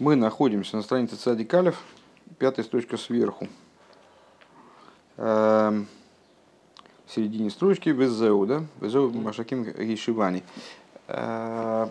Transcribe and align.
Мы 0.00 0.16
находимся 0.16 0.74
на 0.74 0.82
странице 0.82 1.14
Цадик 1.14 1.54
Алев, 1.54 1.80
пятая 2.40 2.64
строчка 2.64 2.96
сверху. 2.96 3.46
Эм, 5.16 5.86
в 7.06 7.12
середине 7.12 7.48
строчки 7.48 7.90
Безеу, 7.90 8.44
да? 8.44 8.64
Безеу 8.80 9.12
Машаким 9.12 9.62
Гейшивани. 9.62 10.42
Э, 11.06 11.86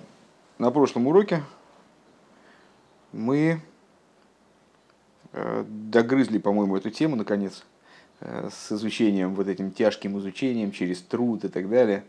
на 0.58 0.71
прошлом 0.71 1.08
уроке 1.08 1.44
мы 3.13 3.62
э, 5.31 5.65
догрызли, 5.65 6.40
по-моему, 6.40 6.76
эту 6.76 6.90
тему, 6.90 7.15
наконец, 7.15 7.63
э, 8.20 8.49
с 8.51 8.74
изучением, 8.74 9.33
вот 9.33 9.47
этим 9.47 9.72
тяжким 9.72 10.20
изучением 10.20 10.74
через 10.74 11.01
труд 11.01 11.46
и 11.46 11.47
так 11.47 11.70
далее, 11.70 12.04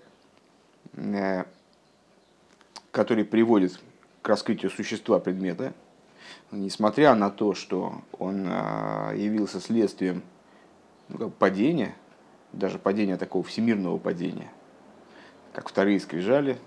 который 2.90 3.24
приводит 3.24 3.78
к 4.22 4.28
раскрытию 4.28 4.72
существа 4.72 5.20
предмета, 5.20 5.72
несмотря 6.50 7.14
на 7.14 7.30
то, 7.30 7.54
что 7.54 8.02
он 8.18 8.46
а, 8.48 9.12
явился 9.14 9.60
следствием 9.60 10.22
ну, 11.08 11.30
падения, 11.30 11.94
даже 12.52 12.78
падения 12.78 13.16
такого 13.16 13.44
всемирного 13.44 13.98
падения, 13.98 14.50
как 15.52 15.68
вторые 15.68 16.00
скрижали, 16.00 16.58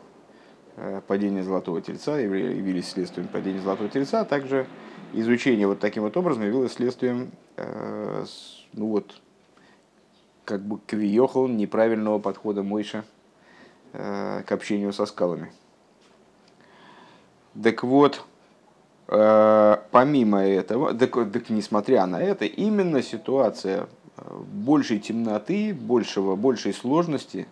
э, 0.75 1.01
падение 1.07 1.43
Золотого 1.43 1.81
Тельца 1.81 2.17
явились 2.17 2.89
следствием 2.89 3.27
падения 3.27 3.61
Золотого 3.61 3.89
Тельца, 3.89 4.21
а 4.21 4.25
также 4.25 4.67
изучение 5.13 5.67
вот 5.67 5.79
таким 5.79 6.03
вот 6.03 6.15
образом 6.17 6.43
явилось 6.43 6.73
следствием, 6.73 7.31
э, 7.55 8.25
ну 8.73 8.87
вот, 8.87 9.21
как 10.45 10.61
бы 10.61 10.79
квиехал 10.85 11.47
неправильного 11.47 12.19
подхода 12.19 12.63
Мойша 12.63 13.03
к 13.91 14.51
общению 14.51 14.93
со 14.93 15.05
скалами. 15.05 15.51
Так 17.61 17.83
вот, 17.83 18.23
помимо 19.07 20.45
этого, 20.45 20.93
так, 20.93 21.13
так 21.31 21.49
несмотря 21.49 22.05
на 22.05 22.21
это, 22.21 22.43
именно 22.43 23.01
ситуация 23.01 23.87
э, 24.17 24.39
большей 24.51 24.99
темноты, 24.99 25.73
большего, 25.73 26.35
большей 26.35 26.73
сложности, 26.73 27.47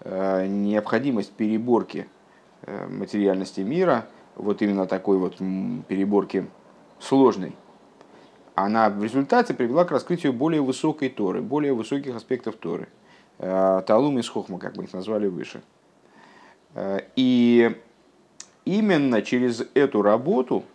э, 0.00 0.46
необходимость 0.46 1.32
переборки 1.32 2.08
материальности 2.90 3.62
мира, 3.62 4.06
вот 4.36 4.60
именно 4.62 4.86
такой 4.86 5.16
вот 5.16 5.38
переборки 5.88 6.46
сложной, 7.00 7.56
она 8.54 8.90
в 8.90 9.02
результате 9.02 9.54
привела 9.54 9.84
к 9.86 9.90
раскрытию 9.90 10.34
более 10.34 10.60
высокой 10.60 11.08
Торы, 11.08 11.40
более 11.40 11.72
высоких 11.72 12.14
аспектов 12.14 12.56
Торы. 12.56 12.88
Талум 13.38 14.18
и 14.18 14.22
Схохма, 14.22 14.58
как 14.58 14.76
мы 14.76 14.84
их 14.84 14.92
назвали 14.92 15.26
выше. 15.26 15.62
И 17.16 17.74
именно 18.66 19.22
через 19.22 19.66
эту 19.72 20.02
работу– 20.02 20.64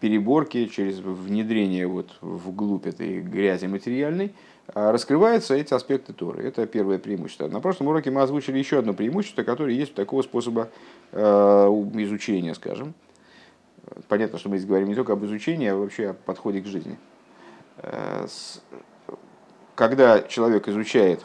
переборки, 0.00 0.66
через 0.66 0.98
внедрение 0.98 1.86
вот 1.86 2.16
вглубь 2.20 2.86
этой 2.86 3.20
грязи 3.20 3.66
материальной, 3.66 4.34
а, 4.74 4.92
раскрываются 4.92 5.54
эти 5.54 5.72
аспекты 5.72 6.12
Торы. 6.12 6.44
Это 6.44 6.66
первое 6.66 6.98
преимущество. 6.98 7.48
На 7.48 7.60
прошлом 7.60 7.88
уроке 7.88 8.10
мы 8.10 8.22
озвучили 8.22 8.58
еще 8.58 8.78
одно 8.78 8.92
преимущество, 8.92 9.42
которое 9.42 9.74
есть 9.74 9.92
у 9.92 9.94
такого 9.94 10.22
способа 10.22 10.70
а, 11.12 11.68
изучения, 11.94 12.54
скажем. 12.54 12.94
Понятно, 14.08 14.38
что 14.38 14.48
мы 14.48 14.58
здесь 14.58 14.68
говорим 14.68 14.88
не 14.88 14.94
только 14.94 15.12
об 15.12 15.24
изучении, 15.24 15.68
а 15.68 15.76
вообще 15.76 16.10
о 16.10 16.14
подходе 16.14 16.60
к 16.60 16.66
жизни. 16.66 16.98
А, 17.78 18.26
когда 19.74 20.22
человек 20.22 20.68
изучает 20.68 21.24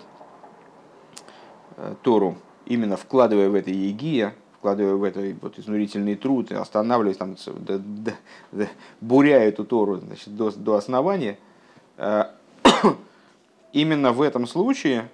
Тору, 2.03 2.37
именно 2.65 2.97
вкладывая 2.97 3.49
в 3.49 3.55
это 3.55 3.71
егия, 3.71 4.35
вкладывая 4.61 4.93
в 4.93 5.03
это 5.03 5.35
вот 5.41 5.57
изнурительный 5.57 6.13
труд, 6.13 6.51
и 6.51 6.53
останавливаясь, 6.53 7.17
там, 7.17 7.35
да, 7.61 7.79
да, 7.79 8.11
да, 8.51 8.67
буря 9.01 9.39
эту 9.39 9.65
Тору 9.65 9.97
значит, 9.97 10.35
до, 10.35 10.51
до 10.51 10.75
основания, 10.75 11.39
э, 11.97 12.25
именно 13.73 14.11
в 14.11 14.21
этом 14.21 14.45
случае 14.45 15.09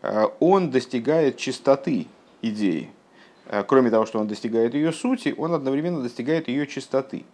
э, 0.00 0.24
он 0.40 0.70
достигает 0.70 1.36
чистоты 1.36 2.06
идеи. 2.40 2.88
Э, 3.44 3.64
кроме 3.64 3.90
того, 3.90 4.06
что 4.06 4.18
он 4.18 4.28
достигает 4.28 4.72
ее 4.72 4.92
сути, 4.92 5.34
он 5.36 5.52
одновременно 5.52 6.00
достигает 6.00 6.48
ее 6.48 6.66
чистоты. 6.66 7.24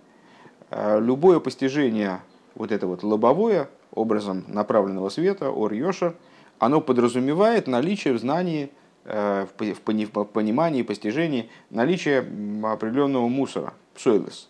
Любое 0.70 1.38
постижение, 1.38 2.22
вот 2.56 2.72
это 2.72 2.88
вот 2.88 3.04
лобовое, 3.04 3.68
образом 3.94 4.44
направленного 4.48 5.10
света, 5.10 5.50
ор 5.50 5.74
йошер, 5.74 6.16
оно 6.58 6.80
подразумевает 6.80 7.68
наличие 7.68 8.14
в 8.14 8.18
знании 8.18 8.70
в 9.04 10.24
понимании, 10.32 10.82
постижении 10.82 11.50
наличия 11.70 12.18
определенного 12.62 13.28
мусора, 13.28 13.74
псойлес. 13.94 14.48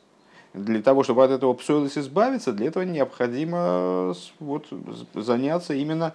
Для 0.53 0.83
того, 0.83 1.03
чтобы 1.03 1.25
от 1.25 1.31
этого 1.31 1.55
псойлес 1.55 1.97
избавиться, 1.97 2.53
для 2.53 2.67
этого 2.67 2.83
необходимо 2.83 4.15
вот, 4.39 4.67
заняться 5.15 5.73
именно 5.73 6.15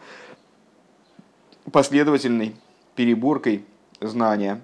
последовательной 1.71 2.55
переборкой 2.95 3.65
знания, 3.99 4.61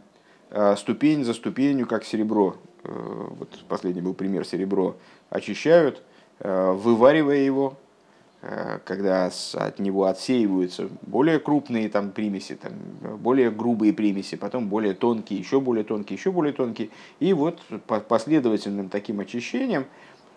э, 0.51 0.75
ступень 0.78 1.23
за 1.23 1.33
ступенью, 1.33 1.88
как 1.88 2.06
серебро. 2.06 2.57
Э, 2.83 3.28
вот 3.29 3.66
последний 3.67 4.01
был 4.01 4.13
пример, 4.13 4.45
серебро 4.45 4.95
очищают, 5.31 6.03
вываривая 6.39 7.38
его, 7.38 7.78
Э, 7.92 7.92
когда 8.83 9.31
от 9.53 9.79
него 9.79 10.05
отсеиваются 10.05 10.89
более 11.03 11.39
крупные 11.39 11.87
там 11.87 12.11
примеси, 12.11 12.55
там, 12.55 12.73
более 13.19 13.49
грубые 13.49 13.93
примеси, 13.93 14.35
потом 14.35 14.67
более 14.67 14.93
тонкие, 14.93 15.39
еще 15.39 15.61
более 15.61 15.85
тонкие, 15.85 16.17
еще 16.17 16.31
более 16.31 16.51
тонкие. 16.51 16.89
И 17.21 17.31
вот 17.31 17.61
по 17.87 18.01
последовательным 18.01 18.89
таким 18.89 19.21
очищением, 19.21 19.85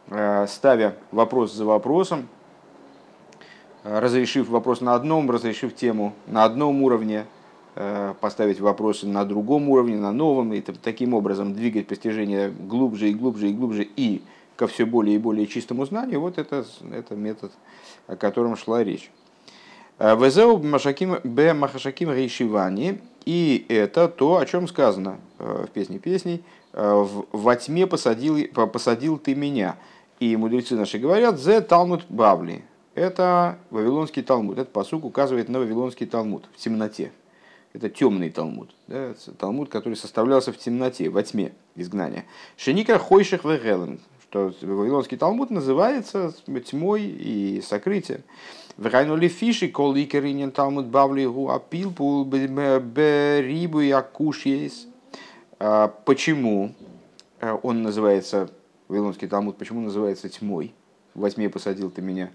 э, 0.09 0.47
ставя 0.47 0.95
вопрос 1.11 1.53
за 1.53 1.65
вопросом, 1.65 2.29
э, 3.83 3.99
разрешив 3.99 4.49
вопрос 4.51 4.81
на 4.81 4.95
одном, 4.95 5.29
разрешив 5.29 5.75
тему 5.75 6.13
на 6.27 6.45
одном 6.45 6.83
уровне, 6.83 7.27
поставить 8.23 8.59
вопросы 8.59 9.07
на 9.07 9.27
другом 9.27 9.69
уровне, 9.69 9.97
на 9.97 10.11
новом, 10.11 10.55
и 10.55 10.63
таким 10.63 11.13
образом 11.13 11.53
двигать 11.53 11.87
постижение 11.87 12.49
глубже 12.49 13.11
и 13.11 13.15
глубже 13.15 13.51
и 13.51 13.53
глубже 13.53 13.83
и 13.83 14.23
ко 14.57 14.67
все 14.67 14.87
более 14.87 15.17
и 15.17 15.19
более 15.19 15.47
чистому 15.47 15.85
знанию, 15.85 16.21
вот 16.21 16.39
это, 16.39 16.65
это 16.91 17.15
метод, 17.15 17.53
о 18.07 18.17
котором 18.17 18.57
шла 18.57 18.83
речь. 18.85 19.11
Э, 19.99 20.17
Везеу 20.17 20.59
Б 20.59 21.55
Махашаким 21.55 22.11
Рейшивани. 22.13 23.01
И 23.25 23.67
это 23.69 24.09
то, 24.09 24.37
о 24.37 24.47
чем 24.47 24.69
сказано 24.69 25.19
э, 25.39 25.67
в 25.69 25.71
песне 25.71 25.99
песней. 25.99 26.45
«Э, 26.73 27.07
Во 27.33 27.57
тьме 27.57 27.87
посадил, 27.87 28.39
посадил 28.49 29.19
ты 29.19 29.35
меня. 29.35 29.77
И 30.21 30.37
мудрецы 30.37 30.77
наши 30.77 30.99
говорят, 30.99 31.39
«Зе 31.39 31.61
Талмуд 31.61 32.05
Бавли». 32.09 32.65
Это 32.95 33.59
Вавилонский 33.71 34.23
Талмуд. 34.23 34.59
Этот 34.59 34.73
посук 34.73 35.05
указывает 35.05 35.51
на 35.51 35.59
Вавилонский 35.59 36.07
Талмуд 36.07 36.45
в 36.55 36.57
темноте. 36.57 37.13
Это 37.75 37.91
темный 37.91 38.31
Талмуд. 38.31 38.71
Да? 38.87 39.13
Талмуд, 39.39 39.69
который 39.69 39.95
составлялся 39.95 40.51
в 40.51 40.57
темноте, 40.57 41.11
во 41.11 41.23
тьме 41.23 41.53
изгнания. 41.75 42.25
Шеника 42.57 42.99
Хойших 42.99 43.45
Вегелен 43.45 44.01
что 44.37 44.67
Вавилонский 44.67 45.17
Талмуд 45.17 45.51
называется 45.51 46.33
тьмой 46.67 47.03
и 47.05 47.61
сокрытием. 47.63 48.23
Врайнули 48.77 49.29
фиши, 49.29 49.69
кол 49.69 49.95
икеринен 49.97 50.53
Талмуд 50.53 50.87
бавли 50.87 51.25
гу 51.25 51.51
апилпул 51.51 52.25
берибу 52.25 53.81
и 53.81 53.91
акушьес. 53.91 54.87
А 55.59 55.89
почему 56.05 56.75
э, 57.41 57.57
он 57.63 57.83
называется, 57.83 58.51
Вавилонский 58.89 59.29
Талмуд, 59.29 59.57
почему 59.57 59.81
называется 59.81 60.29
тьмой? 60.29 60.75
Во 61.15 61.31
тьме 61.31 61.49
посадил 61.49 61.91
ты 61.91 62.03
меня. 62.03 62.31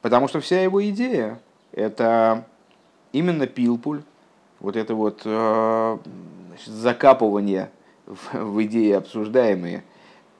Потому 0.00 0.28
что 0.28 0.40
вся 0.40 0.62
его 0.62 0.84
идея– 0.88 1.40
это 1.72 2.46
именно 3.12 3.48
пилпуль, 3.48 4.02
вот 4.60 4.76
это 4.76 4.94
вот 4.94 5.22
э, 5.24 5.98
значит, 6.48 6.68
закапывание 6.68 7.70
в, 8.06 8.34
в 8.34 8.62
идеи 8.62 8.92
обсуждаемые– 8.92 9.82
Э, 9.93 9.93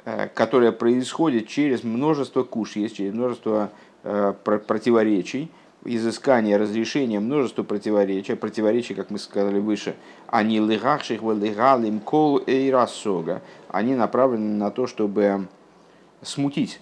которая 0.05 0.73
происходит 0.73 1.49
через 1.49 1.83
множество 1.83 2.43
куш, 2.43 2.77
есть 2.77 2.97
через 2.97 3.15
множество 3.15 3.71
э, 4.03 4.35
противоречий, 4.43 5.51
изыскание, 5.85 6.57
разрешение 6.57 7.21
множества 7.21 7.63
противоречий, 7.63 8.35
противоречий, 8.35 8.95
как 8.95 9.11
мы 9.11 9.19
сказали 9.19 9.59
выше, 9.59 9.97
они 10.29 10.61
лыгахших 10.61 11.23
лыгалим 11.23 12.01
кол 12.01 12.39
и 12.39 12.71
рассога, 12.71 13.43
они 13.69 13.95
направлены 13.95 14.55
на 14.55 14.71
то, 14.71 14.87
чтобы 14.87 15.47
смутить 16.23 16.81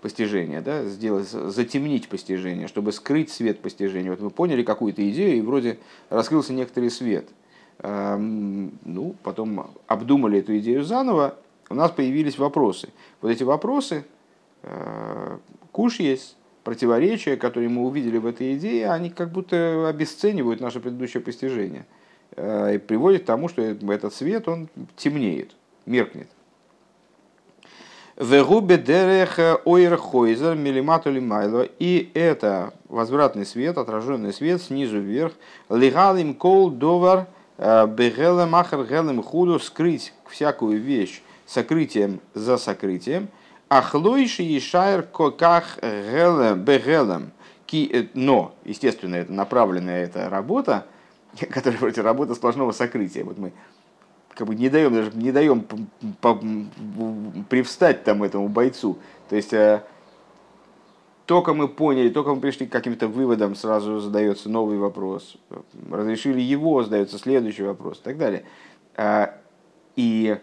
постижение, 0.00 0.60
да, 0.60 0.84
сделать, 0.84 1.28
затемнить 1.28 2.08
постижение, 2.08 2.68
чтобы 2.68 2.92
скрыть 2.92 3.30
свет 3.30 3.60
постижения. 3.60 4.10
Вот 4.10 4.20
мы 4.20 4.30
поняли 4.30 4.62
какую-то 4.62 5.08
идею, 5.10 5.38
и 5.38 5.40
вроде 5.40 5.78
раскрылся 6.10 6.52
некоторый 6.52 6.90
свет. 6.90 7.28
Эм, 7.80 8.78
ну, 8.84 9.14
потом 9.22 9.70
обдумали 9.86 10.38
эту 10.38 10.56
идею 10.58 10.84
заново, 10.84 11.36
у 11.68 11.74
нас 11.74 11.90
появились 11.90 12.38
вопросы. 12.38 12.88
Вот 13.20 13.30
эти 13.30 13.42
вопросы, 13.42 14.04
э, 14.62 15.38
куш 15.72 16.00
есть, 16.00 16.36
противоречия, 16.64 17.36
которые 17.36 17.68
мы 17.68 17.84
увидели 17.84 18.18
в 18.18 18.26
этой 18.26 18.56
идее, 18.56 18.90
они 18.90 19.10
как 19.10 19.30
будто 19.30 19.88
обесценивают 19.88 20.60
наше 20.60 20.80
предыдущее 20.80 21.20
постижение 21.20 21.86
э, 22.34 22.74
и 22.74 22.78
приводят 22.78 23.22
к 23.22 23.26
тому, 23.26 23.48
что 23.48 23.62
этот 23.62 24.12
свет, 24.12 24.48
он 24.48 24.68
темнеет, 24.96 25.52
меркнет. 25.86 26.28
Вегубе 28.16 28.78
дерех 28.78 29.38
ойр 29.64 29.96
хойзер 29.96 30.56
милимату 30.56 31.10
лимайло. 31.10 31.68
И 31.78 32.10
это 32.14 32.72
возвратный 32.88 33.44
свет, 33.44 33.76
отраженный 33.76 34.32
свет 34.32 34.62
снизу 34.62 34.98
вверх. 34.98 35.34
Лигалим 35.68 36.34
кол 36.34 36.70
довар 36.70 37.26
э, 37.58 37.86
бегелем 37.86 38.50
махар 38.50 38.84
гелем 38.84 39.22
худу 39.22 39.58
скрыть 39.58 40.14
всякую 40.28 40.80
вещь 40.80 41.22
сокрытием 41.46 42.20
за 42.34 42.58
сокрытием. 42.58 43.28
Ахлойши 43.68 44.60
шайр 44.60 45.02
коках 45.02 45.78
гелем 45.80 46.60
бегелем. 46.62 47.32
Э, 47.72 48.06
но, 48.14 48.54
естественно, 48.64 49.16
это 49.16 49.32
направленная 49.32 50.04
эта 50.04 50.28
работа, 50.28 50.86
которая 51.50 51.78
вроде 51.78 52.00
работа 52.00 52.34
сплошного 52.34 52.72
сокрытия. 52.72 53.24
Вот 53.24 53.38
мы 53.38 53.52
как 54.34 54.46
бы 54.46 54.54
не 54.54 54.68
даем 54.68 54.92
даже 54.92 55.12
не 55.14 55.32
даем 55.32 55.66
привстать 57.48 58.04
там 58.04 58.22
этому 58.22 58.48
бойцу. 58.48 58.98
То 59.28 59.36
есть 59.36 59.52
э, 59.52 59.82
только 61.24 61.54
мы 61.54 61.68
поняли, 61.68 62.10
только 62.10 62.34
мы 62.34 62.40
пришли 62.40 62.66
к 62.66 62.72
каким-то 62.72 63.08
выводам, 63.08 63.54
сразу 63.54 63.98
задается 63.98 64.48
новый 64.48 64.78
вопрос. 64.78 65.36
Разрешили 65.90 66.40
его, 66.40 66.82
задается 66.84 67.18
следующий 67.18 67.62
вопрос 67.62 67.98
и 67.98 68.02
так 68.02 68.18
далее. 68.18 68.44
Э, 68.96 69.28
и 69.96 70.36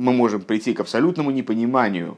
мы 0.00 0.14
можем 0.14 0.40
прийти 0.40 0.72
к 0.72 0.80
абсолютному 0.80 1.30
непониманию, 1.30 2.16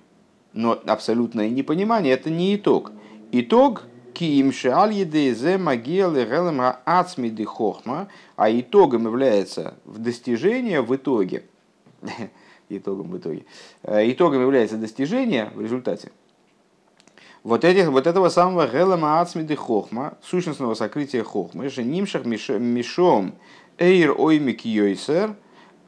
но 0.52 0.80
абсолютное 0.86 1.50
непонимание 1.50 2.14
это 2.14 2.30
не 2.30 2.54
итог. 2.54 2.92
Итог 3.32 3.82
Киимши 4.14 4.68
аль 4.68 4.92
едезе 4.92 5.58
магиел 5.58 6.14
гелем 6.14 6.62
ацмиды 6.84 7.44
хохма, 7.44 8.06
а 8.36 8.48
итогом 8.52 9.06
является 9.06 9.74
в 9.84 9.98
достижение 9.98 10.80
в 10.80 10.94
итоге, 10.94 11.42
итогом 12.68 13.10
в 13.10 13.18
итоге, 13.18 13.46
э, 13.82 14.12
итогом 14.12 14.42
является 14.42 14.76
достижение 14.76 15.50
в 15.52 15.60
результате. 15.60 16.12
Вот, 17.42 17.64
этих, 17.64 17.88
вот 17.88 18.06
этого 18.06 18.28
самого 18.28 18.68
гелема 18.68 19.20
ацмиды 19.20 19.56
хохма, 19.56 20.18
сущностного 20.22 20.74
сокрытия 20.74 21.24
хохмы, 21.24 21.68
же 21.68 21.82
нимшах 21.82 22.24
мишом 22.26 23.34
эйр 23.76 24.14
оймик 24.16 24.64
йойсер, 24.64 25.34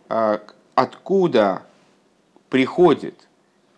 а, 0.08 0.42
откуда 0.74 1.62
приходит 2.54 3.26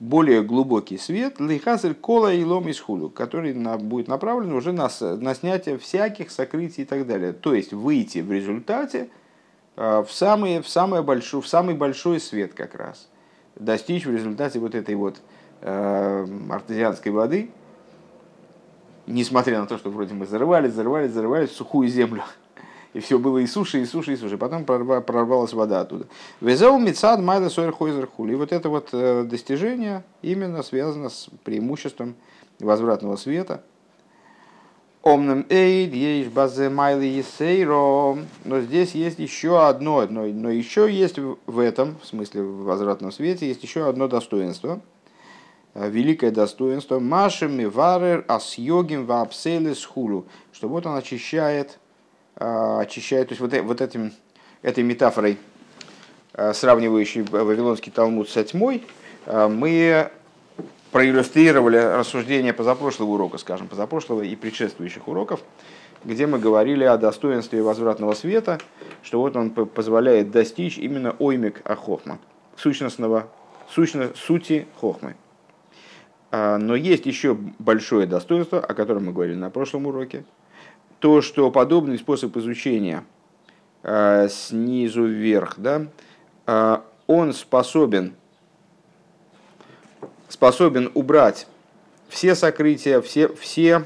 более 0.01 0.43
глубокий 0.43 0.99
свет, 0.99 1.41
лихазель 1.41 1.95
кола 1.95 2.35
и 2.35 2.45
лом 2.45 2.69
из 2.69 2.79
хулю, 2.79 3.09
который 3.09 3.55
на, 3.55 3.79
будет 3.79 4.07
направлен 4.07 4.53
уже 4.53 4.73
на, 4.73 4.91
на 5.01 5.35
снятие 5.35 5.79
всяких 5.79 6.31
сокрытий 6.31 6.83
и 6.83 6.85
так 6.85 7.07
далее. 7.07 7.33
То 7.33 7.55
есть 7.55 7.73
выйти 7.73 8.19
в 8.19 8.31
результате 8.31 9.09
э, 9.77 10.05
в, 10.07 10.13
самый, 10.13 10.61
в, 10.61 10.69
самый 10.69 11.03
большой, 11.03 11.41
в 11.41 11.49
самый 11.49 11.75
большой 11.75 12.21
свет 12.21 12.53
как 12.53 12.75
раз. 12.75 13.09
Достичь 13.55 14.05
в 14.05 14.13
результате 14.13 14.59
вот 14.59 14.75
этой 14.75 14.95
вот 14.95 15.23
э, 15.63 16.27
артезианской 16.51 17.13
воды, 17.13 17.49
несмотря 19.07 19.59
на 19.59 19.67
то, 19.67 19.79
что 19.79 19.89
вроде 19.89 20.13
мы 20.13 20.27
зарывались, 20.27 20.75
зарывались, 20.75 21.13
зарывались 21.13 21.49
в 21.49 21.57
сухую 21.57 21.89
землю, 21.89 22.25
и 22.97 23.01
все 23.01 23.19
было 23.19 23.37
и 23.39 23.47
суши, 23.47 23.83
и 23.83 23.85
суши, 23.85 24.15
и 24.15 24.17
суши. 24.17 24.39
Потом 24.39 24.65
прорвалась 24.65 25.53
вода 25.53 25.83
оттуда. 25.83 26.07
וזהו 26.41 26.79
מצד 26.79 27.21
מעלת 27.21 27.51
האור 27.51 27.71
חוזר 27.71 28.07
כולי. 28.07 28.33
И 28.33 28.37
вот 28.37 28.53
это 28.53 28.71
вот 28.71 28.89
э, 28.93 29.25
достижение 29.25 30.03
именно 30.23 30.63
связано 30.63 31.11
с 31.11 31.29
преимуществом 31.45 32.15
возвратного 32.59 33.17
света. 33.17 33.63
אמנם 35.03 35.45
עוד, 35.51 35.93
יש 35.93 36.31
בזה 36.31 36.71
מעלה 36.71 37.05
יתירה. 37.05 38.17
Но 38.47 38.61
здесь 38.63 38.95
есть 38.95 39.19
еще 39.19 39.67
одно, 39.67 40.07
но, 40.09 40.23
но 40.25 40.49
еще 40.49 40.91
есть 40.91 41.19
в 41.19 41.59
этом, 41.59 41.97
в 42.01 42.07
смысле 42.07 42.45
в 42.45 42.65
возвратном 42.65 43.13
свете, 43.13 43.47
есть 43.47 43.63
еще 43.63 43.91
одно 43.91 44.09
достоинство. 44.09 44.81
Э, 45.75 45.91
великое 45.91 46.31
достоинство. 46.31 46.99
מה 46.99 47.69
שמברר 47.69 48.25
הסיגים 48.27 49.05
והפסולת 49.05 49.85
כולו. 49.85 50.25
Что 50.51 50.71
вот 50.71 50.87
он 50.87 50.97
очищает 50.97 51.79
очищает, 52.37 53.29
то 53.29 53.33
есть 53.33 53.41
вот, 53.41 53.53
э, 53.55 53.63
вот 53.63 53.81
этим, 53.81 54.13
этой 54.63 54.85
метафорой, 54.85 55.39
а, 56.35 56.53
сравнивающей 56.53 57.23
Вавилонский 57.23 57.91
Талмуд 57.91 58.29
со 58.29 58.45
тьмой, 58.45 58.85
а, 59.25 59.49
мы 59.49 60.11
проиллюстрировали 60.93 61.79
рассуждение 61.79 62.53
позапрошлого 62.53 63.11
урока, 63.11 63.39
скажем, 63.39 63.69
позапрошлого 63.69 64.23
и 64.23 64.37
предшествующих 64.37 65.09
уроков, 65.09 65.41
где 66.05 66.27
мы 66.27 66.39
говорили 66.39 66.85
о 66.85 66.99
достоинстве 66.99 67.63
возвратного 67.63 68.13
света, 68.13 68.59
что 69.03 69.21
вот 69.21 69.35
он 69.37 69.51
позволяет 69.51 70.31
достичь 70.31 70.79
именно 70.79 71.17
оймик 71.19 71.63
ахохма, 71.65 72.19
сущностного, 72.57 73.29
сущно, 73.69 74.11
сути 74.15 74.67
хохмы. 74.79 75.17
Но 76.31 76.77
есть 76.77 77.07
еще 77.07 77.37
большое 77.59 78.07
достоинство, 78.07 78.61
о 78.61 78.75
котором 78.75 79.07
мы 79.07 79.13
говорили 79.13 79.37
на 79.37 79.51
прошлом 79.51 79.87
уроке, 79.87 80.25
то, 81.07 81.23
что 81.23 81.53
подобный 81.53 81.99
способ 81.99 82.37
изучения 82.37 83.05
э, 83.85 84.27
снизу 84.29 85.05
вверх, 85.05 85.55
да, 85.57 85.87
э, 86.49 86.79
он 87.07 87.33
способен, 87.33 88.17
способен 90.27 90.91
убрать 90.95 91.47
все 92.09 92.35
сокрытия, 92.35 93.01
все, 93.03 93.29
все 93.29 93.85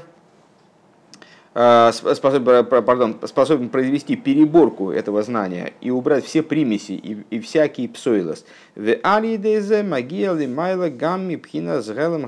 э, 1.53 1.91
способен, 1.93 3.19
способен 3.27 3.69
произвести 3.69 4.15
переборку 4.15 4.89
этого 4.89 5.21
знания 5.21 5.73
и 5.79 5.91
убрать 5.91 6.25
все 6.25 6.41
примеси 6.41 6.93
и, 6.93 7.23
и 7.29 7.39
всякий 7.39 7.87
псойлос. 7.87 8.45
В 8.75 8.95
алидезе 9.03 9.83
гамми 10.89 11.35
пхина 11.35 11.83
с 11.83 11.87
гелем 11.87 12.27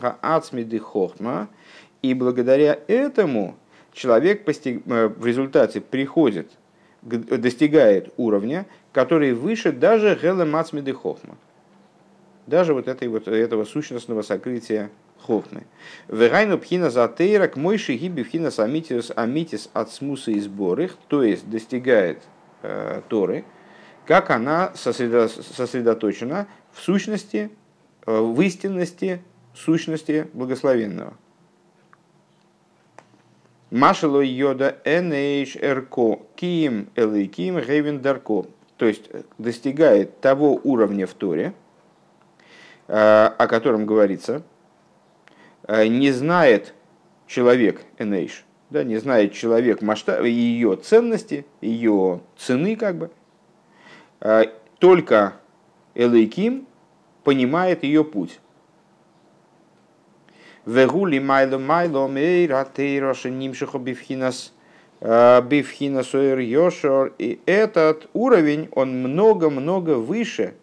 хохма. 0.77 1.49
И 2.03 2.13
благодаря 2.13 2.77
этому 2.87 3.55
человек 3.93 4.43
постиг, 4.43 4.83
э, 4.85 5.07
в 5.07 5.25
результате 5.25 5.81
приходит, 5.81 6.51
достигает 7.01 8.13
уровня, 8.17 8.65
который 8.91 9.33
выше 9.33 9.71
даже 9.71 10.17
Гела 10.21 10.45
Мацмиды 10.45 10.93
Хохма. 10.93 11.37
Даже 12.47 12.73
вот, 12.73 12.87
этой, 12.87 13.07
вот 13.07 13.27
этого 13.27 13.63
сущностного 13.63 14.21
сокрытия 14.21 14.89
Хохмы. 15.25 15.63
Вегайну 16.09 16.57
пхина 16.57 16.89
затейра 16.89 17.47
к 17.47 17.55
мой 17.55 17.77
шигиби 17.77 18.23
пхина 18.23 18.51
самитис 18.51 19.11
амитис 19.15 19.69
от 19.73 19.91
смуса 19.91 20.31
и 20.31 20.39
сборых, 20.39 20.97
то 21.07 21.23
есть 21.23 21.49
достигает 21.49 22.21
э, 22.61 23.01
Торы, 23.07 23.45
как 24.05 24.29
она 24.29 24.73
сосредоточена 24.75 26.47
в 26.73 26.81
сущности, 26.81 27.49
э, 28.05 28.19
в 28.19 28.41
истинности 28.41 29.21
сущности 29.53 30.27
благословенного. 30.33 31.13
Машело 33.73 34.21
йода 34.21 34.77
энейш 34.85 35.55
эрко 35.55 36.19
ким 36.35 36.89
элейким 36.95 37.59
гейвен 37.59 38.01
дарко. 38.01 38.45
То 38.77 38.85
есть 38.85 39.09
э, 39.09 39.23
достигает 39.39 40.21
того 40.21 40.61
уровня 40.63 41.07
в 41.07 41.15
Торе, 41.15 41.55
э, 42.87 42.93
о 42.93 43.47
котором 43.47 43.87
говорится, 43.87 44.43
э, 45.67 45.87
не 45.87 46.11
знает 46.11 46.75
человек 47.25 47.81
энейш, 47.97 48.45
да, 48.69 48.83
не 48.83 48.97
знает 48.97 49.33
человек 49.33 49.81
масштаб, 49.81 50.21
ее 50.21 50.75
ценности, 50.75 51.47
ее 51.59 52.21
цены 52.37 52.75
как 52.75 52.95
бы, 52.97 53.09
только 54.77 55.33
Элейким 55.95 56.67
понимает 57.23 57.83
ее 57.83 58.03
путь. 58.03 58.39
Вегули 60.65 61.19
майло 61.19 61.57
майло 61.57 62.07
мейра 62.07 62.65
тейроша 62.73 63.29
нимшихо 63.29 63.79
бифхинас 63.79 64.53
э, 65.01 65.41
бифхинас 65.41 66.13
йошор. 66.13 67.13
И 67.17 67.41
этот 67.45 68.09
уровень, 68.13 68.69
он 68.71 69.01
много-много 69.01 69.95
выше 69.95 70.53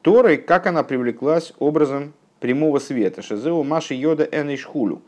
Торы, 0.00 0.36
как 0.36 0.66
она 0.66 0.84
привлеклась 0.84 1.52
образом 1.58 2.14
прямого 2.40 2.78
света. 2.78 3.22
Шазеу 3.22 3.62
Маши 3.64 3.94
Йода 3.94 4.24
Энишхулю. 4.24 5.02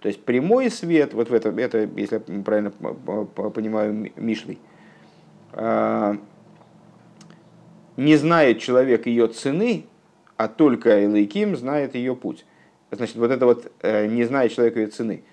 То 0.00 0.08
есть 0.08 0.22
прямой 0.22 0.70
свет, 0.70 1.12
вот 1.12 1.28
в 1.28 1.34
этом, 1.34 1.58
это, 1.58 1.88
если 1.96 2.22
я 2.26 2.42
правильно 2.42 2.70
понимаю, 2.70 4.12
Мишлей, 4.16 4.58
э, 5.52 6.16
не 7.96 8.16
знает 8.16 8.60
человек 8.60 9.06
ее 9.06 9.28
цены, 9.28 9.86
а 10.36 10.48
только 10.48 11.04
Элейким 11.04 11.56
знает 11.56 11.94
ее 11.94 12.14
путь. 12.14 12.44
Значит, 12.96 13.16
вот 13.16 13.30
это 13.30 13.46
вот 13.46 13.72
э, 13.82 14.06
не 14.06 14.24
знает 14.24 14.52
человека 14.52 14.80
ее 14.80 14.88
цены. 14.88 15.24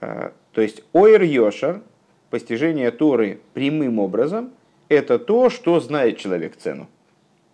Э, 0.00 0.30
то 0.52 0.60
есть 0.60 0.82
ойр 0.92 1.22
йошар, 1.22 1.82
постижение 2.30 2.90
Торы 2.90 3.40
прямым 3.54 3.98
образом, 3.98 4.52
это 4.88 5.18
то, 5.18 5.50
что 5.50 5.80
знает 5.80 6.18
человек 6.18 6.56
цену. 6.56 6.88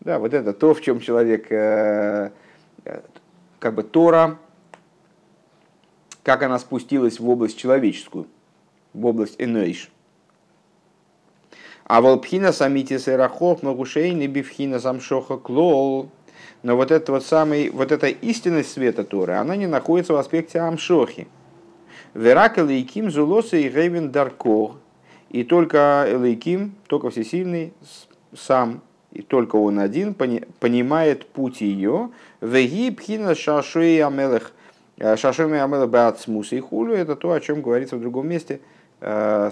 Да, 0.00 0.19
вот 0.19 0.35
это 0.35 0.52
то, 0.52 0.75
в 0.75 0.81
чем 0.81 1.00
человек, 1.00 1.50
э, 1.50 2.31
как 3.59 3.75
бы 3.75 3.83
Тора, 3.83 4.38
как 6.23 6.43
она 6.43 6.59
спустилась 6.59 7.21
в 7.21 7.28
область 7.28 7.59
человеческую, 7.59 8.26
в 8.93 9.07
область 9.07 9.37
энейш. 9.38 9.90
А 11.85 12.00
волпхина 12.00 12.52
самитис 12.52 13.09
эрахот 13.09 13.62
магушейни 13.62 14.26
бифхина 14.26 14.78
самшоха 14.78 15.37
клол– 15.38 16.11
Но 16.62 16.76
вот, 16.76 16.90
это 16.90 17.12
вот, 17.12 17.25
самый, 17.25 17.71
вот 17.71 17.92
эта 17.92 18.09
истинность 18.09 18.73
света 18.73 19.04
Торы, 19.04 19.35
она 19.35 19.57
не 19.57 19.66
находится 19.66 20.12
в 20.12 20.16
аспекте 20.16 20.59
Амшохи. 20.61 21.28
Верак 22.14 22.59
Элейким 22.59 23.11
Зулоса 23.11 23.57
и 23.57 23.68
Рейвен 23.68 24.11
Даркор. 24.11 24.76
И 25.30 25.45
только 25.45 26.07
Элейким, 26.09 26.75
только 26.87 27.11
Всесильный, 27.11 27.73
сам, 28.35 28.80
и 29.12 29.23
только 29.23 29.57
он 29.57 29.78
один 29.78 30.14
понимает 30.14 31.26
путь 31.26 31.61
ее. 31.61 32.11
Веги 32.40 32.90
пхина 32.90 33.35
шашуи 33.35 33.99
амелех. 33.99 34.52
Э, 34.99 35.16
шашуи 35.16 35.59
амелех 35.59 35.88
баатсмуса 35.88 36.57
и 36.57 36.61
хулю. 36.61 36.95
Это 36.95 37.16
то, 37.16 37.33
о 37.33 37.40
чем 37.40 37.62
говорится 37.62 37.97
в 37.97 38.00
другом 38.00 38.28
месте, 38.28 38.61
э, 39.00 39.50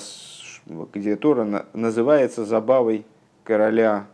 где 0.92 1.16
Тора 1.16 1.66
называется 1.72 2.44
забавой 2.44 3.06
короля, 3.44 4.06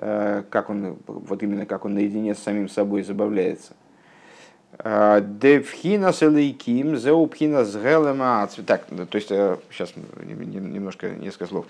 как 0.00 0.70
он, 0.70 0.96
вот 1.06 1.42
именно 1.42 1.66
как 1.66 1.84
он 1.84 1.94
наедине 1.94 2.34
с 2.34 2.38
самим 2.38 2.68
собой 2.68 3.02
забавляется. 3.02 3.74
Девхина 4.78 6.12
с 6.12 6.22
элейким, 6.22 6.96
зеупхина 6.96 7.64
с 7.64 7.76
гелема 7.76 8.48
Так, 8.66 8.86
то 8.86 9.16
есть, 9.16 9.28
сейчас 9.28 9.92
немножко, 10.24 11.10
несколько 11.10 11.46
слов. 11.46 11.66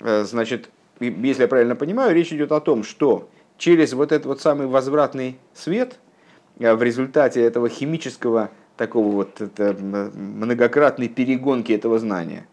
Значит, 0.00 0.68
если 1.00 1.42
я 1.42 1.48
правильно 1.48 1.74
понимаю, 1.74 2.14
речь 2.14 2.32
идет 2.32 2.52
о 2.52 2.60
том, 2.60 2.84
что 2.84 3.30
через 3.56 3.94
вот 3.94 4.12
этот 4.12 4.26
вот 4.26 4.40
самый 4.42 4.66
возвратный 4.66 5.38
свет 5.54 5.98
в 6.56 6.82
результате 6.82 7.42
этого 7.42 7.70
химического 7.70 8.50
такого 8.76 9.10
вот 9.10 9.40
это, 9.40 9.74
многократной 9.74 11.08
перегонки 11.08 11.72
этого 11.72 11.98
знания 11.98 12.46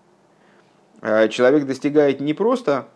человек 1.02 1.66
достигает 1.66 2.22
не 2.22 2.34
просто 2.34 2.88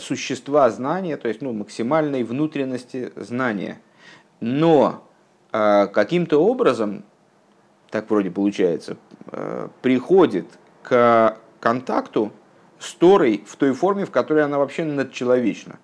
существа 0.00 0.70
знания, 0.70 1.16
то 1.16 1.28
есть 1.28 1.42
ну, 1.42 1.52
максимальной 1.52 2.24
внутренности 2.24 3.12
знания, 3.16 3.80
но 4.40 5.08
каким-то 5.50 6.38
образом, 6.38 7.04
так 7.90 8.10
вроде 8.10 8.30
получается, 8.30 8.96
приходит 9.82 10.46
к 10.82 11.36
контакту 11.60 12.32
с 12.78 12.92
Торой 12.94 13.44
в 13.46 13.56
той 13.56 13.72
форме, 13.72 14.04
в 14.04 14.10
которой 14.10 14.44
она 14.44 14.58
вообще 14.58 14.84
надчеловечна. 14.84 15.78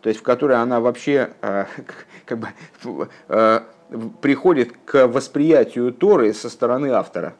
То 0.00 0.08
есть 0.08 0.20
в 0.20 0.22
которой 0.22 0.56
она 0.56 0.80
вообще 0.80 1.30
как 2.24 2.38
бы, 2.38 3.08
приходит 4.20 4.74
к 4.84 5.06
восприятию 5.06 5.92
Торы 5.92 6.34
со 6.34 6.50
стороны 6.50 6.88
автора. 6.88 7.34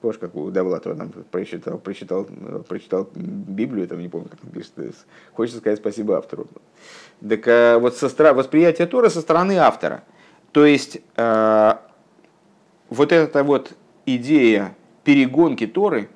Помнишь, 0.00 0.18
как 0.18 0.34
у 0.34 0.50
Давлатова 0.50 0.96
там 0.96 1.12
прочитал, 1.30 1.78
прочитал, 1.78 2.26
прочитал 2.66 3.08
Библию, 3.14 3.86
там 3.86 4.00
не 4.00 4.08
помню, 4.08 4.28
как 4.30 4.38
он 4.42 4.50
пишет, 4.50 4.72
хочется 5.34 5.60
сказать 5.60 5.78
спасибо 5.78 6.16
автору. 6.16 6.46
Так 7.20 7.80
вот 7.80 7.96
со 7.96 8.08
восприятие 8.32 8.86
Торы 8.86 9.10
со 9.10 9.20
стороны 9.20 9.58
автора. 9.58 10.02
То 10.52 10.64
есть 10.64 11.00
э, 11.16 11.74
вот 12.88 13.12
эта 13.12 13.44
вот 13.44 13.72
идея 14.06 14.74
перегонки 15.04 15.66
Торы, 15.66 16.08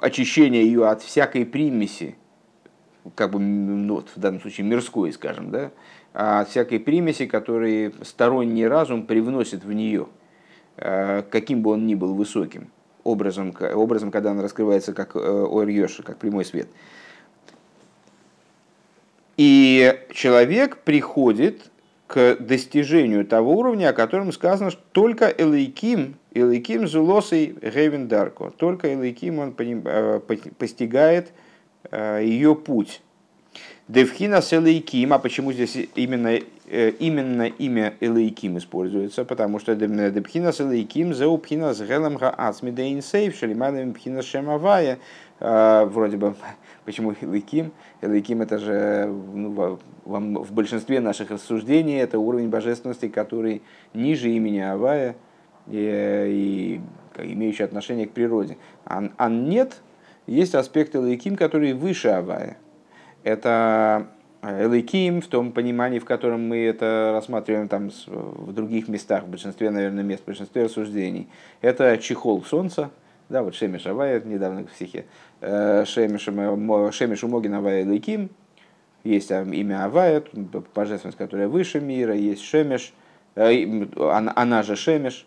очищения 0.00 0.62
ее 0.62 0.88
от 0.88 1.02
всякой 1.02 1.46
примеси, 1.46 2.16
как 3.14 3.30
бы, 3.30 3.38
ну, 3.38 3.96
вот 3.96 4.08
в 4.14 4.18
данном 4.18 4.40
случае 4.40 4.66
мирской, 4.66 5.12
скажем, 5.12 5.50
да, 5.50 5.70
от 6.12 6.48
всякой 6.48 6.80
примеси, 6.80 7.26
которые 7.26 7.92
сторонний 8.02 8.66
разум 8.66 9.06
привносит 9.06 9.64
в 9.64 9.72
нее, 9.72 10.08
э, 10.08 10.17
каким 10.78 11.62
бы 11.62 11.72
он 11.72 11.86
ни 11.86 11.94
был 11.94 12.14
высоким, 12.14 12.68
образом, 13.04 13.54
образом 13.74 14.10
когда 14.10 14.30
он 14.30 14.40
раскрывается 14.40 14.92
как 14.92 15.16
э, 15.16 15.18
ойр 15.18 15.88
как 16.04 16.18
прямой 16.18 16.44
свет. 16.44 16.68
И 19.36 19.96
человек 20.12 20.78
приходит 20.78 21.70
к 22.08 22.36
достижению 22.40 23.24
того 23.24 23.56
уровня, 23.56 23.90
о 23.90 23.92
котором 23.92 24.32
сказано, 24.32 24.70
что 24.70 24.82
только 24.92 25.26
Элейким, 25.28 26.16
Элейким 26.32 26.88
Зулосой 26.88 27.54
Дарко, 28.08 28.50
только 28.56 28.92
Элейким 28.94 29.38
он 29.38 29.54
э, 29.58 30.20
постигает 30.58 31.32
э, 31.90 32.22
ее 32.24 32.56
путь. 32.56 33.02
Девхина 33.88 34.42
с 34.42 34.52
Элейким, 34.52 35.12
а 35.14 35.18
почему 35.18 35.52
здесь 35.52 35.76
именно, 35.94 36.38
э, 36.66 36.90
именно 36.98 37.46
имя 37.46 37.94
Элейким 38.00 38.58
используется? 38.58 39.24
Потому 39.24 39.58
что 39.58 39.74
Девхина 39.74 40.52
с 40.52 40.60
Элейким, 40.60 41.14
Зеупхина 41.14 41.72
с 41.72 41.80
Гелем 41.80 42.16
Гаацмидейн 42.16 43.00
Сейф, 43.00 43.36
Шалимадам 43.36 43.94
Пхина 43.94 44.22
Шемавая, 44.22 44.98
вроде 45.40 46.16
бы 46.18 46.34
Почему 46.88 47.12
Элейким? 47.20 47.72
Элейким 48.00 48.40
это 48.40 48.58
же 48.58 49.04
ну, 49.06 49.78
в 50.06 50.52
большинстве 50.52 51.00
наших 51.00 51.30
рассуждений 51.30 51.98
это 51.98 52.18
уровень 52.18 52.48
божественности, 52.48 53.08
который 53.08 53.60
ниже 53.92 54.30
имени 54.30 54.60
Авая 54.60 55.16
и, 55.66 56.80
и 57.18 57.30
имеющий 57.30 57.64
отношение 57.64 58.06
к 58.06 58.12
природе. 58.12 58.56
А, 58.86 59.02
а 59.18 59.28
нет, 59.28 59.82
есть 60.26 60.54
аспект 60.54 60.96
Элейким, 60.96 61.36
который 61.36 61.74
выше 61.74 62.08
Авая. 62.08 62.56
Это 63.22 64.08
Элейким 64.42 65.20
в 65.20 65.26
том 65.26 65.52
понимании, 65.52 65.98
в 65.98 66.04
котором 66.04 66.46
мы 66.48 66.58
это 66.58 67.10
рассматриваем 67.12 67.68
там 67.68 67.90
в 68.06 68.52
других 68.52 68.88
местах, 68.88 69.24
в 69.24 69.28
большинстве, 69.28 69.70
наверное, 69.70 70.04
мест, 70.04 70.22
в 70.22 70.26
большинстве 70.26 70.64
рассуждений. 70.64 71.28
Это 71.60 71.98
чехол 71.98 72.44
солнца, 72.44 72.90
да, 73.28 73.42
вот 73.42 73.54
Шемиш 73.54 73.86
Авая 73.86 74.20
недавно 74.20 74.64
в 74.66 74.74
стихе. 74.74 75.04
Э, 75.40 75.84
Шемиш, 75.86 76.22
Шемиш 76.22 77.24
Умогин 77.24 77.54
Авая 77.54 77.84
Лейким. 77.84 78.30
Есть 79.04 79.30
имя 79.30 79.84
Авая, 79.84 80.22
божественность, 80.74 81.18
которая 81.18 81.48
выше 81.48 81.80
мира. 81.80 82.14
Есть 82.14 82.42
Шемиш, 82.42 82.94
э, 83.34 83.86
она 83.96 84.62
же 84.62 84.76
Шемиш. 84.76 85.26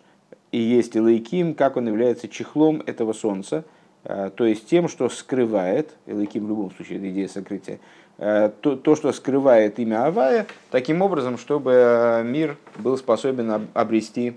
И 0.50 0.58
есть 0.58 0.96
Лейким, 0.96 1.54
как 1.54 1.76
он 1.76 1.86
является 1.86 2.28
чехлом 2.28 2.82
этого 2.86 3.12
солнца. 3.12 3.64
Э, 4.04 4.30
то 4.34 4.44
есть 4.44 4.66
тем, 4.68 4.88
что 4.88 5.08
скрывает, 5.08 5.96
Элейким 6.06 6.46
в 6.46 6.48
любом 6.48 6.70
случае 6.72 6.98
это 6.98 7.10
идея 7.10 7.28
сокрытия, 7.28 7.80
то, 8.18 8.76
то, 8.76 8.94
что 8.94 9.10
скрывает 9.12 9.78
имя 9.80 10.06
Авая, 10.06 10.46
таким 10.70 11.02
образом, 11.02 11.38
чтобы 11.38 12.22
мир 12.24 12.56
был 12.76 12.96
способен 12.96 13.68
обрести 13.72 14.36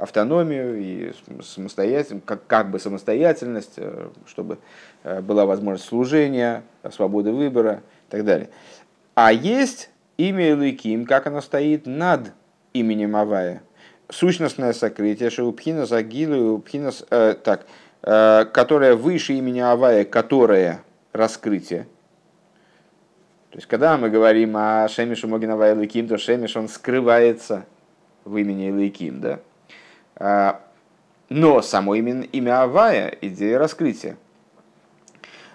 автономию 0.00 0.78
и 0.80 1.12
самостоятельность, 1.42 2.24
как, 2.24 2.46
как 2.46 2.70
бы 2.70 2.78
самостоятельность, 2.78 3.74
э, 3.76 4.08
чтобы 4.26 4.58
э, 5.04 5.20
была 5.20 5.46
возможность 5.46 5.88
служения, 5.88 6.62
свобода 6.90 7.32
выбора 7.32 7.82
и 8.08 8.10
так 8.10 8.24
далее. 8.24 8.48
А 9.14 9.32
есть 9.32 9.90
имя 10.16 10.52
Элыким, 10.52 11.04
как 11.04 11.26
оно 11.26 11.40
стоит 11.40 11.86
над 11.86 12.32
именем 12.72 13.14
Авая. 13.16 13.62
Сущностное 14.08 14.72
сокрытие, 14.72 15.30
Шаупхина 15.30 15.86
Загилу, 15.86 16.54
Упхина, 16.54 16.90
э, 17.10 17.34
так, 17.42 17.66
э, 18.02 18.44
которое 18.52 18.94
выше 18.94 19.34
имени 19.34 19.60
Авая, 19.60 20.04
которое 20.04 20.82
раскрытие. 21.12 21.86
То 23.50 23.56
есть, 23.56 23.66
когда 23.66 23.96
мы 23.96 24.10
говорим 24.10 24.56
о 24.56 24.86
Шемишу 24.88 25.26
Могинава 25.28 25.72
Элыким, 25.72 26.06
то 26.06 26.18
Шемиш, 26.18 26.56
он 26.56 26.68
скрывается 26.68 27.66
в 28.24 28.36
имени 28.36 28.70
Элыким, 28.70 29.20
да? 29.20 29.40
А, 30.16 30.60
но 31.28 31.62
само 31.62 31.94
имя, 31.94 32.22
имя 32.22 32.62
Авая– 32.62 33.14
идея 33.20 33.58
раскрытия. 33.58 34.16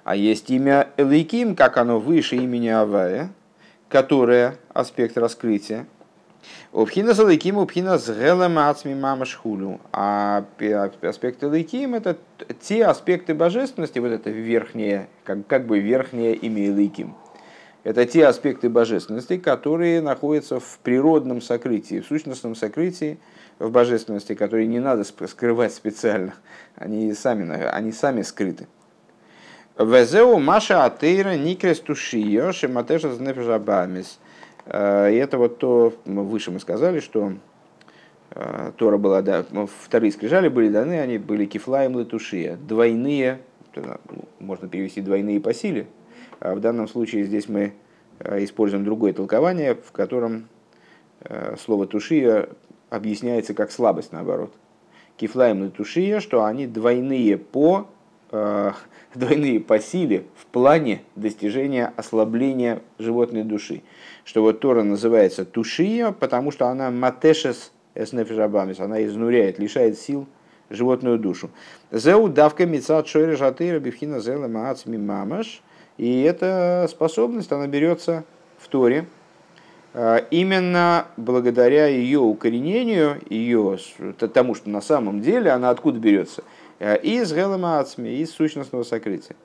А 0.06 0.16
есть 0.16 0.52
имя 0.52 0.90
Элейким, 0.98 1.56
как 1.56 1.78
оно 1.78 2.00
выше 2.00 2.36
имени 2.36 2.68
Авая, 2.68 3.32
которое 3.90 4.56
аспект 4.72 5.18
раскрытия. 5.18 5.88
Убхина 6.72 7.14
с 7.14 7.20
Элейким, 7.20 7.58
убхина 7.58 7.98
с 7.98 8.08
Гелем 8.08 9.00
Мамашхулю. 9.00 9.80
А 9.92 10.46
аспект 11.02 11.44
Элейким– 11.44 11.96
это 11.96 12.18
те 12.62 12.86
аспекты 12.86 13.34
божественности, 13.34 14.00
вот 14.00 14.12
это 14.12 14.30
верхнее, 14.30 15.08
как, 15.24 15.48
как 15.48 15.66
бы 15.66 15.80
верхнее 15.80 16.36
имя 16.36 16.68
Элейким. 16.68 17.16
Это 17.84 18.06
те 18.06 18.26
аспекты 18.26 18.70
божественности, 18.70 19.38
которые 19.38 20.02
находятся 20.02 20.60
в 20.60 20.80
природном 20.84 21.42
сокрытии, 21.42 22.00
в 22.02 22.08
сущностном 22.08 22.56
сокрытии– 22.56 23.20
в 23.60 23.70
божественности, 23.70 24.36
которые 24.36 24.68
не 24.68 24.80
надо 24.80 25.04
скрывать 25.04 25.74
специально. 25.74 26.34
Они 26.76 27.14
сами, 27.14 27.52
они 27.70 27.92
сами 27.92 28.22
скрыты. 28.22 28.68
Везеу 29.78 30.40
Маша 30.40 30.86
Атейра 30.86 31.36
Никрес 31.36 31.80
Тушио 31.80 32.52
Шематеша 32.52 33.14
Знефжабамис. 33.14 34.20
Э, 34.66 35.12
и 35.12 35.16
это 35.16 35.38
вот 35.38 35.60
то, 35.60 35.94
выше 36.06 36.52
мы 36.52 36.60
сказали, 36.60 37.00
что 37.00 37.34
э, 38.32 38.72
Тора 38.78 38.98
была, 38.98 39.22
да, 39.22 39.46
вторые 39.84 40.12
скрижали 40.12 40.48
были 40.48 40.70
даны, 40.70 41.00
они 41.00 41.18
были 41.18 41.46
кифлаем 41.46 41.98
летушия, 41.98 42.58
двойные, 42.58 43.42
можно 44.40 44.68
перевести 44.68 45.02
двойные 45.02 45.40
по 45.40 45.54
силе. 45.54 45.88
А 46.40 46.56
в 46.56 46.60
данном 46.60 46.88
случае 46.88 47.26
здесь 47.26 47.48
мы 47.48 47.74
э, 48.20 48.44
используем 48.44 48.84
другое 48.84 49.14
толкование, 49.14 49.76
в 49.76 49.92
котором 49.92 50.48
слово 51.58 51.88
тушия 51.88 52.50
объясняется 52.90 53.56
как 53.56 53.72
слабость, 53.72 54.12
наоборот. 54.12 54.54
Кифлаем 55.18 55.64
и 55.64 55.70
тушия, 55.70 56.20
что 56.20 56.44
они 56.44 56.68
двойные 56.68 57.38
по 57.38 57.88
двойные 59.16 59.60
по 59.60 59.80
силе 59.80 60.26
в 60.36 60.46
плане 60.46 61.02
достижения 61.16 61.94
ослабления 61.96 62.82
животной 63.00 63.44
души. 63.44 63.82
Что 64.24 64.42
вот 64.42 64.60
Тора 64.60 64.84
называется 64.84 65.46
тушия, 65.46 66.12
потому 66.12 66.52
что 66.52 66.68
она 66.68 66.92
матешес 66.92 67.72
эснефижабамис, 67.96 68.80
она 68.80 69.04
изнуряет, 69.06 69.60
лишает 69.60 69.98
сил 69.98 70.28
животную 70.70 71.20
душу. 71.20 71.50
Зеу 71.92 72.28
давка 72.28 72.66
мецат 72.66 73.08
шойры 73.08 73.38
жатыра 73.38 73.80
бифхина 73.80 74.20
зела 74.20 74.48
маац 74.48 74.86
мамаш. 74.86 75.62
И 75.98 76.22
эта 76.24 76.88
способность, 76.90 77.52
она 77.52 77.68
берется 77.68 78.26
в 78.58 78.68
Торе, 78.68 79.06
а, 79.94 80.18
именно 80.30 81.08
благодаря 81.16 81.88
ее 81.88 82.20
укоренению, 82.20 83.22
ее, 83.30 83.78
тому, 84.34 84.56
что 84.56 84.70
на 84.70 84.82
самом 84.82 85.22
деле 85.22 85.52
она 85.52 85.70
откуда 85.70 86.00
берется? 86.00 86.44
А, 86.80 86.96
из 86.96 87.34
Гелема 87.34 87.86
из 87.98 88.32
сущностного 88.32 88.84
сокрытия. 88.84 89.36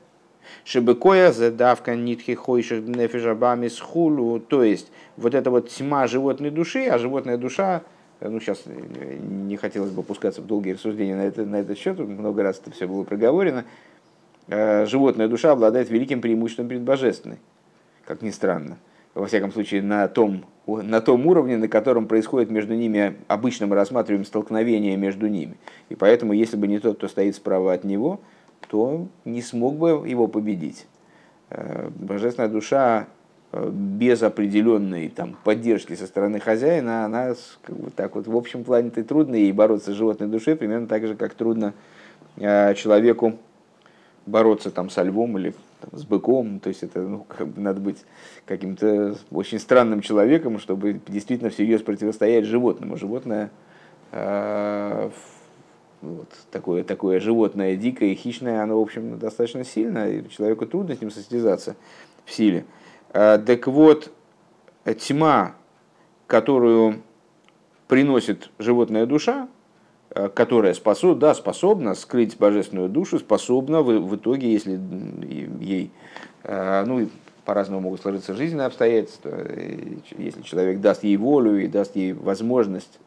Шибыкоя 0.64 1.32
задавка 1.32 1.94
нитхи 1.94 2.34
хойших 2.34 2.82
нефижабами 2.86 3.68
хулу, 3.68 4.40
то 4.40 4.64
есть 4.64 4.90
вот 5.16 5.34
эта 5.34 5.50
вот 5.50 5.68
тьма 5.68 6.06
животной 6.06 6.50
души, 6.50 6.86
а 6.86 6.98
животная 6.98 7.36
душа, 7.36 7.82
ну 8.20 8.40
сейчас 8.40 8.64
не 8.66 9.56
хотелось 9.56 9.90
бы 9.90 10.00
опускаться 10.00 10.40
в 10.40 10.46
долгие 10.46 10.72
рассуждения 10.72 11.14
на, 11.14 11.22
это, 11.22 11.44
на 11.44 11.56
этот 11.56 11.78
счет, 11.78 11.98
много 11.98 12.42
раз 12.42 12.58
это 12.60 12.72
все 12.72 12.88
было 12.88 13.04
проговорено, 13.04 13.64
животная 14.48 15.28
душа 15.28 15.52
обладает 15.52 15.88
великим 15.88 16.20
преимуществом 16.20 16.66
перед 16.66 16.82
божественной, 16.82 17.38
как 18.04 18.22
ни 18.22 18.30
странно 18.30 18.78
во 19.14 19.26
всяком 19.26 19.52
случае, 19.52 19.82
на 19.82 20.06
том, 20.08 20.44
на 20.66 21.00
том 21.00 21.26
уровне, 21.26 21.56
на 21.56 21.68
котором 21.68 22.06
происходит 22.06 22.50
между 22.50 22.74
ними, 22.74 23.16
обычно 23.28 23.66
мы 23.66 23.76
рассматриваем 23.76 24.24
столкновение 24.24 24.96
между 24.96 25.26
ними. 25.26 25.56
И 25.88 25.94
поэтому, 25.94 26.32
если 26.32 26.56
бы 26.56 26.68
не 26.68 26.78
тот, 26.78 26.98
кто 26.98 27.08
стоит 27.08 27.34
справа 27.36 27.72
от 27.72 27.84
него, 27.84 28.20
то 28.68 29.08
не 29.24 29.42
смог 29.42 29.76
бы 29.76 30.08
его 30.08 30.28
победить. 30.28 30.86
Э, 31.50 31.88
божественная 31.94 32.48
душа 32.48 33.08
э, 33.52 33.70
без 33.72 34.22
определенной 34.22 35.08
там, 35.08 35.36
поддержки 35.42 35.94
со 35.94 36.06
стороны 36.06 36.38
хозяина, 36.38 37.04
она 37.04 37.34
как 37.62 37.76
бы, 37.76 37.90
так 37.90 38.14
вот 38.14 38.28
в 38.28 38.36
общем 38.36 38.62
плане-то 38.62 39.02
трудно 39.02 39.34
ей 39.34 39.52
бороться 39.52 39.92
с 39.92 39.96
животной 39.96 40.28
душой, 40.28 40.54
примерно 40.54 40.86
так 40.86 41.06
же, 41.06 41.16
как 41.16 41.34
трудно 41.34 41.74
э, 42.36 42.74
человеку 42.74 43.38
бороться 44.26 44.70
там 44.70 44.90
со 44.90 45.02
львом 45.02 45.38
или 45.38 45.54
там, 45.80 45.98
с 45.98 46.04
быком, 46.04 46.60
то 46.60 46.68
есть 46.68 46.82
это 46.82 47.00
ну, 47.00 47.24
как 47.24 47.48
бы 47.48 47.60
надо 47.60 47.80
быть 47.80 48.04
каким-то 48.46 49.16
очень 49.30 49.58
странным 49.58 50.00
человеком, 50.00 50.58
чтобы 50.58 51.00
действительно 51.06 51.50
всерьез 51.50 51.82
противостоять 51.82 52.44
животному. 52.44 52.96
Животное 52.96 53.50
э, 54.12 55.10
вот, 56.02 56.28
такое, 56.50 56.84
такое 56.84 57.20
животное 57.20 57.76
дикое, 57.76 58.14
хищное, 58.14 58.62
оно, 58.62 58.78
в 58.78 58.82
общем, 58.82 59.18
достаточно 59.18 59.64
сильное, 59.64 60.10
и 60.12 60.28
человеку 60.28 60.66
трудно 60.66 60.94
с 60.94 61.00
ним 61.00 61.10
состязаться 61.10 61.76
в 62.24 62.32
силе. 62.32 62.64
Э, 63.12 63.38
так 63.38 63.66
вот, 63.66 64.12
тьма, 64.98 65.54
которую 66.26 67.02
приносит 67.88 68.50
животная 68.58 69.06
душа, 69.06 69.48
которая 70.10 70.74
способ, 70.74 71.18
да, 71.18 71.34
способна 71.34 71.94
скрыть 71.94 72.36
божественную 72.36 72.88
душу, 72.88 73.18
способна 73.18 73.82
в, 73.82 73.86
в 74.00 74.16
итоге, 74.16 74.52
если 74.52 74.80
ей, 75.60 75.92
э, 76.42 76.84
ну, 76.84 77.08
по-разному 77.44 77.80
могут 77.80 78.02
сложиться 78.02 78.34
жизненные 78.34 78.66
обстоятельства, 78.66 79.30
если 80.18 80.42
человек 80.42 80.80
даст 80.80 81.04
ей 81.04 81.16
волю 81.16 81.62
и 81.62 81.68
даст 81.68 81.94
ей 81.94 82.12
возможность 82.12 82.98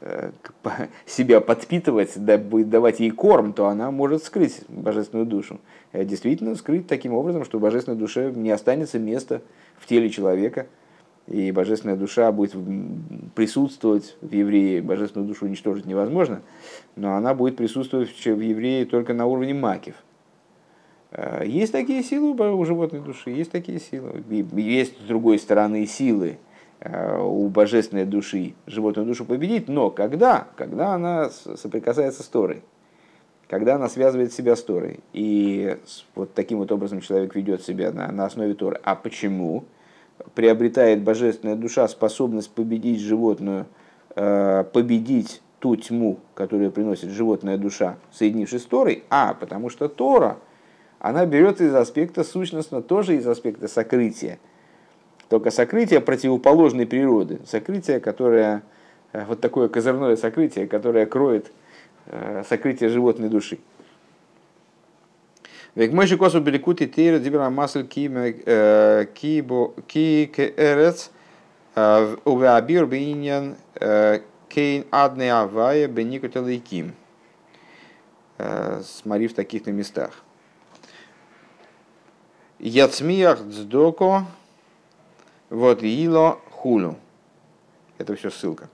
э, 0.00 0.32
себя 1.06 1.40
подпитывать, 1.40 2.18
будет 2.18 2.68
давать 2.68 2.98
ей 2.98 3.10
корм, 3.10 3.52
то 3.52 3.68
она 3.68 3.92
может 3.92 4.24
скрыть 4.24 4.62
божественную 4.68 5.26
душу. 5.26 5.60
Действительно, 5.92 6.56
скрыть 6.56 6.88
таким 6.88 7.14
образом, 7.14 7.44
что 7.44 7.58
в 7.58 7.62
божественной 7.62 7.96
душе 7.96 8.32
не 8.34 8.50
останется 8.50 8.98
места 8.98 9.40
в 9.78 9.86
теле 9.86 10.10
человека– 10.10 10.66
и 11.26 11.52
божественная 11.52 11.96
душа 11.96 12.30
будет 12.32 12.54
присутствовать 13.34 14.16
в 14.20 14.32
еврее, 14.32 14.82
божественную 14.82 15.26
душу 15.26 15.46
уничтожить 15.46 15.86
невозможно, 15.86 16.42
но 16.96 17.14
она 17.16 17.34
будет 17.34 17.56
присутствовать 17.56 18.10
в 18.10 18.40
еврее 18.40 18.84
только 18.84 19.14
на 19.14 19.26
уровне 19.26 19.54
макив. 19.54 19.94
А, 21.12 21.42
есть 21.44 21.72
такие 21.72 22.02
силы 22.02 22.34
у 22.34 22.64
животной 22.64 23.00
души, 23.00 23.30
есть 23.30 23.50
такие 23.50 23.80
силы. 23.80 24.22
Есть 24.52 25.00
с 25.00 25.04
другой 25.04 25.38
стороны 25.38 25.86
силы 25.86 26.38
а, 26.80 27.22
у 27.22 27.48
божественной 27.48 28.04
души 28.04 28.54
животную 28.66 29.06
душу 29.06 29.24
победить, 29.24 29.68
но 29.68 29.90
когда? 29.90 30.48
Когда 30.56 30.94
она 30.94 31.30
соприкасается 31.30 32.22
с 32.22 32.26
Торой, 32.26 32.62
когда 33.48 33.76
она 33.76 33.88
связывает 33.88 34.32
себя 34.32 34.56
с 34.56 34.62
Торой. 34.62 35.00
И 35.12 35.78
вот 36.14 36.34
таким 36.34 36.58
вот 36.58 36.70
образом 36.72 37.00
человек 37.00 37.34
ведет 37.34 37.62
себя 37.62 37.92
на, 37.92 38.10
на 38.12 38.26
основе 38.26 38.54
Торы. 38.54 38.80
А 38.82 38.94
почему? 38.94 39.64
Приобретает 40.34 41.02
божественная 41.02 41.56
душа 41.56 41.86
способность 41.88 42.50
победить 42.50 43.00
животную, 43.00 43.66
э, 44.16 44.64
победить 44.72 45.40
ту 45.60 45.76
тьму, 45.76 46.18
которую 46.34 46.70
приносит 46.70 47.10
животная 47.10 47.56
душа, 47.56 47.96
соединившись 48.12 48.62
с 48.62 48.66
Торой, 48.66 49.04
а 49.10 49.34
потому 49.34 49.70
что 49.70 49.88
Тора, 49.88 50.36
она 50.98 51.24
берет 51.26 51.60
из 51.60 51.74
аспекта 51.74 52.24
сущностно, 52.24 52.82
тоже 52.82 53.16
из 53.16 53.26
аспекта 53.26 53.68
сокрытия. 53.68 54.38
Только 55.28 55.50
сокрытие 55.50 56.00
противоположной 56.00 56.86
природы, 56.86 57.40
сокрытие, 57.46 58.00
которое, 58.00 58.62
э, 59.12 59.24
вот 59.26 59.40
такое 59.40 59.68
козырное 59.68 60.16
сокрытие, 60.16 60.66
которое 60.66 61.06
кроет 61.06 61.50
э, 62.06 62.42
сокрытие 62.48 62.90
животной 62.90 63.28
души. 63.28 63.58
Век 65.74 65.92
мойши 65.92 66.16
косу 66.16 66.40
беликути 66.40 66.86
тейра 66.86 67.18
дибера 67.18 67.50
масль 67.50 67.86
ки 67.86 68.08
керец 70.26 71.10
увеабир 71.74 72.86
бейньян 72.86 73.56
э, 73.74 74.20
кейн 74.48 74.86
адне 74.92 75.32
авая 75.32 75.88
беникотелейким. 75.88 76.94
Смотри 78.84 79.26
в 79.28 79.34
таких-то 79.34 79.72
местах. 79.72 80.22
Яцмиях 82.58 83.40
дздоко 83.42 84.26
вот 85.50 85.82
ило 85.82 86.40
хулу. 86.50 86.96
Это 87.98 88.14
все 88.16 88.30
ссылка. 88.30 88.68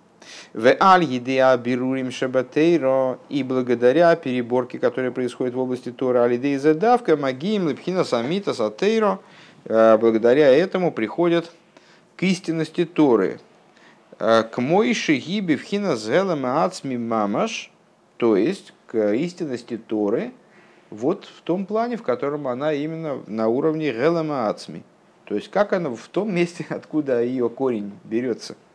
В 0.53 0.77
аль 0.81 1.05
едеа 1.05 1.57
берурим 1.57 2.11
шабатейро 2.11 3.19
и 3.29 3.43
благодаря 3.43 4.15
переборке, 4.17 4.79
которая 4.79 5.11
происходит 5.11 5.55
в 5.55 5.59
области 5.59 5.91
Тора, 5.91 6.25
алидей 6.25 6.57
задавка, 6.57 7.17
магиим, 7.17 7.69
лепхина 7.69 8.05
самита 8.05 8.53
сатейро, 8.53 9.21
э, 9.65 9.97
благодаря 9.99 10.49
этому 10.49 10.93
приходят 10.93 11.51
к 12.17 12.23
истинности 12.25 12.85
Торы. 12.85 13.41
Э, 14.19 14.43
к 14.43 14.59
мойши 14.61 15.17
гиби 15.17 15.57
вхина 15.57 15.97
зелем 15.97 16.45
ацми 16.45 16.97
мамаш, 16.97 17.71
то 18.17 18.37
есть 18.37 18.75
к 18.87 19.13
истинности 19.15 19.77
Торы, 19.77 20.33
вот 20.91 21.25
в 21.25 21.43
том 21.43 21.65
плане, 21.65 21.97
в 21.97 22.03
котором 22.03 22.49
она 22.49 22.73
именно 22.73 23.21
на 23.27 23.49
уровне 23.49 23.93
гелема 23.93 24.49
ацми. 24.49 24.83
То 25.25 25.37
есть 25.37 25.49
как 25.49 25.73
она 25.73 25.91
в 25.91 26.09
том 26.09 26.35
месте, 26.35 26.67
откуда 26.71 27.23
ее 27.23 27.49
корень 27.49 27.93
берется– 28.05 28.57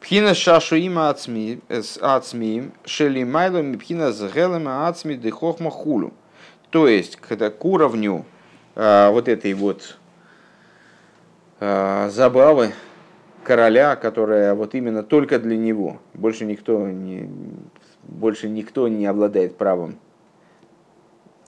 Пхина 0.00 0.34
шашу 0.34 0.76
има 0.76 1.14
с 1.14 1.98
ацмием, 2.00 2.72
шели 2.86 3.22
майлом 3.22 3.78
пхина 3.78 4.12
с 4.12 4.32
гелем 4.32 4.66
ацми 4.66 5.14
дыхохма 5.14 5.70
хулу. 5.70 6.14
То 6.70 6.88
есть, 6.88 7.16
когда 7.16 7.50
к 7.50 7.62
уровню 7.64 8.24
а, 8.74 9.10
вот 9.10 9.28
этой 9.28 9.52
вот 9.52 9.98
а, 11.60 12.08
забавы 12.08 12.72
короля, 13.44 13.94
которая 13.94 14.54
вот 14.54 14.74
именно 14.74 15.02
только 15.02 15.38
для 15.38 15.58
него, 15.58 16.00
больше 16.14 16.46
никто 16.46 16.88
не, 16.88 17.28
больше 18.02 18.48
никто 18.48 18.88
не 18.88 19.04
обладает 19.04 19.58
правом 19.58 19.98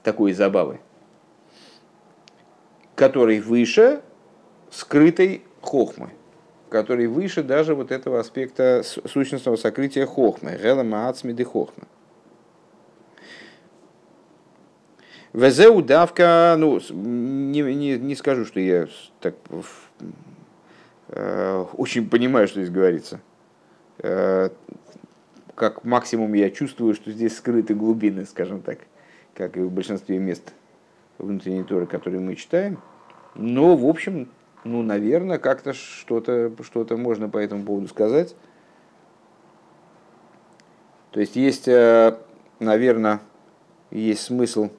такой 0.03 0.35
забавы, 0.35 0.79
который 2.97 3.41
выше 3.41 4.03
скрытой 4.71 5.43
хохмы 5.63 6.11
который 6.73 7.07
выше 7.07 7.43
даже 7.43 7.75
вот 7.75 7.93
этого 7.93 8.19
аспекта 8.19 8.83
сущностного 8.83 9.57
сокрытия 9.57 10.07
хохмы, 10.07 10.59
гела 10.61 10.83
маацмиды 10.83 11.45
хохмы. 11.45 11.85
Везеу 15.35 15.83
давка, 15.83 16.57
ну, 16.59 16.81
не, 16.91 17.61
не, 17.61 17.99
не 17.99 18.15
скажу, 18.17 18.47
что 18.47 18.59
я 18.59 18.87
так 19.21 19.35
э, 21.09 21.65
очень 21.75 22.09
понимаю, 22.09 22.49
что 22.49 22.61
здесь 22.61 22.73
говорится. 22.73 23.21
Э, 23.99 24.49
как 25.55 25.85
максимум 25.85 26.33
я 26.33 26.51
чувствую, 26.51 26.95
что 26.95 27.11
здесь 27.11 27.37
скрыты 27.37 27.75
глубины, 27.75 28.25
скажем 28.25 28.63
так, 28.63 28.79
как 29.35 29.59
и 29.59 29.61
в 29.61 29.71
большинстве 29.71 30.19
мест 30.19 30.55
внутренней 31.19 31.65
торы, 31.65 31.87
которые 31.87 32.21
мы 32.21 32.35
читаем. 32.35 32.79
Но, 33.35 33.77
в 33.77 33.87
общем, 33.87 34.29
ну, 34.65 34.83
наверное, 34.83 35.39
как-то 35.39 35.73
что-то 35.73 36.53
что 36.63 36.87
можно 36.97 37.29
по 37.29 37.39
этому 37.39 37.65
поводу 37.65 37.89
сказать. 37.89 38.35
То 41.11 41.21
есть 41.21 41.37
есть, 41.37 41.69
э, 41.69 42.17
наверное, 42.59 43.21
есть 43.91 44.23
смысл 44.23 44.71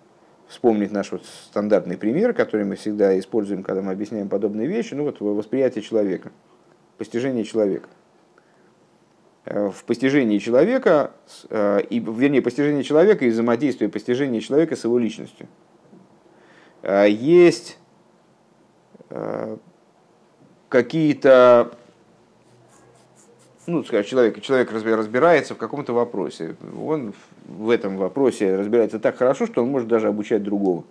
вспомнить 0.47 0.91
наш 0.91 1.11
вот 1.11 1.25
стандартный 1.25 1.97
пример, 1.97 2.33
который 2.33 2.65
мы 2.65 2.75
всегда 2.75 3.17
используем, 3.19 3.63
когда 3.63 3.81
мы 3.81 3.91
объясняем 3.91 4.29
подобные 4.29 4.67
вещи, 4.67 4.93
ну 4.93 5.03
вот 5.03 5.19
восприятие 5.19 5.83
человека, 5.83 6.31
постижение 6.97 7.43
человека. 7.43 7.89
Э, 9.45 9.69
в 9.69 9.83
постижении 9.83 10.39
человека, 10.39 11.11
э, 11.49 11.81
и, 11.89 11.99
вернее, 11.99 12.41
постижение 12.41 12.83
человека 12.83 13.25
и 13.25 13.29
взаимодействие 13.29 13.89
постижения 13.89 14.39
человека 14.39 14.75
с 14.75 14.85
его 14.85 14.97
личностью. 14.97 15.47
Есть 16.83 17.77
какие-то 20.73 21.71
ну, 23.67 23.83
скажем, 23.83 24.09
человек, 24.09 24.41
человек 24.41 24.71
разбирается 24.71 25.53
в 25.53 25.57
каком-то 25.57 25.93
вопросе. 25.93 26.55
Он 26.83 27.13
в 27.45 27.69
этом 27.69 27.97
вопросе 27.97 28.55
разбирается 28.55 28.99
так 28.99 29.15
хорошо, 29.15 29.45
что 29.45 29.61
он 29.61 29.69
может 29.69 29.87
даже 29.87 30.07
обучать 30.07 30.41
другого. 30.41 30.83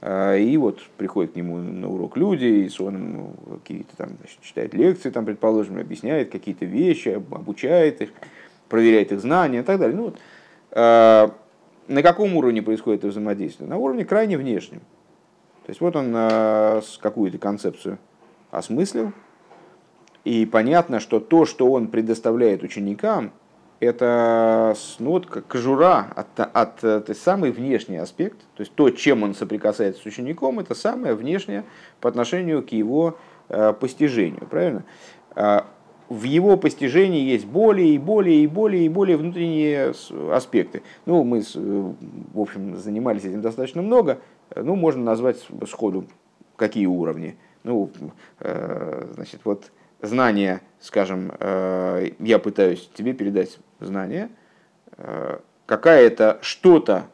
А, 0.00 0.34
и 0.36 0.56
вот 0.56 0.80
приходят 0.96 1.32
к 1.32 1.36
нему 1.36 1.58
на 1.58 1.86
урок 1.86 2.16
люди, 2.16 2.46
и 2.46 2.82
он 2.82 3.34
какие-то 3.62 3.94
там 3.94 4.08
значит, 4.18 4.40
читает 4.40 4.72
лекции, 4.72 5.10
там, 5.10 5.26
предположим, 5.26 5.78
объясняет 5.78 6.32
какие-то 6.32 6.64
вещи, 6.64 7.10
обучает 7.10 8.00
их, 8.00 8.10
проверяет 8.70 9.12
их 9.12 9.20
знания 9.20 9.60
и 9.60 9.62
так 9.62 9.78
далее. 9.78 9.96
Ну, 9.98 10.04
вот, 10.04 10.18
а, 10.70 11.30
на 11.88 12.02
каком 12.02 12.34
уровне 12.36 12.62
происходит 12.62 13.00
это 13.00 13.08
взаимодействие? 13.08 13.68
На 13.68 13.76
уровне 13.76 14.06
крайне 14.06 14.38
внешнем. 14.38 14.80
То 15.66 15.70
есть 15.70 15.82
вот 15.82 15.94
он 15.94 16.10
а, 16.16 16.80
какую-то 17.02 17.36
концепцию 17.36 17.98
осмыслил, 18.56 19.12
и 20.24 20.46
понятно, 20.46 21.00
что 21.00 21.20
то, 21.20 21.44
что 21.44 21.70
он 21.70 21.88
предоставляет 21.88 22.62
ученикам, 22.62 23.32
это 23.80 24.74
ну, 24.98 25.10
вот, 25.10 25.26
как 25.26 25.46
кожура 25.46 26.12
от, 26.14 26.40
от, 26.40 26.84
от, 26.84 27.16
самый 27.16 27.50
внешний 27.50 27.98
аспект, 27.98 28.38
то 28.54 28.60
есть 28.60 28.72
то, 28.74 28.88
чем 28.90 29.22
он 29.22 29.34
соприкасается 29.34 30.02
с 30.02 30.06
учеником, 30.06 30.60
это 30.60 30.74
самое 30.74 31.14
внешнее 31.14 31.64
по 32.00 32.08
отношению 32.08 32.62
к 32.62 32.70
его 32.70 33.18
э, 33.48 33.74
постижению, 33.78 34.46
правильно? 34.46 34.84
Э, 35.36 35.60
в 36.08 36.22
его 36.24 36.56
постижении 36.56 37.22
есть 37.22 37.46
более 37.46 37.94
и 37.94 37.98
более 37.98 38.42
и 38.42 38.46
более 38.46 38.84
и 38.84 38.88
более 38.88 39.16
внутренние 39.16 39.94
аспекты. 40.32 40.82
Ну, 41.06 41.24
мы, 41.24 41.42
в 41.54 42.40
общем, 42.40 42.76
занимались 42.76 43.24
этим 43.24 43.40
достаточно 43.40 43.80
много. 43.80 44.18
Ну, 44.54 44.76
можно 44.76 45.02
назвать 45.02 45.42
сходу, 45.66 46.04
какие 46.56 46.86
уровни. 46.86 47.36
Ну, 47.64 47.90
э, 48.40 49.08
значит, 49.14 49.40
вот 49.44 49.72
знание, 50.02 50.60
скажем, 50.80 51.32
э, 51.40 52.10
я 52.18 52.38
пытаюсь 52.38 52.90
тебе 52.94 53.14
передать 53.14 53.58
знание, 53.80 54.28
э, 54.98 55.38
какая-то 55.64 56.38
что-то 56.42 57.06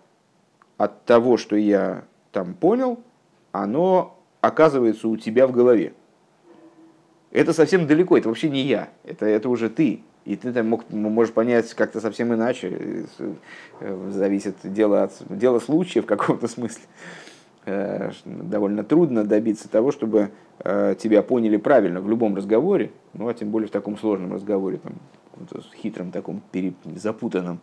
от 0.77 1.05
того, 1.05 1.37
что 1.37 1.55
я 1.55 2.03
там 2.33 2.55
понял, 2.55 3.01
оно 3.53 4.19
оказывается 4.41 5.07
у 5.07 5.17
тебя 5.17 5.47
в 5.47 5.53
голове. 5.53 5.95
Это 7.31 7.53
совсем 7.53 7.87
далеко, 7.87 8.19
это 8.19 8.29
вообще 8.29 8.51
не 8.51 8.63
я, 8.63 8.89
это, 9.05 9.27
это 9.27 9.49
уже 9.49 9.71
ты. 9.71 10.03
И 10.25 10.37
ты 10.37 10.53
там 10.53 10.69
мог, 10.69 10.91
можешь 10.91 11.33
понять 11.33 11.73
как-то 11.75 12.01
совсем 12.01 12.35
иначе. 12.35 13.07
Зависит 14.09 14.57
дело, 14.65 15.05
от, 15.05 15.13
дело 15.31 15.61
случая 15.61 16.03
в 16.03 16.07
каком-то 16.07 16.49
смысле. 16.49 16.83
Э, 17.71 18.11
довольно 18.25 18.83
трудно 18.83 19.25
добиться 19.25 19.71
того, 19.71 19.93
чтобы 19.93 20.31
э, 20.59 20.97
тебя 20.99 21.23
поняли 21.23 21.57
правильно 21.57 22.01
в 22.01 22.09
любом 22.09 22.35
разговоре, 22.35 22.91
ну 23.15 23.29
а 23.29 23.35
тем 23.35 23.51
более 23.51 23.69
в 23.69 23.71
таком 23.71 23.97
сложном 23.97 24.33
разговоре, 24.33 24.79
там, 24.79 24.95
хитром 25.77 26.11
таком, 26.11 26.43
запутанном. 26.97 27.61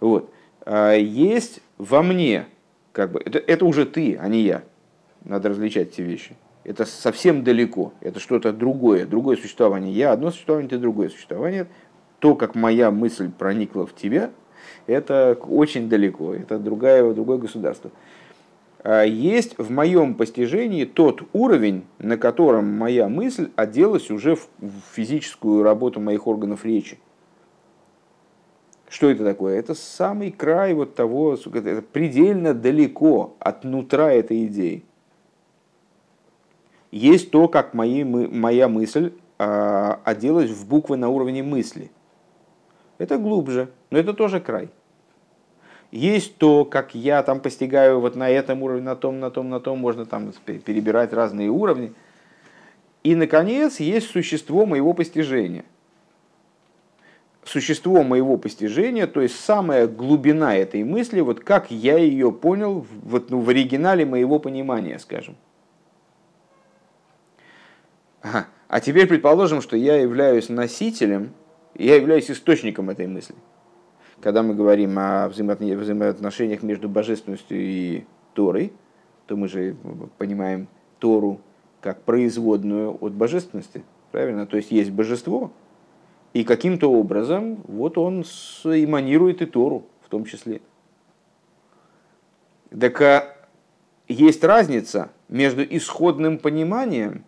Вот. 0.00 0.30
А 0.64 0.94
есть 0.94 1.60
во 1.76 2.02
мне, 2.02 2.46
как 2.92 3.12
бы, 3.12 3.20
это, 3.22 3.38
это 3.38 3.66
уже 3.66 3.84
ты, 3.84 4.16
а 4.16 4.28
не 4.28 4.40
я. 4.40 4.62
Надо 5.24 5.50
различать 5.50 5.88
эти 5.88 6.00
вещи. 6.00 6.36
Это 6.64 6.86
совсем 6.86 7.44
далеко, 7.44 7.92
это 8.00 8.20
что-то 8.20 8.50
другое, 8.50 9.04
другое 9.04 9.36
существование. 9.36 9.92
Я 9.92 10.12
одно 10.12 10.30
существование, 10.30 10.70
ты 10.70 10.78
другое 10.78 11.10
существование. 11.10 11.66
То, 12.18 12.34
как 12.34 12.54
моя 12.54 12.90
мысль 12.90 13.30
проникла 13.30 13.86
в 13.86 13.94
тебя, 13.94 14.30
это 14.86 15.36
очень 15.42 15.90
далеко, 15.90 16.32
это 16.32 16.58
другое, 16.58 17.12
другое 17.12 17.36
государство. 17.36 17.90
А, 18.84 19.02
есть 19.02 19.58
в 19.58 19.70
моем 19.70 20.14
постижении 20.14 20.84
тот 20.84 21.22
уровень, 21.32 21.86
на 21.98 22.18
котором 22.18 22.70
моя 22.76 23.08
мысль 23.08 23.50
оделась 23.56 24.10
уже 24.10 24.36
в 24.36 24.46
физическую 24.92 25.62
работу 25.62 26.00
моих 26.00 26.26
органов 26.26 26.66
речи. 26.66 26.98
Что 28.90 29.08
это 29.08 29.24
такое? 29.24 29.58
Это 29.58 29.74
самый 29.74 30.30
край 30.30 30.74
вот 30.74 30.94
того, 30.94 31.34
это 31.34 31.82
предельно 31.82 32.52
далеко 32.52 33.34
от 33.40 33.64
нутра 33.64 34.12
этой 34.12 34.44
идеи. 34.46 34.84
Есть 36.92 37.30
то, 37.30 37.48
как 37.48 37.72
мои, 37.72 38.04
моя 38.04 38.68
мысль 38.68 39.14
а, 39.38 39.98
оделась 40.04 40.50
в 40.50 40.68
буквы 40.68 40.98
на 40.98 41.08
уровне 41.08 41.42
мысли. 41.42 41.90
Это 42.98 43.16
глубже, 43.16 43.70
но 43.90 43.98
это 43.98 44.12
тоже 44.12 44.40
край 44.40 44.68
есть 45.94 46.38
то, 46.38 46.64
как 46.64 46.96
я 46.96 47.22
там 47.22 47.38
постигаю 47.38 48.00
вот 48.00 48.16
на 48.16 48.28
этом 48.28 48.64
уровне, 48.64 48.82
на 48.82 48.96
том, 48.96 49.20
на 49.20 49.30
том, 49.30 49.48
на 49.48 49.60
том, 49.60 49.78
можно 49.78 50.04
там 50.04 50.32
перебирать 50.42 51.12
разные 51.12 51.50
уровни. 51.50 51.92
И, 53.04 53.14
наконец, 53.14 53.78
есть 53.78 54.10
существо 54.10 54.66
моего 54.66 54.92
постижения. 54.92 55.64
Существо 57.44 58.02
моего 58.02 58.38
постижения, 58.38 59.06
то 59.06 59.20
есть 59.20 59.38
самая 59.38 59.86
глубина 59.86 60.56
этой 60.56 60.82
мысли, 60.82 61.20
вот 61.20 61.40
как 61.40 61.70
я 61.70 61.96
ее 61.98 62.32
понял 62.32 62.84
вот, 63.04 63.30
ну, 63.30 63.40
в 63.40 63.48
оригинале 63.50 64.04
моего 64.04 64.40
понимания, 64.40 64.98
скажем. 64.98 65.36
Ага. 68.20 68.46
А 68.66 68.80
теперь 68.80 69.06
предположим, 69.06 69.60
что 69.60 69.76
я 69.76 69.96
являюсь 69.96 70.48
носителем, 70.48 71.34
я 71.76 71.94
являюсь 71.94 72.30
источником 72.30 72.90
этой 72.90 73.06
мысли 73.06 73.36
когда 74.24 74.42
мы 74.42 74.54
говорим 74.54 74.98
о 74.98 75.28
взаимоотношениях 75.28 76.62
между 76.62 76.88
божественностью 76.88 77.60
и 77.60 78.04
Торой, 78.32 78.72
то 79.26 79.36
мы 79.36 79.48
же 79.48 79.76
понимаем 80.16 80.66
Тору 80.98 81.42
как 81.82 82.00
производную 82.04 82.96
от 83.04 83.12
божественности. 83.12 83.84
Правильно? 84.12 84.46
То 84.46 84.56
есть 84.56 84.70
есть 84.70 84.90
божество, 84.92 85.52
и 86.32 86.42
каким-то 86.42 86.90
образом 86.90 87.62
вот 87.68 87.98
он 87.98 88.22
эманирует 88.22 89.42
и 89.42 89.44
Тору 89.44 89.84
в 90.00 90.08
том 90.08 90.24
числе. 90.24 90.62
Так 92.70 92.98
а 93.02 93.36
есть 94.08 94.42
разница 94.42 95.10
между 95.28 95.62
исходным 95.62 96.38
пониманием, 96.38 97.26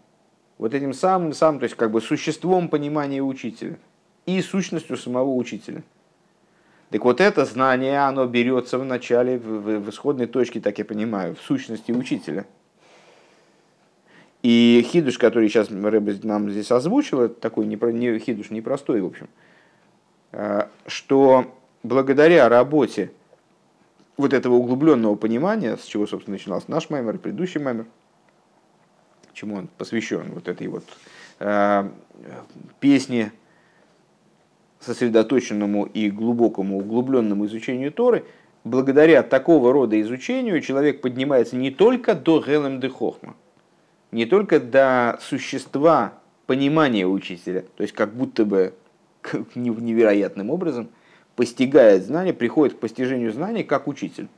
вот 0.56 0.72
этим 0.72 0.94
самым-самым, 0.94 1.60
то 1.60 1.64
есть 1.64 1.76
как 1.76 1.90
бы 1.90 2.00
существом 2.00 2.70
понимания 2.70 3.20
учителя, 3.20 3.78
и 4.24 4.40
сущностью 4.40 4.96
самого 4.96 5.34
учителя– 5.34 5.82
так 6.90 7.04
вот 7.04 7.20
это 7.20 7.44
знание, 7.44 8.00
оно 8.00 8.26
берется 8.26 8.78
в 8.78 8.84
начале, 8.84 9.38
в, 9.38 9.80
в 9.80 9.90
исходной 9.90 10.26
точке, 10.26 10.60
так 10.60 10.78
я 10.78 10.84
понимаю, 10.84 11.34
в 11.34 11.40
сущности 11.40 11.92
учителя. 11.92 12.46
И 14.42 14.86
хидуш, 14.88 15.18
который 15.18 15.48
сейчас 15.48 15.70
Рэбе 15.70 16.20
нам 16.22 16.50
здесь 16.50 16.70
озвучил, 16.70 17.22
это 17.22 17.34
такой 17.34 17.66
не, 17.66 17.76
не, 17.92 18.18
хидуш 18.18 18.50
непростой, 18.50 19.00
в 19.00 19.06
общем, 19.06 19.28
а, 20.30 20.68
что 20.86 21.52
благодаря 21.82 22.48
работе 22.48 23.10
вот 24.16 24.32
этого 24.32 24.54
углубленного 24.54 25.16
понимания, 25.16 25.76
с 25.76 25.84
чего, 25.84 26.06
собственно, 26.06 26.36
начинался 26.36 26.70
наш 26.70 26.90
маймер, 26.90 27.18
предыдущий 27.18 27.60
маймер, 27.60 27.86
чему 29.36 29.56
он 29.56 29.68
посвящен, 29.78 30.32
вот 30.32 30.48
этой 30.48 30.66
вот 30.68 30.84
э, 31.40 31.88
песне 32.80 33.32
сосредоточенному 34.86 35.84
и 35.84 36.10
глубокому, 36.10 36.78
углубленному 36.78 37.46
изучению 37.46 37.92
Торы, 37.92 38.24
благодаря 38.64 39.22
такого 39.22 39.72
рода 39.72 40.00
изучению 40.00 40.60
человек 40.60 41.00
поднимается 41.00 41.56
не 41.56 41.70
только 41.70 42.14
до 42.14 42.40
Гелем 42.40 42.80
де 42.80 42.88
Хохма, 42.88 43.36
не 44.12 44.24
только 44.24 44.60
до 44.60 45.18
существа 45.20 46.14
понимания 46.46 47.06
учителя, 47.06 47.64
то 47.76 47.82
есть 47.82 47.92
как 47.92 48.14
будто 48.14 48.44
бы 48.44 48.74
невероятным 49.54 50.50
образом 50.50 50.88
постигает 51.34 52.04
знание, 52.04 52.32
приходит 52.32 52.76
к 52.76 52.78
постижению 52.78 53.32
знаний 53.32 53.64
как 53.64 53.88
учитель. 53.88 54.28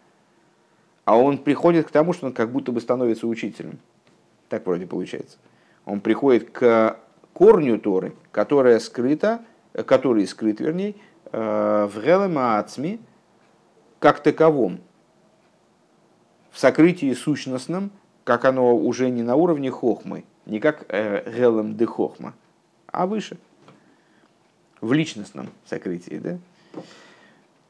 А 1.04 1.16
он 1.16 1.38
приходит 1.38 1.86
к 1.86 1.90
тому, 1.90 2.12
что 2.12 2.26
он 2.26 2.32
как 2.32 2.50
будто 2.50 2.72
бы 2.72 2.80
становится 2.80 3.26
учителем. 3.26 3.78
Так 4.48 4.66
вроде 4.66 4.86
получается. 4.86 5.38
Он 5.84 6.00
приходит 6.00 6.50
к 6.50 6.98
корню 7.32 7.78
Торы, 7.78 8.14
которая 8.30 8.78
скрыта 8.78 9.40
который 9.86 10.26
скрыт, 10.26 10.60
вернее, 10.60 10.94
э, 11.32 11.88
в 11.92 12.02
Гелема 12.02 12.58
Ацми 12.58 13.00
как 13.98 14.20
таковом, 14.22 14.80
в 16.50 16.58
сокрытии 16.58 17.12
сущностном, 17.12 17.90
как 18.24 18.44
оно 18.44 18.76
уже 18.76 19.10
не 19.10 19.22
на 19.22 19.36
уровне 19.36 19.70
хохмы, 19.70 20.24
не 20.46 20.60
как 20.60 20.86
э, 20.88 21.22
Гелем 21.30 21.76
де 21.76 21.86
Хохма, 21.86 22.34
а 22.86 23.06
выше, 23.06 23.38
в 24.80 24.92
личностном 24.92 25.48
сокрытии. 25.66 26.18
Да? 26.18 26.38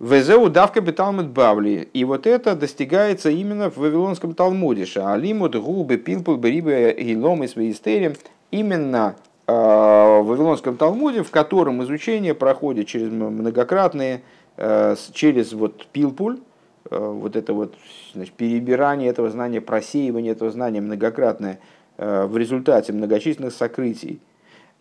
Везеу 0.01 0.49
давка 0.49 0.81
беталмуд 0.81 1.29
бавли. 1.29 1.89
И 1.93 2.05
вот 2.05 2.27
это 2.27 2.55
достигается 2.55 3.31
именно 3.31 3.69
в 3.69 3.79
Вавилонском 3.79 4.35
Талмуде. 4.35 4.87
Шаалимуд 4.87 5.57
губы 5.57 5.97
пилпул 5.97 6.39
гилом 6.39 7.43
и 7.43 7.49
своистерем. 7.49 8.15
Именно 8.53 9.17
э, 9.17 9.28
в 9.53 10.23
Вавилонском 10.23 10.77
Талмуде, 10.77 11.23
в 11.23 11.31
котором 11.31 11.83
изучение 11.83 12.35
проходит 12.35 12.87
через 12.87 13.11
многократные, 13.11 14.23
э, 14.57 14.95
через 15.13 15.53
вот 15.55 15.87
пилпуль, 15.87 16.39
э, 16.91 16.99
вот 16.99 17.35
это 17.35 17.55
вот 17.55 17.75
значит, 18.15 18.35
перебирание 18.35 19.09
этого 19.09 19.31
знания, 19.31 19.61
просеивание 19.61 20.33
этого 20.33 20.51
знания 20.51 20.81
многократное 20.81 21.61
в 21.97 22.37
результате 22.37 22.93
многочисленных 22.93 23.53
сокрытий. 23.53 24.21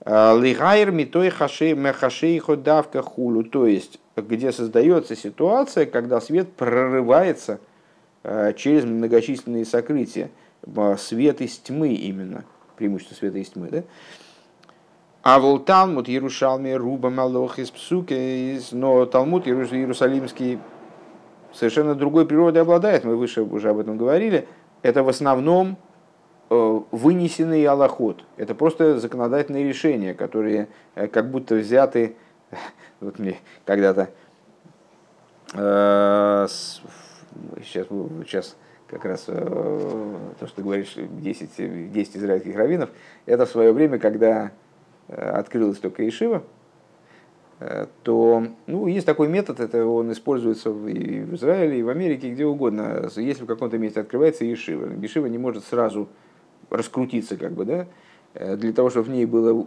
Лигайр 0.06 0.92
митой 0.92 1.32
хашей 1.32 2.38
ходавка 2.38 3.02
хулу. 3.02 3.44
То 3.44 3.66
есть 3.66 4.00
где 4.22 4.52
создается 4.52 5.16
ситуация, 5.16 5.86
когда 5.86 6.20
свет 6.22 6.52
прорывается 6.54 7.60
э, 8.24 8.54
через 8.56 8.84
многочисленные 8.86 9.66
сокрытия. 9.66 10.30
Свет 10.98 11.40
из 11.42 11.58
тьмы 11.60 11.94
именно, 11.94 12.44
преимущество 12.76 13.16
света 13.16 13.38
из 13.38 13.50
тьмы. 13.50 13.70
Да? 13.70 13.84
А 15.30 15.40
вол 15.40 15.60
Талмуд 15.60 16.08
Иерушалме 16.08 16.78
Руба 16.78 17.10
Малох 17.10 17.60
из 17.60 17.70
Псуки, 17.70 18.62
но 18.72 19.06
Талмуд 19.06 19.46
Иерусалимский 19.46 20.58
совершенно 21.52 21.96
другой 21.96 22.26
природой 22.26 22.62
обладает, 22.62 23.04
мы 23.04 23.18
выше 23.18 23.42
уже 23.42 23.72
об 23.72 23.80
этом 23.80 23.98
говорили. 23.98 24.48
Это 24.84 25.04
в 25.04 25.10
основном 25.10 25.76
э, 26.50 26.80
вынесенный 26.92 27.66
аллоход. 27.66 28.24
Это 28.38 28.56
просто 28.56 29.00
законодательные 29.00 29.68
решения, 29.68 30.14
которые 30.14 30.70
э, 30.96 31.08
как 31.08 31.30
будто 31.30 31.56
взяты 31.56 32.16
вот 33.02 33.20
мне 33.20 33.36
когда-то 33.66 34.10
э, 35.56 36.48
сейчас, 37.66 37.88
сейчас 38.26 38.56
как 38.88 39.04
раз 39.04 39.24
то, 39.24 40.48
что 40.48 40.56
ты 40.56 40.62
говоришь, 40.62 40.96
10, 40.96 41.92
10 41.92 42.16
израильских 42.16 42.56
раввинов, 42.56 42.92
это 43.26 43.46
в 43.46 43.50
свое 43.50 43.74
время, 43.74 44.00
когда 44.00 44.54
открылась 45.08 45.80
только 45.80 46.08
Ишива, 46.08 46.44
то 48.04 48.46
ну, 48.68 48.86
есть 48.88 49.06
такой 49.06 49.30
метод, 49.30 49.60
это 49.60 49.84
он 49.86 50.12
используется 50.12 50.70
и 50.70 51.22
в 51.22 51.36
Израиле, 51.36 51.80
и 51.80 51.84
в 51.84 51.90
Америке, 51.90 52.28
и 52.28 52.34
где 52.34 52.46
угодно. 52.46 53.10
Если 53.16 53.44
в 53.44 53.48
каком-то 53.48 53.80
месте 53.80 54.02
открывается 54.02 54.46
Ешива, 54.46 54.94
Ешива 54.94 55.26
не 55.26 55.40
может 55.40 55.64
сразу 55.64 56.08
раскрутиться, 56.70 57.36
как 57.36 57.54
бы, 57.54 57.66
да, 57.66 57.88
для 58.58 58.74
того, 58.74 58.92
чтобы 58.92 59.08
в 59.08 59.10
ней 59.10 59.26
было 59.26 59.66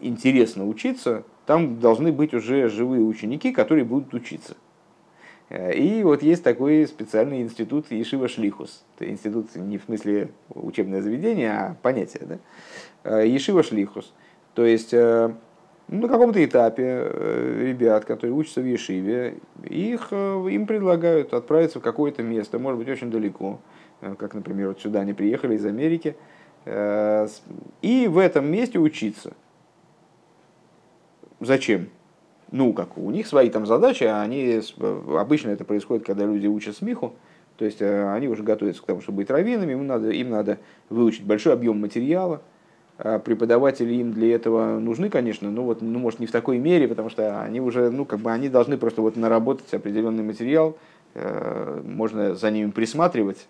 интересно 0.00 0.66
учиться, 0.66 1.22
там 1.46 1.78
должны 1.78 2.12
быть 2.12 2.34
уже 2.34 2.68
живые 2.68 3.02
ученики, 3.02 3.52
которые 3.52 3.84
будут 3.84 4.12
учиться. 4.14 4.56
Э, 5.48 5.72
и 5.74 6.02
вот 6.02 6.22
есть 6.22 6.42
такой 6.42 6.86
специальный 6.86 7.42
институт 7.42 7.90
Ешива 7.90 8.28
Шлихус. 8.28 8.84
Это 8.96 9.10
институт 9.10 9.54
не 9.54 9.78
в 9.78 9.84
смысле 9.84 10.30
учебное 10.50 11.02
заведение, 11.02 11.52
а 11.52 11.76
понятие. 11.82 12.22
Да? 12.26 12.38
Э, 13.04 13.26
Ешива 13.26 13.62
Шлихус. 13.62 14.12
То 14.56 14.66
есть 14.66 14.92
э, 14.92 15.32
на 15.86 16.08
каком-то 16.08 16.44
этапе 16.44 17.08
ребят, 17.60 18.04
которые 18.04 18.34
учатся 18.34 18.60
в 18.60 18.66
Ешиве, 18.66 19.38
их, 19.62 20.12
им 20.12 20.66
предлагают 20.66 21.32
отправиться 21.32 21.78
в 21.78 21.82
какое-то 21.82 22.24
место, 22.24 22.58
может 22.58 22.80
быть, 22.80 22.88
очень 22.88 23.12
далеко, 23.12 23.60
как, 24.18 24.34
например, 24.34 24.68
вот 24.68 24.80
сюда 24.80 25.02
они 25.02 25.12
приехали 25.12 25.54
из 25.54 25.64
Америки, 25.64 26.16
и 26.66 28.08
в 28.10 28.18
этом 28.18 28.50
месте 28.50 28.80
учиться– 28.80 29.34
Зачем? 31.40 31.90
Ну, 32.50 32.72
как 32.72 32.96
у 32.96 33.10
них 33.10 33.26
свои 33.26 33.50
там 33.50 33.66
задачи, 33.66 34.04
а 34.04 34.22
они, 34.22 34.60
обычно 35.18 35.50
это 35.50 35.64
происходит, 35.64 36.06
когда 36.06 36.24
люди 36.24 36.46
учат 36.46 36.76
смеху, 36.76 37.14
то 37.56 37.64
есть 37.64 37.82
э, 37.82 38.12
они 38.12 38.28
уже 38.28 38.42
готовятся 38.42 38.82
к 38.82 38.86
тому, 38.86 39.00
чтобы 39.00 39.16
быть 39.16 39.30
раввинами, 39.30 39.72
им 39.72 39.86
надо, 39.86 40.10
им 40.10 40.30
надо 40.30 40.58
выучить 40.88 41.24
большой 41.24 41.52
объем 41.52 41.80
материала, 41.80 42.42
преподаватели 42.96 43.94
им 43.94 44.12
для 44.12 44.34
этого 44.34 44.78
нужны, 44.78 45.10
конечно, 45.10 45.50
но 45.50 45.64
вот, 45.64 45.82
ну, 45.82 45.98
может, 45.98 46.18
не 46.18 46.26
в 46.26 46.32
такой 46.32 46.58
мере, 46.58 46.88
потому 46.88 47.10
что 47.10 47.42
они 47.42 47.60
уже, 47.60 47.90
ну, 47.90 48.04
как 48.06 48.20
бы 48.20 48.32
они 48.32 48.48
должны 48.48 48.78
просто 48.78 49.02
вот 49.02 49.16
наработать 49.16 49.72
определенный 49.74 50.22
материал, 50.22 50.78
э, 51.14 51.82
можно 51.84 52.34
за 52.34 52.50
ними 52.50 52.70
присматривать, 52.70 53.48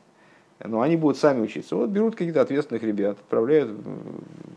но 0.65 0.81
они 0.81 0.97
будут 0.97 1.19
сами 1.19 1.43
учиться. 1.43 1.77
Вот 1.77 1.91
берут 1.91 2.17
каких-то 2.17 2.41
ответственных 2.41 2.83
ребят, 2.83 3.19
отправляют 3.21 3.71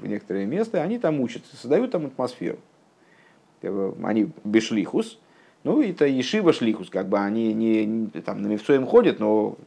в 0.01 0.07
некоторое 0.07 0.45
место, 0.45 0.81
они 0.81 0.97
там 0.97 1.19
учатся, 1.21 1.55
создают 1.55 1.91
там 1.91 2.07
атмосферу. 2.07 2.57
Они 3.61 4.31
бешлихус, 4.43 5.19
ну, 5.63 5.81
это 5.81 6.05
ешива 6.05 6.53
шлихус, 6.53 6.89
как 6.89 7.09
бы 7.09 7.19
они 7.19 7.53
не, 7.53 8.07
там, 8.21 8.41
на 8.41 8.47
мифцоем 8.47 8.85
ходят, 8.87 9.19
но 9.19 9.57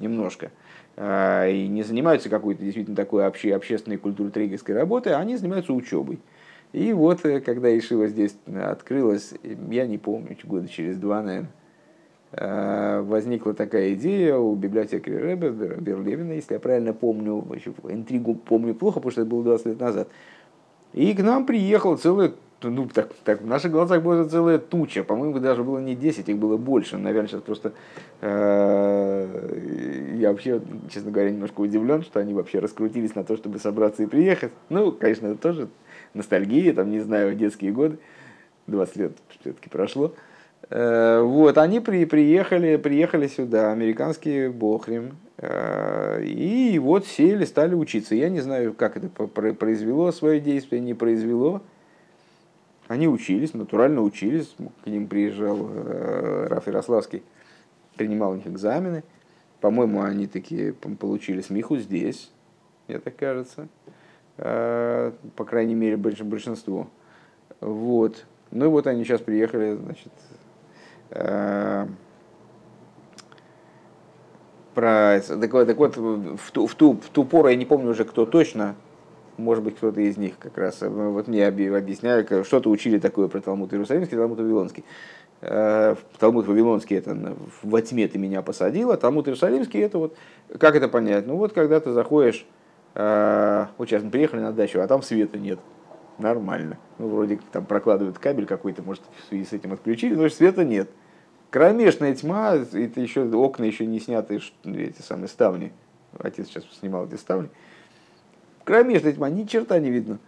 немножко, 0.00 0.46
а, 0.46 0.57
и 1.00 1.68
не 1.68 1.82
занимаются 1.84 2.28
какой-то 2.28 2.62
действительно 2.62 2.96
такой 2.96 3.24
обще, 3.24 3.54
общественной 3.54 3.98
культурой 3.98 4.32
трегерской 4.32 4.74
работой, 4.74 5.14
они 5.14 5.36
занимаются 5.36 5.72
учебой. 5.72 6.18
И 6.72 6.92
вот, 6.92 7.24
э, 7.24 7.40
когда 7.40 7.76
Ишива 7.76 8.08
здесь 8.08 8.36
открылась, 8.46 9.32
я 9.70 9.86
не 9.86 9.98
помню, 9.98 10.36
года 10.44 10.68
через 10.68 10.96
два, 10.96 11.22
наверное, 11.22 11.50
а, 12.30 13.02
возникла 13.02 13.54
такая 13.54 13.94
идея 13.94 14.36
у 14.36 14.54
библиотекаря 14.54 15.18
Рэбе 15.18 15.50
Берлевина, 15.50 16.32
если 16.32 16.54
я 16.54 16.60
правильно 16.60 16.92
помню, 16.92 17.42
интригу 17.84 18.34
помню 18.34 18.74
плохо, 18.74 18.96
потому 18.96 19.12
что 19.12 19.22
это 19.22 19.30
было 19.30 19.44
20 19.44 19.66
лет 19.66 19.80
назад. 19.80 20.08
И 20.92 21.14
к 21.14 21.22
нам 21.22 21.46
приехал 21.46 21.96
целый 21.96 22.32
ну, 22.62 22.88
так, 22.92 23.10
так, 23.24 23.42
в 23.42 23.46
наших 23.46 23.70
глазах 23.70 24.02
была 24.02 24.24
целая 24.24 24.58
туча. 24.58 25.04
По-моему, 25.04 25.38
даже 25.38 25.62
было 25.62 25.78
не 25.78 25.94
10, 25.94 26.28
их 26.28 26.38
было 26.38 26.56
больше. 26.56 26.96
Наверное, 26.98 27.28
сейчас 27.28 27.42
просто 27.42 27.72
э, 28.20 30.16
я 30.16 30.30
вообще, 30.30 30.60
честно 30.90 31.10
говоря, 31.10 31.30
немножко 31.30 31.60
удивлен, 31.60 32.02
что 32.02 32.20
они 32.20 32.34
вообще 32.34 32.58
раскрутились 32.58 33.14
на 33.14 33.24
то, 33.24 33.36
чтобы 33.36 33.58
собраться 33.58 34.02
и 34.02 34.06
приехать. 34.06 34.52
Ну, 34.68 34.92
конечно, 34.92 35.28
это 35.28 35.40
тоже 35.40 35.68
ностальгия, 36.14 36.72
там, 36.72 36.90
не 36.90 37.00
знаю, 37.00 37.34
детские 37.34 37.72
годы. 37.72 37.98
20 38.66 38.96
лет 38.96 39.12
все-таки 39.40 39.68
прошло. 39.68 40.14
Э, 40.70 41.20
вот, 41.22 41.58
они 41.58 41.80
при, 41.80 42.04
приехали, 42.04 42.76
приехали 42.76 43.26
сюда, 43.26 43.72
американские 43.72 44.50
бохрим, 44.50 45.16
э, 45.38 46.22
и 46.24 46.78
вот 46.78 47.06
сели, 47.06 47.44
стали 47.44 47.74
учиться. 47.74 48.14
Я 48.14 48.28
не 48.28 48.40
знаю, 48.40 48.74
как 48.74 48.96
это 48.96 49.08
произвело 49.08 50.12
свое 50.12 50.40
действие, 50.40 50.80
не 50.80 50.94
произвело. 50.94 51.62
Они 52.88 53.06
учились, 53.06 53.52
натурально 53.52 54.00
учились. 54.00 54.54
К 54.82 54.86
ним 54.86 55.06
приезжал 55.06 55.58
э, 55.70 56.46
Раф 56.48 56.66
Ярославский, 56.66 57.22
принимал 57.96 58.32
у 58.32 58.36
них 58.36 58.46
экзамены. 58.46 59.04
По-моему, 59.60 60.02
они 60.02 60.26
такие 60.26 60.72
получили 60.72 61.42
смеху 61.42 61.76
здесь, 61.76 62.30
мне 62.86 62.98
так 62.98 63.14
кажется. 63.16 63.68
Э, 64.38 65.12
по 65.36 65.44
крайней 65.44 65.74
мере, 65.74 65.98
большинство. 65.98 66.88
Вот. 67.60 68.24
Ну 68.50 68.64
и 68.64 68.68
вот 68.68 68.86
они 68.86 69.04
сейчас 69.04 69.20
приехали, 69.20 69.74
значит, 69.74 70.12
э, 71.10 71.86
про... 74.74 75.20
Так 75.20 75.52
вот, 75.52 75.66
так 75.66 75.76
вот 75.76 75.96
в, 75.96 76.50
ту, 76.52 76.66
в, 76.66 76.74
ту, 76.74 76.92
в 76.94 77.08
ту 77.10 77.24
пору, 77.24 77.48
я 77.48 77.56
не 77.56 77.66
помню 77.66 77.90
уже, 77.90 78.04
кто 78.04 78.24
точно 78.24 78.76
может 79.38 79.64
быть, 79.64 79.76
кто-то 79.76 80.00
из 80.00 80.16
них 80.16 80.38
как 80.38 80.58
раз, 80.58 80.82
э, 80.82 80.88
вот 80.88 81.28
мне 81.28 81.46
объясняли, 81.46 82.42
что-то 82.42 82.70
учили 82.70 82.98
такое 82.98 83.28
про 83.28 83.40
Талмуд 83.40 83.72
Иерусалимский, 83.72 84.16
Талмуд 84.16 84.38
Вавилонский. 84.38 84.84
Э, 85.40 85.94
Талмуд 86.18 86.46
Вавилонский 86.46 86.96
это 86.96 87.36
во 87.62 87.80
тьме 87.80 88.08
ты 88.08 88.18
меня 88.18 88.42
посадила, 88.42 88.96
Талмуд 88.96 89.28
Иерусалимский 89.28 89.80
это 89.80 89.98
вот, 89.98 90.16
как 90.58 90.74
это 90.74 90.88
понять? 90.88 91.26
Ну 91.26 91.36
вот 91.36 91.52
когда 91.52 91.78
ты 91.80 91.92
заходишь, 91.92 92.44
э, 92.94 93.66
вот 93.78 93.88
сейчас 93.88 94.02
мы 94.02 94.10
приехали 94.10 94.40
на 94.40 94.52
дачу, 94.52 94.80
а 94.80 94.86
там 94.88 95.02
света 95.02 95.38
нет. 95.38 95.60
Нормально. 96.18 96.78
Ну, 96.98 97.08
вроде 97.08 97.38
там 97.52 97.64
прокладывают 97.64 98.18
кабель 98.18 98.46
какой-то, 98.46 98.82
может, 98.82 99.04
в 99.24 99.28
связи 99.28 99.44
с 99.44 99.52
этим 99.52 99.72
отключили, 99.72 100.16
но 100.16 100.28
света 100.28 100.64
нет. 100.64 100.90
Кромешная 101.50 102.12
тьма, 102.16 102.56
это 102.56 103.00
еще 103.00 103.22
окна 103.22 103.62
еще 103.62 103.86
не 103.86 104.00
сняты, 104.00 104.40
эти 104.64 105.00
самые 105.00 105.28
ставни. 105.28 105.72
Отец 106.18 106.48
сейчас 106.48 106.64
снимал 106.80 107.06
эти 107.06 107.14
ставни 107.14 107.50
кромешная 108.68 109.14
тьма, 109.14 109.30
ни 109.30 109.44
черта 109.44 109.78
не 109.78 109.90
видно. 109.90 110.18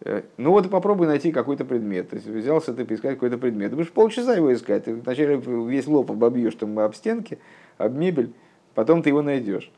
Э, 0.00 0.22
ну 0.38 0.52
вот 0.52 0.64
и 0.64 0.68
попробуй 0.70 1.06
найти 1.06 1.32
какой-то 1.32 1.66
предмет. 1.66 2.08
То 2.08 2.16
есть 2.16 2.26
взялся 2.26 2.72
ты 2.72 2.86
поискать 2.86 3.14
какой-то 3.14 3.36
предмет. 3.36 3.70
Ты 3.70 3.76
будешь 3.76 3.92
полчаса 3.92 4.34
его 4.34 4.52
искать. 4.54 4.84
Ты 4.84 4.94
вначале 4.94 5.36
весь 5.36 5.86
лоб 5.86 6.10
обобьешь 6.10 6.54
там 6.54 6.78
об 6.78 6.94
стенки, 6.94 7.38
об 7.76 7.94
мебель, 7.94 8.32
потом 8.74 9.02
ты 9.02 9.10
его 9.10 9.20
найдешь. 9.20 9.70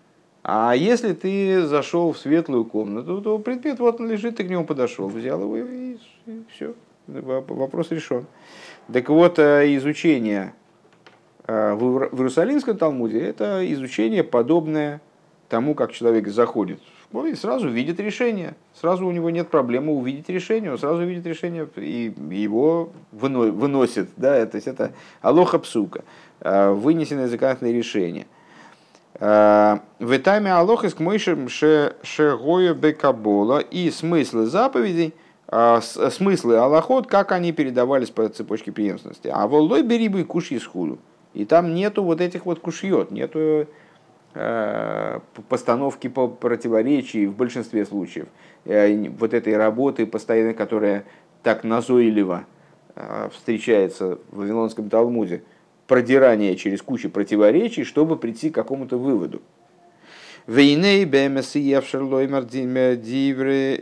А 0.44 0.74
если 0.76 1.14
ты 1.14 1.66
зашел 1.66 2.12
в 2.12 2.18
светлую 2.18 2.64
комнату, 2.64 3.20
то 3.20 3.38
предмет 3.40 3.80
вот 3.80 4.00
он 4.00 4.08
лежит, 4.08 4.36
ты 4.36 4.44
к 4.44 4.50
нему 4.50 4.64
подошел, 4.64 5.08
взял 5.08 5.40
его 5.40 5.56
и, 5.56 5.96
и 6.26 6.42
все. 6.48 6.74
Вопрос 7.08 7.90
решен. 7.90 8.26
Так 8.92 9.08
вот, 9.08 9.40
э, 9.40 9.74
изучение 9.76 10.54
э, 11.48 11.74
в 11.74 12.14
Иерусалимском 12.14 12.78
Талмуде 12.78 13.20
это 13.20 13.60
изучение 13.72 14.22
подобное 14.22 15.00
тому, 15.48 15.74
как 15.74 15.90
человек 15.90 16.28
заходит 16.28 16.80
ну, 17.12 17.26
и 17.26 17.34
сразу 17.34 17.68
видит 17.68 18.00
решение. 18.00 18.54
Сразу 18.74 19.06
у 19.06 19.12
него 19.12 19.30
нет 19.30 19.48
проблемы 19.48 19.92
увидеть 19.92 20.28
решение, 20.28 20.72
он 20.72 20.78
сразу 20.78 21.04
видит 21.04 21.26
решение 21.26 21.68
и 21.76 22.12
его 22.30 22.90
выносит. 23.12 24.08
Да? 24.16 24.44
То 24.46 24.56
есть 24.56 24.66
это 24.66 24.92
алоха 25.20 25.58
псука, 25.58 26.04
э, 26.40 26.70
вынесенное 26.70 27.28
законодательное 27.28 27.72
решение. 27.72 28.26
Э, 29.20 29.78
в 29.98 30.10
этаме 30.10 30.52
алоха 30.52 30.88
с 30.88 30.94
кмойшем 30.94 31.48
шегою 31.48 32.74
бекабола 32.74 33.58
и 33.58 33.90
смыслы 33.90 34.46
заповедей, 34.46 35.14
э, 35.48 35.80
смыслы 36.10 36.56
аллахот, 36.56 37.06
как 37.06 37.32
они 37.32 37.52
передавались 37.52 38.10
по 38.10 38.28
цепочке 38.28 38.72
преемственности. 38.72 39.30
А 39.32 39.46
волой 39.46 39.82
бери 39.82 40.08
бы 40.08 40.24
куш 40.24 40.50
из 40.50 40.64
худу. 40.64 40.98
И 41.34 41.44
там 41.44 41.74
нету 41.74 42.02
вот 42.02 42.20
этих 42.20 42.46
вот 42.46 42.60
кушьет, 42.60 43.10
нету 43.10 43.66
постановки 45.48 46.08
по 46.08 46.28
противоречий 46.28 47.26
в 47.26 47.36
большинстве 47.36 47.84
случаев. 47.84 48.26
Э, 48.64 49.08
вот 49.10 49.34
этой 49.34 49.56
работы 49.56 50.06
постоянно, 50.06 50.54
которая 50.54 51.04
так 51.42 51.64
назойливо 51.64 52.46
э, 52.94 53.28
встречается 53.32 54.18
в 54.30 54.38
Вавилонском 54.38 54.88
Талмуде, 54.88 55.42
продирание 55.86 56.56
через 56.56 56.80
кучу 56.80 57.10
противоречий, 57.10 57.84
чтобы 57.84 58.16
прийти 58.16 58.50
к 58.50 58.54
какому-то 58.54 58.96
выводу. 58.96 59.42
Вейней 60.46 61.04
бэмэс 61.04 61.54
евшерлоймер 61.54 62.44
дивней 62.44 63.76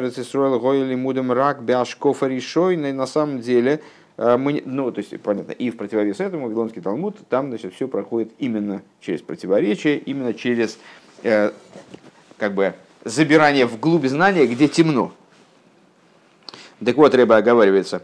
рецесруэл 0.00 0.58
гойли 0.60 0.94
мудам 0.94 1.32
рак 1.32 1.62
бяшкофа 1.62 2.26
решойный 2.26 2.92
на 2.92 3.06
самом 3.06 3.40
деле– 3.40 3.80
мы, 4.16 4.62
ну, 4.64 4.92
то 4.92 5.00
есть, 5.00 5.20
понятно, 5.20 5.52
и 5.52 5.70
в 5.70 5.76
противовес 5.76 6.20
этому 6.20 6.46
Вавилонский 6.46 6.80
Талмуд, 6.80 7.16
там, 7.28 7.48
значит, 7.48 7.74
все 7.74 7.88
проходит 7.88 8.32
именно 8.38 8.82
через 9.00 9.22
противоречие, 9.22 9.98
именно 9.98 10.34
через, 10.34 10.78
э, 11.24 11.50
как 12.38 12.54
бы, 12.54 12.74
забирание 13.04 13.66
вглубь 13.66 14.06
знания, 14.06 14.46
где 14.46 14.68
темно. 14.68 15.12
Так 16.84 16.96
вот, 16.96 17.14
Рэба 17.14 17.38
оговаривается. 17.38 18.02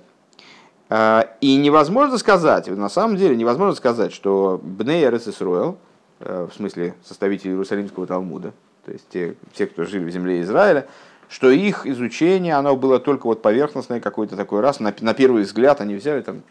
Э, 0.89 1.23
и 1.41 1.57
невозможно 1.57 2.19
сказать, 2.19 2.67
на 2.67 2.89
самом 2.89 3.17
деле, 3.17 3.37
невозможно 3.37 3.77
сказать, 3.77 4.13
что 4.13 4.61
Бней 4.63 5.09
Ресисруэл, 5.09 5.79
э, 6.19 6.49
в 6.51 6.55
смысле 6.55 6.95
составители 7.05 7.51
Иерусалимского 7.51 8.09
Талмуда, 8.09 8.53
то 8.85 8.93
есть 8.93 9.09
те, 9.11 9.37
те, 9.55 9.67
кто 9.67 9.85
жили 9.85 10.05
в 10.05 10.11
земле 10.11 10.43
Израиля, 10.43 10.89
что 11.31 11.51
их 11.51 11.87
изучение, 11.87 12.55
оно 12.55 12.75
было 12.75 12.99
только 12.99 13.27
вот 13.27 13.41
поверхностное 13.41 14.01
какой-то 14.01 14.37
такой 14.37 14.61
раз, 14.61 14.81
на, 14.81 14.93
на 15.01 15.15
первый 15.15 15.45
взгляд 15.45 15.81
они 15.81 15.95
взяли 15.95 16.23
там, 16.23 16.43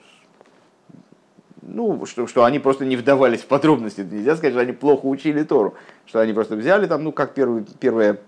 ну, 1.61 2.05
что, 2.05 2.27
что 2.27 2.45
они 2.45 2.59
просто 2.59 2.85
не 2.85 2.95
вдавались 2.95 3.41
в 3.41 3.47
подробности, 3.47 4.07
нельзя 4.09 4.37
сказать, 4.37 4.53
что 4.53 4.61
они 4.61 4.71
плохо 4.71 5.05
учили 5.05 5.43
Тору, 5.43 5.75
что 6.05 6.21
они 6.21 6.31
просто 6.31 6.55
взяли 6.55 6.87
там, 6.87 7.03
ну, 7.03 7.11
как 7.11 7.33
первый, 7.33 7.65
первое, 7.81 8.21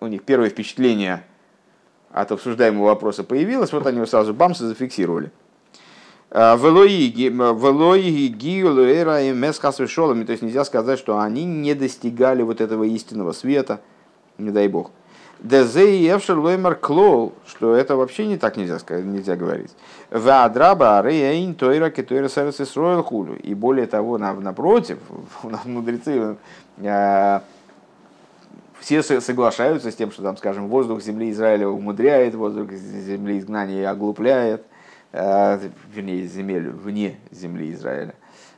у 0.00 0.08
них 0.08 0.22
первое 0.24 0.50
впечатление 0.50 1.24
от 2.12 2.30
обсуждаемого 2.30 2.84
вопроса 2.84 3.24
появилось, 3.24 3.72
вот 3.72 3.86
они 3.86 3.96
его 3.96 4.06
сразу 4.06 4.34
бамс 4.34 4.60
и 4.60 4.66
зафиксировали. 4.66 5.32
А, 6.30 6.54
Велои 6.56 7.08
гиулуэра 8.28 9.22
и 9.22 9.32
месхасвешолами, 9.32 10.24
то 10.24 10.32
есть 10.32 10.42
нельзя 10.42 10.66
сказать, 10.66 10.98
что 10.98 11.18
они 11.18 11.46
не 11.46 11.72
достигали 11.72 12.42
вот 12.42 12.60
этого 12.60 12.84
истинного 12.84 13.32
света, 13.32 13.80
не 14.36 14.50
дай 14.50 14.68
бог. 14.68 14.90
Дезей 15.44 16.02
Евшер 16.02 16.38
Лоймар 16.38 16.74
Клоу, 16.74 17.34
что 17.46 17.74
это 17.76 17.96
вообще 17.96 18.26
не 18.26 18.38
так 18.38 18.56
нельзя, 18.56 18.78
сказать, 18.78 19.04
нельзя 19.04 19.36
говорить. 19.36 19.72
Вадраба 20.10 21.02
Рейн 21.02 21.54
Тойра 21.54 21.90
Кетойра 21.90 22.28
Сарас 22.28 22.62
Исроил 22.62 23.02
Хулю. 23.02 23.34
И 23.36 23.52
более 23.52 23.86
того, 23.86 24.16
напротив, 24.16 24.98
у 25.42 25.50
нас 25.50 25.66
мудрецы 25.66 26.38
э, 26.78 27.40
все 28.80 29.02
соглашаются 29.02 29.90
с 29.90 29.94
тем, 29.94 30.12
что 30.12 30.22
там, 30.22 30.38
скажем, 30.38 30.68
воздух 30.68 31.02
земли 31.02 31.30
Израиля 31.30 31.68
умудряет, 31.68 32.34
воздух 32.34 32.72
земли 32.72 33.38
изгнания 33.38 33.90
оглупляет, 33.90 34.64
э, 35.12 35.60
вернее, 35.92 36.26
земель 36.26 36.70
вне 36.70 37.18
земли 37.30 37.70
Израиля. 37.72 38.14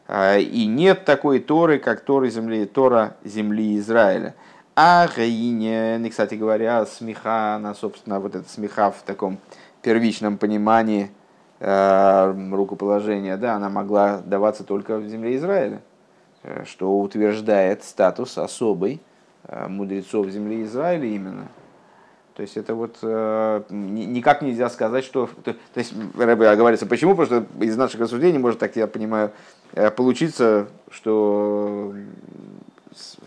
Э, 0.07 0.41
и 0.41 0.67
нет 0.67 1.05
такой 1.05 1.41
Торы, 1.41 1.81
как 1.81 2.03
Торы 2.03 2.31
земли, 2.31 2.65
Тора 2.65 3.17
земли 3.25 3.77
Израиля. 3.77 4.37
А 4.79 5.09
Гаине, 5.09 5.97
ну, 5.99 6.11
кстати 6.11 6.35
говоря, 6.35 6.85
смеха, 6.85 7.55
она, 7.55 7.73
собственно, 7.73 8.21
вот 8.21 8.35
эта 8.35 8.47
смеха 8.47 8.91
в 8.91 9.01
таком 9.07 9.39
первичном 9.81 10.37
понимании 10.37 11.11
э, 11.61 12.51
рукоположения, 12.53 13.39
да, 13.39 13.55
она 13.55 13.71
могла 13.71 14.19
даваться 14.19 14.65
только 14.65 14.99
в 14.99 15.09
земле 15.09 15.37
Израиля, 15.37 15.81
э, 16.43 16.65
что 16.67 17.01
утверждает 17.01 17.85
статус 17.85 18.37
особый 18.37 19.01
э, 19.45 19.67
мудрецов 19.67 20.29
земли 20.29 20.63
Израиля 20.65 21.07
именно. 21.07 21.49
То 22.35 22.43
есть 22.43 22.59
это 22.59 22.75
вот 22.75 22.99
э, 23.01 23.63
никак 23.71 24.43
нельзя 24.43 24.69
сказать, 24.69 25.07
что... 25.07 25.31
То, 25.43 25.55
то 25.55 25.81
есть, 25.81 25.95
Рэбе 26.19 26.55
говорится, 26.55 26.85
почему? 26.85 27.17
Потому 27.17 27.47
что 27.47 27.65
из 27.65 27.79
наших 27.79 27.99
рассуждений 28.03 28.39
может, 28.39 28.59
так 28.59 28.77
я 28.77 28.87
понимаю, 28.87 29.33
э, 29.73 29.91
получиться, 29.91 30.69
что 30.91 31.95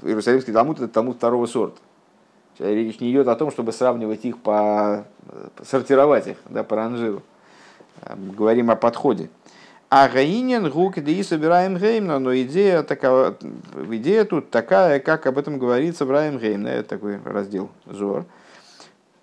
Иерусалимский 0.02 0.54
Талмуд– 0.54 0.78
это 0.80 0.88
Талмуд 0.88 1.18
второго 1.18 1.46
сорта. 1.46 1.80
Речь 2.60 3.00
не 3.00 3.12
идет 3.12 3.28
о 3.28 3.36
том, 3.36 3.52
чтобы 3.52 3.72
сравнивать 3.72 4.26
их 4.26 4.38
по... 4.38 5.06
сортировать 5.64 6.28
их 6.28 6.38
да, 6.50 6.64
по 6.64 6.76
ранжиру. 6.76 7.22
Мы 8.16 8.34
говорим 8.34 8.70
о 8.70 8.76
подходе. 8.76 9.30
А 9.90 10.08
Гаинин 10.08 10.70
гук 10.70 11.00
и 11.00 11.24
собираем 11.24 11.78
геймна, 11.78 12.20
но 12.20 12.36
идея, 12.36 12.84
такова, 12.84 13.36
идея 13.90 14.24
тут 14.24 14.52
такая, 14.52 15.00
как 15.00 15.26
об 15.26 15.40
этом 15.40 15.58
говорится 15.58 16.06
в 16.06 16.12
Раем 16.12 16.38
Геймна, 16.38 16.68
это 16.68 16.90
такой 16.90 17.20
раздел 17.24 17.72
Зор. 17.88 18.26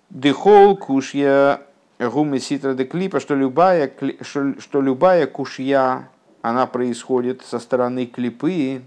Дехол 0.09 0.75
кушья 0.75 1.61
гумы 1.99 2.39
ситра 2.39 2.73
де 2.73 2.83
клипа, 2.83 3.21
что 3.21 3.33
любая, 3.33 3.89
что 4.21 4.81
любая 4.81 5.25
кушья, 5.27 6.09
она 6.41 6.65
происходит 6.65 7.43
со 7.45 7.59
стороны 7.59 8.05
клипы, 8.05 8.81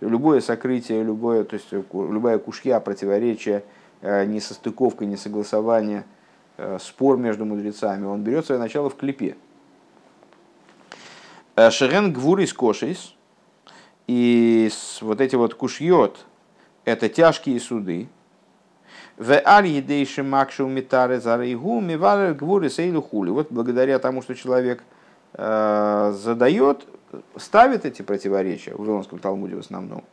любое 0.00 0.40
сокрытие, 0.40 1.02
любое, 1.02 1.44
то 1.44 1.54
есть 1.54 1.72
любая 1.72 2.38
кушья, 2.38 2.80
противоречие, 2.80 3.64
э, 4.00 4.24
несостыковка, 4.24 5.04
несогласование, 5.06 6.04
э, 6.56 6.78
спор 6.80 7.16
между 7.16 7.44
мудрецами, 7.44 8.04
он 8.06 8.22
берет 8.22 8.46
свое 8.46 8.60
начало 8.60 8.90
в 8.90 8.96
клипе. 8.96 9.36
Э, 11.56 11.70
Шерен 11.70 12.12
гвур 12.12 12.40
из 12.40 12.52
кошейс, 12.52 13.14
и 14.06 14.70
вот 15.00 15.20
эти 15.20 15.36
вот 15.36 15.54
кушьет, 15.54 16.24
это 16.84 17.08
тяжкие 17.08 17.60
суды, 17.60 18.08
в 19.16 19.32
аль 19.44 19.66
едейши 19.66 20.22
макшу 20.22 20.68
митары 20.68 21.20
зарейгу 21.20 21.80
мивар 21.80 22.34
гвуры 22.34 22.70
сейлу 22.70 23.02
хули. 23.02 23.30
Вот 23.30 23.48
благодаря 23.50 23.98
тому, 23.98 24.22
что 24.22 24.36
человек 24.36 24.84
задает 25.32 26.86
ставит 27.36 27.84
эти 27.84 28.02
противоречия 28.02 28.74
в 28.74 28.78
Вавилонском 28.78 29.18
Талмуде 29.18 29.56
в 29.56 29.60
основном 29.60 30.04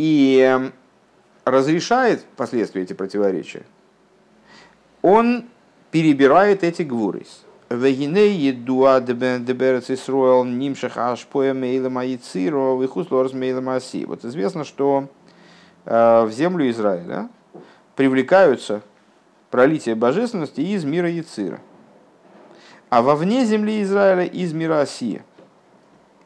и 0.00 0.38
эм, 0.38 0.72
разрешает 1.44 2.20
впоследствии 2.32 2.80
эти 2.80 2.94
противоречия, 2.94 3.64
он 5.02 5.44
перебирает 5.90 6.64
эти 6.64 6.80
гвурис. 6.80 7.44
Вегине 7.68 8.30
едуа 8.30 9.00
деберец 9.02 9.90
Исруэл 9.90 10.44
нимшах 10.44 10.96
ашпоя 10.96 11.52
мейлем 11.52 11.98
аициро 11.98 12.80
вихус 12.80 13.10
лорс 13.10 13.34
мейлем 13.34 13.68
аси. 13.68 14.06
Вот 14.06 14.24
известно, 14.24 14.64
что 14.64 15.08
э, 15.84 16.24
в 16.24 16.32
землю 16.32 16.70
Израиля 16.70 17.28
привлекаются 17.94 18.80
пролитие 19.50 19.96
божественности 19.96 20.62
из 20.62 20.84
мира 20.84 21.10
Яцира. 21.10 21.60
А 22.88 23.02
вовне 23.02 23.44
земли 23.44 23.82
Израиля 23.82 24.24
из 24.24 24.54
мира 24.54 24.80
Осия 24.80 25.24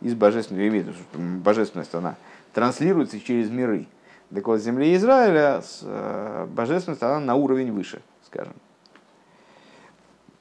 из 0.04 0.14
божественного 0.14 0.68
имеет, 0.68 0.86
божественность 1.14 1.94
она 1.94 2.14
транслируется 2.52 3.18
через 3.18 3.50
миры. 3.50 3.88
Так 4.32 4.46
вот, 4.46 4.60
земле 4.60 4.94
Израиля 4.94 5.62
э, 5.82 6.46
божественность 6.50 7.02
она 7.02 7.18
на 7.20 7.34
уровень 7.34 7.72
выше, 7.72 8.02
скажем. 8.26 8.54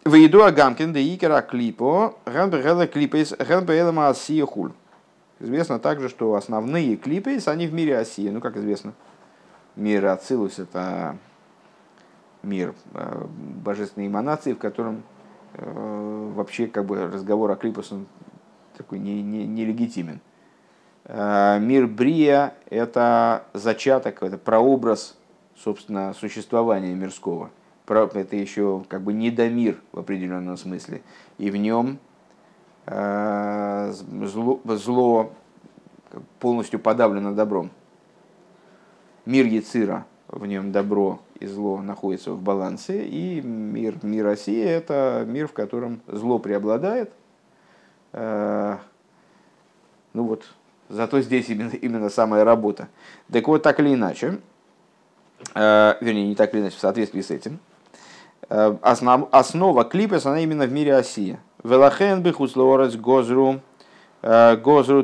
Выйду 0.03 0.43
Агамкин 0.43 0.91
да 0.91 0.99
икера 0.99 1.41
клипо, 1.41 2.15
ганбергела 2.25 2.87
клипейс, 2.87 3.33
ганбергела 3.37 4.09
Асия 4.09 4.45
хуль. 4.45 4.73
Известно 5.39 5.79
также, 5.79 6.09
что 6.09 6.35
основные 6.35 6.97
клипы, 6.97 7.39
они 7.45 7.67
в 7.67 7.73
мире 7.73 7.97
Осии. 7.97 8.29
Ну, 8.29 8.41
как 8.41 8.57
известно, 8.57 8.93
мир 9.75 10.05
Ацилус– 10.05 10.57
это 10.59 11.17
мир 12.43 12.73
э, 12.93 13.25
божественной 13.63 14.07
эманации, 14.07 14.53
в 14.53 14.57
котором 14.57 15.03
э, 15.53 16.31
вообще 16.35 16.67
как 16.67 16.85
бы 16.85 17.07
разговор 17.07 17.51
о 17.51 17.55
клипус 17.55 17.93
такой 18.77 18.99
нелегитимен. 18.99 20.13
Не, 20.13 20.15
не 20.15 20.21
э, 21.05 21.59
Мир 21.59 21.87
Брия– 21.87 22.53
это 22.69 23.45
зачаток, 23.53 24.23
это 24.23 24.37
прообраз, 24.37 25.17
собственно, 25.55 26.13
существования 26.13 26.93
мирского. 26.93 27.49
Это 27.85 28.35
еще 28.35 28.83
как 28.87 29.01
бы 29.01 29.13
недомир 29.13 29.81
в 29.91 29.99
определенном 29.99 30.57
смысле. 30.57 31.01
И 31.37 31.51
в 31.51 31.57
нем 31.57 31.99
э, 32.85 33.91
зло, 33.91 34.61
зло 34.65 35.33
полностью 36.39 36.79
подавлено 36.79 37.33
добром. 37.33 37.71
мир 39.25 39.45
Яцира, 39.45 40.05
в 40.27 40.45
нем 40.45 40.71
добро 40.71 41.19
и 41.39 41.45
зло 41.45 41.81
находятся 41.81 42.31
в 42.31 42.41
балансе, 42.41 43.05
и 43.05 43.41
мир, 43.41 43.97
мир 44.01 44.25
России– 44.25 44.63
это 44.63 45.25
мир, 45.27 45.47
в 45.47 45.53
котором 45.53 46.01
зло 46.07 46.39
преобладает. 46.39 47.11
Э, 48.13 48.77
ну 50.13 50.23
вот, 50.23 50.45
зато 50.89 51.19
здесь 51.21 51.49
именно, 51.49 51.71
именно 51.71 52.09
самая 52.09 52.43
работа. 52.43 52.87
Так 53.31 53.47
вот, 53.47 53.63
так 53.63 53.79
или 53.79 53.93
иначе, 53.93 54.39
э, 55.55 55.95
вернее, 55.99 56.27
не 56.27 56.35
так 56.35 56.53
или 56.53 56.61
иначе, 56.61 56.77
в 56.77 56.79
соответствии 56.79 57.21
с 57.21 57.31
этим, 57.31 57.59
э, 58.49 58.77
основ, 58.81 59.27
основа 59.31 59.83
клипес, 59.83 60.25
она 60.27 60.39
именно 60.41 60.65
в 60.65 60.71
мире 60.71 60.93
России. 60.93 61.39
Велахен 61.63 62.21
бихуслорец 62.21 62.95
гозру 62.95 63.59
Гозру 64.21 65.03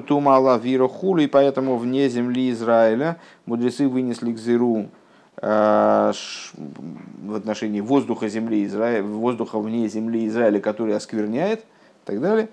Тумала 0.00 0.58
Виру 0.58 1.16
и 1.16 1.26
поэтому 1.26 1.78
вне 1.78 2.10
земли 2.10 2.50
Израиля 2.50 3.16
мудрецы 3.46 3.88
вынесли 3.88 4.32
к 4.34 4.38
Зиру 4.38 4.88
в 5.40 6.12
отношении 7.34 7.80
воздуха 7.80 8.28
земли 8.28 8.66
Израиля, 8.66 9.02
воздуха 9.02 9.58
вне 9.58 9.88
земли 9.88 10.26
Израиля, 10.28 10.60
который 10.60 10.94
оскверняет, 10.94 11.64
и 12.02 12.06
так 12.06 12.20
далее. 12.20 12.48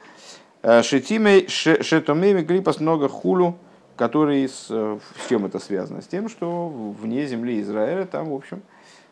Шетимей, 0.84 1.48
шетомеми 1.48 2.44
клипас 2.44 2.80
много 2.80 3.08
хулу, 3.08 3.58
который 3.96 4.48
с, 4.48 4.68
с 4.68 5.30
чем 5.30 5.46
это 5.46 5.60
связано? 5.60 6.02
С 6.02 6.08
тем, 6.08 6.30
что 6.30 6.68
вне 6.70 7.26
земли 7.26 7.62
Израиля 7.62 8.06
там, 8.06 8.30
в 8.30 8.34
общем, 8.34 8.62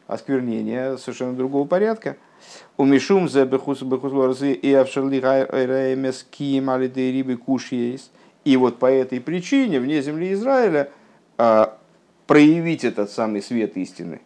осквернение 0.07 0.97
совершенно 0.97 1.33
другого 1.33 1.67
порядка. 1.67 2.17
У 2.77 2.85
Мишум 2.85 3.27
за 3.29 3.45
бехус 3.45 3.81
бехуслорзы 3.81 4.53
и 4.53 4.73
авшерли 4.73 5.19
раймес 5.19 6.25
кием 6.29 6.69
алиды 6.69 7.11
рибы 7.11 7.38
кушьейс. 7.38 8.11
И 8.45 8.55
вот 8.55 8.79
по 8.79 8.85
этой 8.85 9.19
причине 9.19 9.79
вне 9.79 10.01
земли 10.01 10.31
Израиля 10.33 10.89
а, 11.38 11.77
проявить 12.27 12.85
этот 12.85 13.11
самый 13.11 13.41
свет 13.41 13.75
истины, 13.75 14.21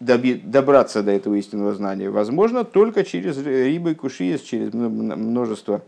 добраться 0.00 1.02
до 1.02 1.12
этого 1.12 1.34
истинного 1.34 1.74
знания 1.74 2.10
возможно 2.10 2.64
только 2.64 3.04
через 3.04 3.38
рибы 3.38 3.94
кушиес, 3.94 4.40
через 4.40 4.72
множество 4.72 5.82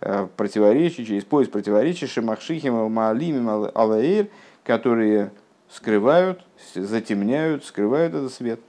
а, 0.00 0.28
противоречий, 0.36 1.06
через 1.06 1.24
поиск 1.24 1.50
противоречий, 1.50 2.06
шемахшихим, 2.06 2.74
маалимим, 2.92 3.48
алаир, 3.74 4.28
которые 4.62 5.32
скрывают, 5.70 6.44
затемняют, 6.74 7.64
скрывают 7.64 8.14
этот 8.14 8.32
свет. 8.32 8.60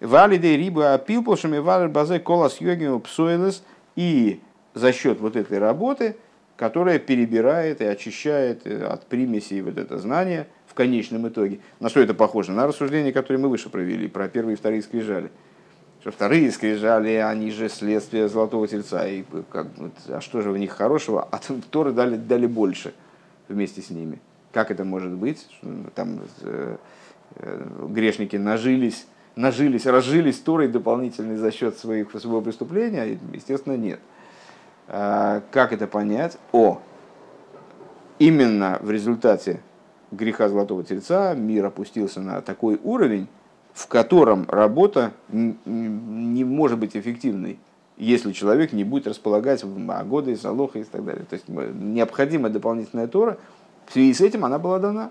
Валиды 0.00 0.56
рибы 0.56 0.92
опилпушами 0.92 1.58
валер 1.58 1.88
базе 1.88 2.18
колос 2.18 2.60
йогим 2.60 3.00
псойлес. 3.00 3.62
И 3.96 4.40
за 4.74 4.92
счет 4.92 5.20
вот 5.20 5.36
этой 5.36 5.58
работы, 5.58 6.16
которая 6.56 6.98
перебирает 6.98 7.80
и 7.80 7.84
очищает 7.84 8.66
от 8.66 9.06
примесей 9.06 9.60
вот 9.60 9.78
это 9.78 9.98
знание 9.98 10.46
в 10.70 10.74
конечном 10.74 11.26
итоге. 11.28 11.58
На 11.80 11.88
что 11.88 12.00
это 12.00 12.14
похоже? 12.14 12.52
На 12.52 12.66
рассуждение, 12.66 13.12
которое 13.12 13.38
мы 13.38 13.48
выше 13.48 13.68
провели, 13.70 14.06
про 14.06 14.28
первые 14.28 14.54
и 14.54 14.56
вторые 14.56 14.82
скрижали. 14.82 15.30
Что 16.00 16.12
вторые 16.12 16.50
скрижали, 16.52 17.14
они 17.14 17.50
же 17.50 17.68
следствие 17.68 18.28
золотого 18.28 18.68
тельца. 18.68 19.04
И 19.06 19.24
как, 19.50 19.66
а 20.08 20.20
что 20.20 20.40
же 20.42 20.52
в 20.52 20.58
них 20.58 20.70
хорошего? 20.70 21.26
А 21.28 21.40
Торы 21.70 21.92
дали, 21.92 22.16
дали 22.16 22.46
больше 22.46 22.94
вместе 23.48 23.82
с 23.82 23.90
ними. 23.90 24.20
Как 24.52 24.70
это 24.70 24.84
может 24.84 25.10
быть? 25.10 25.48
Там 25.96 26.20
э, 26.42 26.76
э, 27.36 27.66
грешники 27.88 28.36
нажились 28.36 29.06
нажились, 29.36 29.86
разжились 29.86 30.38
Торой 30.38 30.68
дополнительной 30.68 31.36
за 31.36 31.50
счет 31.50 31.78
своих, 31.78 32.10
своего 32.10 32.40
преступления? 32.40 33.18
Естественно, 33.32 33.76
нет. 33.76 34.00
А, 34.88 35.42
как 35.50 35.72
это 35.72 35.86
понять? 35.86 36.36
О, 36.52 36.80
именно 38.18 38.78
в 38.82 38.90
результате 38.90 39.60
греха 40.10 40.48
Золотого 40.48 40.84
Тельца 40.84 41.34
мир 41.34 41.66
опустился 41.66 42.20
на 42.20 42.40
такой 42.40 42.80
уровень, 42.82 43.28
в 43.72 43.86
котором 43.86 44.46
работа 44.48 45.12
не 45.30 46.44
может 46.44 46.78
быть 46.78 46.96
эффективной, 46.96 47.58
если 47.96 48.32
человек 48.32 48.72
не 48.72 48.84
будет 48.84 49.06
располагать 49.06 49.62
Магоды, 49.62 50.36
Салоха 50.36 50.78
и 50.78 50.84
так 50.84 51.04
далее. 51.04 51.24
То 51.28 51.34
есть 51.34 51.48
необходима 51.48 52.48
дополнительная 52.48 53.06
Тора, 53.06 53.38
в 53.86 53.92
связи 53.92 54.14
с 54.14 54.20
этим 54.20 54.44
она 54.44 54.58
была 54.58 54.78
дана. 54.78 55.10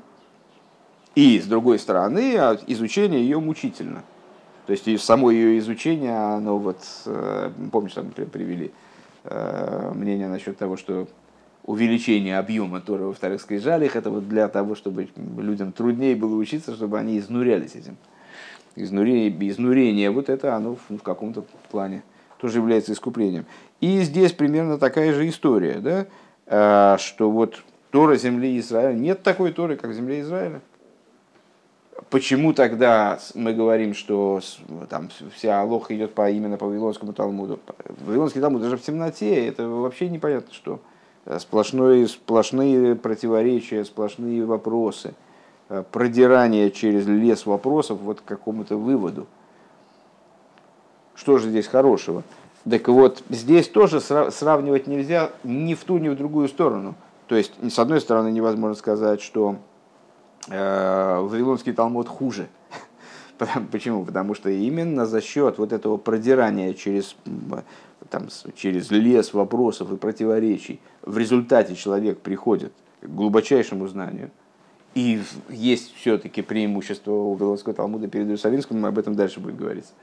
И, 1.16 1.40
с 1.40 1.46
другой 1.46 1.80
стороны, 1.80 2.36
а, 2.38 2.58
изучение 2.68 3.22
ее 3.22 3.40
мучительно. 3.40 4.04
То 4.68 4.74
есть 4.74 4.88
и 4.88 4.98
само 4.98 5.32
ее 5.32 5.58
изучение, 5.58 6.16
оно 6.16 6.60
вот, 6.60 6.78
э, 7.08 7.52
помнишь, 7.72 7.94
там 7.94 8.12
привели 8.12 8.72
э, 9.24 9.92
мнение 9.96 10.28
насчет 10.28 10.58
того, 10.58 10.78
что 10.78 11.08
увеличение 11.64 12.38
объема 12.38 12.82
Тора 12.82 13.04
во 13.04 13.14
вторых 13.14 13.42
скрижалях, 13.42 13.96
это 13.96 14.10
вот 14.10 14.28
для 14.28 14.48
того, 14.48 14.76
чтобы 14.76 15.10
людям 15.38 15.72
труднее 15.72 16.16
было 16.16 16.36
учиться, 16.36 16.74
чтобы 16.74 16.98
они 16.98 17.20
изнурялись 17.20 17.76
этим. 17.76 17.98
Изнурение, 18.76 19.30
изнурение 19.50 20.10
вот 20.10 20.30
это, 20.30 20.56
оно 20.56 20.76
в, 20.76 20.98
в 20.98 21.02
каком-то 21.02 21.44
плане 21.70 22.04
тоже 22.40 22.60
является 22.60 22.94
искуплением. 22.94 23.46
И 23.82 24.02
здесь 24.02 24.32
примерно 24.32 24.78
такая 24.78 25.14
же 25.14 25.28
история, 25.28 25.80
да, 25.80 26.08
э, 26.46 26.98
что 27.00 27.30
вот 27.30 27.64
Тора 27.92 28.16
земли 28.16 28.58
Израиля, 28.60 28.94
нет 28.94 29.24
такой 29.24 29.52
Торы, 29.52 29.76
как 29.76 29.94
земля 29.94 30.22
Израиля. 30.22 30.62
Почему 32.10 32.54
тогда 32.54 33.20
мы 33.36 33.54
говорим, 33.54 33.94
что 33.94 34.40
там 34.90 35.10
вся 35.36 35.62
Алоха 35.62 35.96
идет 35.96 36.14
по, 36.14 36.30
именно 36.30 36.58
по 36.58 36.66
Вавилонскому 36.66 37.14
Талмуду? 37.14 37.60
Вавилонский 38.06 38.42
Талмуд 38.42 38.62
даже 38.62 38.78
в 38.78 38.82
темноте, 38.82 39.48
это 39.48 39.68
вообще 39.68 40.08
непонятно 40.08 40.54
что. 40.54 40.80
Сплошные, 41.38 42.08
сплошные 42.08 42.96
противоречия, 42.96 43.86
сплошные 43.86 44.46
вопросы, 44.46 45.14
продирание 45.92 46.72
через 46.72 47.06
лес 47.06 47.46
вопросов 47.46 48.00
вот 48.02 48.22
к 48.22 48.26
какому-то 48.26 48.78
выводу. 48.78 49.28
Что 51.16 51.38
же 51.38 51.50
здесь 51.50 51.68
хорошего? 51.68 52.24
Так 52.70 52.88
вот, 52.88 53.24
здесь 53.30 53.68
тоже 53.68 54.00
сравнивать 54.00 54.88
нельзя 54.88 55.32
ни 55.44 55.74
в 55.74 55.84
ту, 55.84 55.98
ни 55.98 56.10
в 56.10 56.16
другую 56.16 56.48
сторону. 56.48 56.96
То 57.28 57.36
есть, 57.36 57.54
с 57.62 57.78
одной 57.78 58.02
стороны, 58.02 58.30
невозможно 58.32 58.76
сказать, 58.76 59.22
что 59.22 59.58
э, 60.50 61.20
Вавилонский 61.22 61.74
Талмуд 61.74 62.08
хуже. 62.08 62.48
Почему? 63.72 64.06
Потому 64.06 64.34
что 64.34 64.50
именно 64.50 65.06
за 65.06 65.22
счет 65.22 65.58
вот 65.58 65.72
этого 65.72 65.98
продирания 65.98 66.74
через, 66.74 67.16
там, 68.10 68.28
через 68.56 68.92
лес 68.92 69.34
вопросов 69.34 69.92
и 69.92 69.98
противоречий 69.98 70.80
в 71.02 71.18
результате 71.18 71.76
человек 71.76 72.20
приходит 72.20 72.74
к 73.02 73.08
глубочайшему 73.08 73.88
знанию. 73.88 74.32
И 74.96 75.22
есть 75.50 75.94
все-таки 75.96 76.42
преимущество 76.42 77.12
у 77.12 77.34
Вавилонского 77.34 77.76
Талмуда 77.76 78.08
перед 78.08 78.26
Иерусалимским, 78.26 78.80
мы 78.80 78.88
об 78.88 78.98
этом 78.98 79.16
дальше 79.16 79.40
будет 79.40 79.56
говориться. 79.56 79.94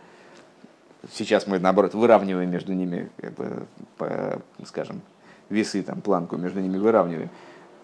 Сейчас 1.13 1.47
мы, 1.47 1.59
наоборот, 1.59 1.95
выравниваем 1.95 2.51
между 2.51 2.73
ними, 2.73 3.11
как 3.17 3.35
бы, 3.35 3.67
по, 3.97 4.41
скажем, 4.65 5.03
весы, 5.49 5.83
там, 5.83 6.01
планку 6.01 6.37
между 6.37 6.61
ними 6.61 6.79
выравниваем. 6.79 7.31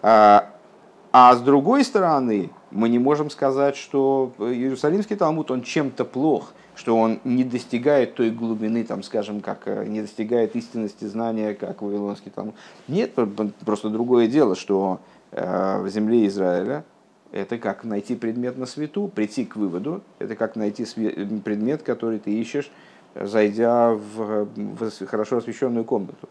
А, 0.01 0.49
а 1.11 1.35
с 1.35 1.41
другой 1.41 1.83
стороны, 1.83 2.49
мы 2.71 2.89
не 2.89 2.99
можем 2.99 3.29
сказать, 3.29 3.75
что 3.75 4.33
Иерусалимский 4.39 5.15
Талмуд, 5.15 5.51
он 5.51 5.61
чем-то 5.61 6.05
плох, 6.05 6.53
что 6.75 6.97
он 6.97 7.19
не 7.23 7.43
достигает 7.43 8.15
той 8.15 8.31
глубины, 8.31 8.83
там, 8.83 9.03
скажем, 9.03 9.41
как 9.41 9.67
э, 9.67 9.85
не 9.85 10.01
достигает 10.01 10.55
истинности 10.55 11.05
знания, 11.05 11.53
как 11.53 11.81
Вавилонский 11.81 12.31
Талмуд. 12.31 12.55
Нет, 12.87 13.11
просто 13.65 13.89
другое 13.89 14.27
дело, 14.27 14.55
что 14.55 14.99
э, 15.31 15.81
в 15.81 15.89
земле 15.89 16.27
Израиля 16.27 16.83
это 17.31 17.57
как 17.57 17.83
найти 17.83 18.15
предмет 18.15 18.57
на 18.57 18.65
свету, 18.65 19.07
прийти 19.07 19.45
к 19.45 19.55
выводу, 19.55 20.03
это 20.19 20.35
как 20.35 20.55
найти 20.55 20.85
предмет, 20.85 21.81
который 21.81 22.19
ты 22.19 22.31
ищешь, 22.31 22.71
зайдя 23.15 23.93
в, 23.93 24.45
в 24.55 25.05
хорошо 25.07 25.37
освещенную 25.37 25.83
комнату. 25.83 26.29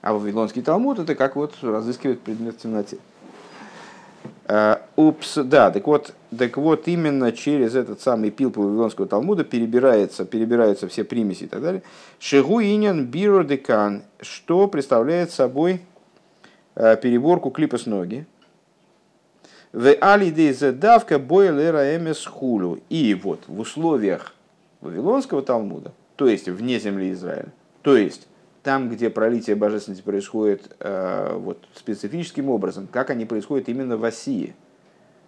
А 0.00 0.14
Вавилонский 0.14 0.62
Талмуд 0.62 0.98
это 0.98 1.14
как 1.14 1.36
вот 1.36 1.54
разыскивать 1.62 2.20
предмет 2.20 2.56
в 2.56 2.58
темноте. 2.58 2.98
Э, 4.54 4.80
упс, 4.96 5.36
да, 5.36 5.70
так 5.70 5.86
вот, 5.86 6.12
так 6.36 6.58
вот 6.58 6.86
именно 6.86 7.32
через 7.32 7.74
этот 7.74 8.02
самый 8.02 8.30
пил 8.30 8.52
Вавилонского 8.54 9.08
Талмуда 9.08 9.44
перебирается, 9.44 10.26
перебираются 10.26 10.88
все 10.88 11.04
примеси 11.04 11.44
и 11.44 11.46
так 11.46 11.62
далее. 11.62 11.82
Шигу 12.18 12.60
инин 12.60 13.06
биро 13.06 13.44
декан, 13.44 14.02
что 14.20 14.68
представляет 14.68 15.30
собой 15.30 15.80
э, 16.74 16.98
переборку 16.98 17.48
клипа 17.48 17.78
с 17.78 17.86
ноги. 17.86 18.26
В 19.72 19.90
алидейзе 20.02 20.72
давка 20.72 21.18
бойлера 21.18 21.96
эмес 21.96 22.26
хулу. 22.26 22.78
И 22.90 23.14
вот 23.14 23.44
в 23.46 23.58
условиях 23.58 24.34
Вавилонского 24.82 25.40
Талмуда, 25.40 25.92
то 26.16 26.26
есть 26.26 26.50
вне 26.50 26.78
земли 26.78 27.12
Израиля, 27.12 27.54
то 27.80 27.96
есть 27.96 28.28
там, 28.62 28.88
где 28.88 29.10
пролитие 29.10 29.56
божественности 29.56 30.02
происходит 30.02 30.74
э, 30.78 31.36
вот, 31.36 31.58
специфическим 31.74 32.48
образом, 32.48 32.88
как 32.90 33.10
они 33.10 33.24
происходят 33.24 33.68
именно 33.68 33.96
в 33.96 34.02
России. 34.02 34.54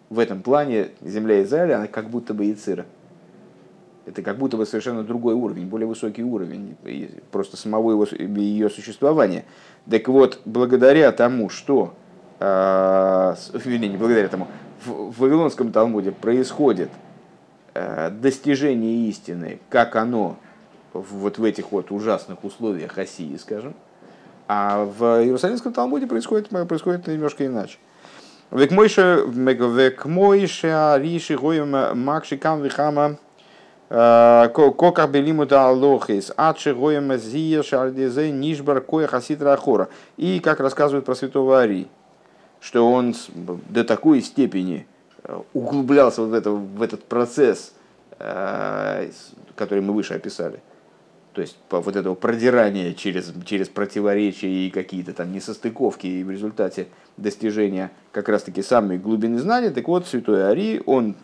В 0.08 0.18
этом 0.18 0.42
плане 0.42 0.90
земля 1.00 1.42
Израиля, 1.42 1.76
она 1.76 1.86
как 1.88 2.10
будто 2.10 2.34
бы 2.34 2.44
Яцира. 2.44 2.86
Это 4.06 4.22
как 4.22 4.36
будто 4.36 4.56
бы 4.56 4.66
совершенно 4.66 5.02
другой 5.02 5.34
уровень, 5.34 5.66
более 5.66 5.86
высокий 5.86 6.22
уровень 6.22 6.76
просто 7.32 7.56
самого 7.56 7.90
его, 7.90 8.04
ее 8.04 8.68
существования. 8.68 9.46
Так 9.90 10.08
вот, 10.08 10.40
благодаря 10.44 11.10
тому, 11.10 11.48
что 11.48 11.94
э, 12.38 13.34
не 13.64 13.96
благодаря 13.96 14.26
этому, 14.26 14.46
в, 14.84 15.10
в 15.10 15.20
Вавилонском 15.20 15.72
Талмуде 15.72 16.12
происходит 16.12 16.90
э, 17.72 18.10
достижение 18.10 19.08
истины, 19.08 19.58
как 19.70 19.96
оно 19.96 20.36
вот 20.94 21.38
в 21.38 21.44
этих 21.44 21.72
вот 21.72 21.90
ужасных 21.90 22.42
условиях 22.44 22.96
России, 22.96 23.36
скажем, 23.36 23.74
а 24.48 24.84
в 24.84 25.22
Иерусалимском 25.22 25.72
Талмуде 25.72 26.06
происходит, 26.06 26.48
происходит 26.48 27.06
немножко 27.06 27.44
иначе. 27.44 27.78
Век 28.50 28.70
мойше, 28.70 29.24
век 29.26 30.04
мойше, 30.04 30.68
ариши, 30.68 31.36
гоем, 31.36 31.98
макши, 31.98 32.36
кам, 32.36 32.62
вихама, 32.62 33.18
Кока 33.88 35.06
белиму 35.06 35.46
да 35.46 35.68
алохис, 35.68 36.32
адши 36.36 36.74
гоем 36.74 37.16
зия 37.18 37.62
шардизе 37.62 38.30
нишбар 38.30 38.80
коя 38.80 39.06
хаситра 39.06 39.52
ахора. 39.52 39.88
И 40.16 40.40
как 40.40 40.60
рассказывают 40.60 41.04
про 41.04 41.14
святого 41.14 41.60
Ари, 41.60 41.86
что 42.60 42.90
он 42.90 43.14
до 43.68 43.84
такой 43.84 44.22
степени 44.22 44.86
э, 45.22 45.38
углублялся 45.52 46.22
вот 46.22 46.30
в, 46.30 46.34
это, 46.34 46.50
в 46.50 46.82
этот 46.82 47.04
процесс, 47.04 47.74
э, 48.18 49.10
который 49.54 49.80
мы 49.80 49.92
выше 49.92 50.14
описали. 50.14 50.60
То 51.34 51.40
есть 51.40 51.56
вот 51.68 51.96
этого 51.96 52.14
продирания 52.14 52.94
через, 52.94 53.32
через 53.44 53.68
противоречия 53.68 54.48
и 54.48 54.70
какие-то 54.70 55.12
там 55.12 55.32
несостыковки 55.32 56.06
и 56.06 56.22
в 56.22 56.30
результате 56.30 56.86
достижения 57.16 57.90
как 58.12 58.28
раз-таки 58.28 58.62
самой 58.62 58.98
глубины 58.98 59.38
знания. 59.38 59.70
Так 59.70 59.88
вот, 59.88 60.06
святой 60.06 60.48
Ари, 60.48 60.80
он 60.86 61.16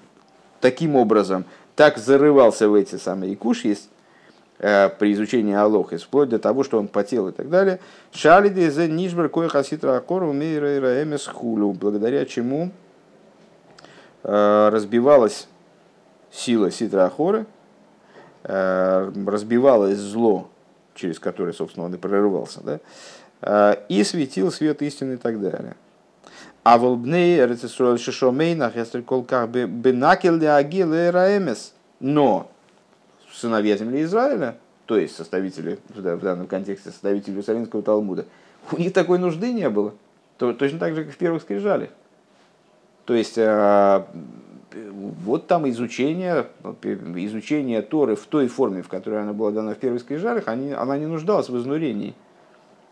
таким 0.60 0.96
образом 0.96 1.44
так 1.76 1.96
зарывался 1.96 2.68
в 2.68 2.74
эти 2.74 2.96
самые 2.96 3.36
кушьис 3.36 3.88
э, 4.58 4.88
при 4.88 5.12
изучении 5.12 5.54
Алохи, 5.54 5.96
вплоть 5.96 6.28
до 6.28 6.40
того, 6.40 6.64
что 6.64 6.80
он 6.80 6.88
потел 6.88 7.28
и 7.28 7.32
так 7.32 7.48
далее. 7.48 7.78
Шалиди 8.12 8.68
за 8.68 8.88
нишбер 8.88 9.28
кое 9.28 9.48
хаситра 9.48 9.96
акору 9.96 10.32
мейра 10.32 11.04
эмес 11.04 11.28
хулю, 11.28 11.70
благодаря 11.70 12.26
чему 12.26 12.72
э, 14.24 14.68
разбивалась 14.72 15.46
сила 16.32 16.72
ситра 16.72 17.06
ахоры, 17.06 17.46
разбивалось 18.42 19.98
зло, 19.98 20.48
через 20.94 21.18
которое, 21.18 21.52
собственно, 21.52 21.86
он 21.86 21.94
и 21.94 21.98
прорывался, 21.98 22.60
да, 22.62 23.74
и 23.88 24.04
светил 24.04 24.50
свет 24.50 24.82
истины 24.82 25.14
и 25.14 25.16
так 25.16 25.40
далее. 25.40 25.76
А 26.62 26.78
волбней 26.78 27.44
рецессуэль 27.46 27.98
шишомейнах, 27.98 28.76
если 28.76 29.00
колках 29.00 29.48
бенакел 29.48 30.34
агил 30.54 30.92
раэмес. 30.92 31.72
Но 32.00 32.50
сыновья 33.32 33.76
земли 33.76 34.02
Израиля, 34.02 34.56
то 34.86 34.98
есть 34.98 35.16
составители, 35.16 35.78
в 35.88 36.20
данном 36.20 36.46
контексте 36.46 36.90
составители 36.90 37.32
Иерусалимского 37.32 37.82
Талмуда, 37.82 38.26
у 38.72 38.76
них 38.76 38.92
такой 38.92 39.18
нужды 39.18 39.52
не 39.52 39.68
было. 39.70 39.94
То, 40.36 40.52
точно 40.52 40.78
так 40.78 40.94
же, 40.94 41.04
как 41.04 41.14
в 41.14 41.16
первых 41.16 41.42
скрижалях. 41.42 41.90
То 43.04 43.14
есть, 43.14 43.36
а, 43.38 44.06
вот 44.74 45.46
там 45.46 45.68
изучение, 45.68 46.46
изучение 47.16 47.82
Торы 47.82 48.16
в 48.16 48.26
той 48.26 48.48
форме, 48.48 48.82
в 48.82 48.88
которой 48.88 49.22
она 49.22 49.32
была 49.32 49.50
дана 49.50 49.74
в 49.74 49.78
первых 49.78 50.02
скрижалях, 50.02 50.48
они, 50.48 50.72
она 50.72 50.96
не 50.98 51.06
нуждалась 51.06 51.48
в 51.48 51.58
изнурении. 51.58 52.14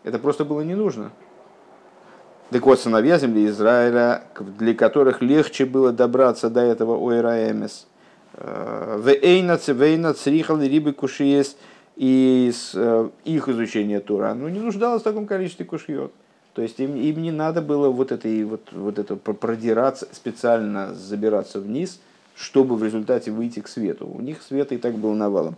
Это 0.03 0.19
просто 0.19 0.45
было 0.45 0.61
не 0.61 0.75
нужно. 0.75 1.11
Так 2.49 2.65
вот, 2.65 2.79
сыновья 2.79 3.19
земли 3.19 3.45
Израиля, 3.47 4.23
для 4.57 4.73
которых 4.73 5.21
легче 5.21 5.65
было 5.65 5.91
добраться 5.91 6.49
до 6.49 6.61
этого 6.61 6.97
Ойраэмес. 6.97 7.87
Э. 8.33 8.99
И 11.95 12.51
э, 12.75 13.09
их 13.25 13.49
изучение 13.49 13.99
Тура, 13.99 14.33
ну, 14.33 14.47
не 14.47 14.59
нуждалось 14.59 15.01
в 15.01 15.03
таком 15.03 15.27
количестве 15.27 15.65
кушьет. 15.65 16.13
То 16.59 16.63
есть 16.63 16.77
им, 16.81 16.97
им 16.97 17.21
не 17.21 17.31
надо 17.31 17.61
было 17.61 17.87
вот 17.87 18.11
это, 18.11 18.27
вот, 18.45 18.73
вот 18.73 18.99
это 18.99 19.15
продираться, 19.15 20.09
специально 20.11 20.93
забираться 20.93 21.61
вниз, 21.61 22.01
чтобы 22.35 22.75
в 22.75 22.83
результате 22.83 23.31
выйти 23.31 23.61
к 23.61 23.69
свету. 23.69 24.05
У 24.05 24.19
них 24.19 24.41
света 24.41 24.75
и 24.75 24.77
так 24.77 24.95
был 24.95 25.13
навалом. 25.13 25.55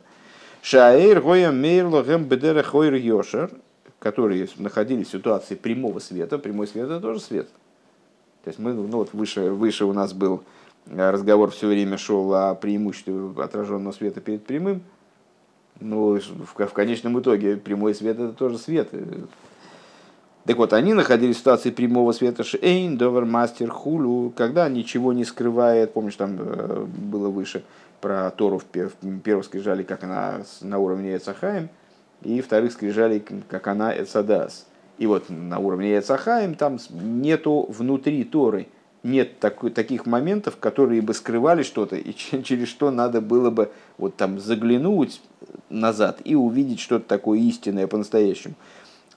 Шаэр 0.61 1.19
гоя 1.21 1.51
мейр 1.51 1.87
логем 1.87 2.25
бедера 2.25 2.61
хойр 2.61 2.93
йошер 2.93 3.49
которые 3.97 4.47
находились 4.57 5.07
в 5.07 5.11
ситуации 5.11 5.55
прямого 5.55 5.97
света, 5.97 6.37
прямой 6.37 6.67
свет 6.67 6.85
это 6.85 6.99
тоже 6.99 7.19
свет. 7.19 7.47
То 8.43 8.49
есть 8.49 8.59
мы, 8.59 8.71
ну 8.71 8.97
вот 8.97 9.11
выше, 9.13 9.49
выше 9.49 9.85
у 9.85 9.93
нас 9.93 10.13
был 10.13 10.43
э, 10.85 11.09
разговор 11.09 11.49
все 11.49 11.67
время 11.67 11.97
шел 11.97 12.31
о 12.35 12.53
преимуществе 12.53 13.15
отраженного 13.37 13.93
света 13.93 14.21
перед 14.21 14.45
прямым. 14.45 14.83
Но 15.79 16.19
в, 16.19 16.67
в 16.67 16.73
конечном 16.73 17.19
итоге 17.19 17.57
прямой 17.57 17.95
свет 17.95 18.19
это 18.19 18.33
тоже 18.33 18.59
свет. 18.59 18.93
Так 20.45 20.57
вот, 20.57 20.73
они 20.73 20.93
находились 20.93 21.35
в 21.35 21.39
ситуации 21.39 21.69
прямого 21.69 22.11
света 22.13 22.43
Шейн, 22.43 22.97
Довер, 22.97 23.25
Мастер, 23.25 23.69
Хулу, 23.69 24.31
когда 24.35 24.67
ничего 24.69 25.13
не 25.13 25.23
скрывает. 25.23 25.93
Помнишь, 25.93 26.15
там 26.15 26.37
э, 26.39 26.85
было 26.85 27.29
выше 27.29 27.63
про 28.01 28.31
Тору 28.31 28.57
в 28.57 28.65
первой 28.65 29.43
скрижали, 29.43 29.83
как 29.83 30.03
она 30.03 30.41
на 30.61 30.79
уровне 30.79 31.15
Эцахаем 31.15 31.69
и 32.23 32.41
вторых 32.41 32.71
скрижалей, 32.71 33.23
как 33.47 33.67
она 33.67 33.95
Эцадас. 33.95 34.65
И 34.97 35.07
вот 35.07 35.29
на 35.29 35.59
уровне 35.59 35.97
Эцахаим 35.97 36.55
там 36.55 36.79
нету 36.89 37.67
внутри 37.69 38.23
Торы, 38.23 38.67
нет 39.03 39.39
так, 39.39 39.59
таких 39.73 40.05
моментов, 40.05 40.57
которые 40.57 41.01
бы 41.01 41.13
скрывали 41.13 41.63
что-то, 41.63 41.95
и 41.95 42.13
через 42.43 42.67
что 42.67 42.91
надо 42.91 43.21
было 43.21 43.49
бы 43.49 43.71
вот 43.97 44.15
там 44.15 44.39
заглянуть 44.39 45.21
назад 45.69 46.19
и 46.23 46.35
увидеть 46.35 46.79
что-то 46.79 47.07
такое 47.07 47.39
истинное 47.39 47.87
по-настоящему. 47.87 48.55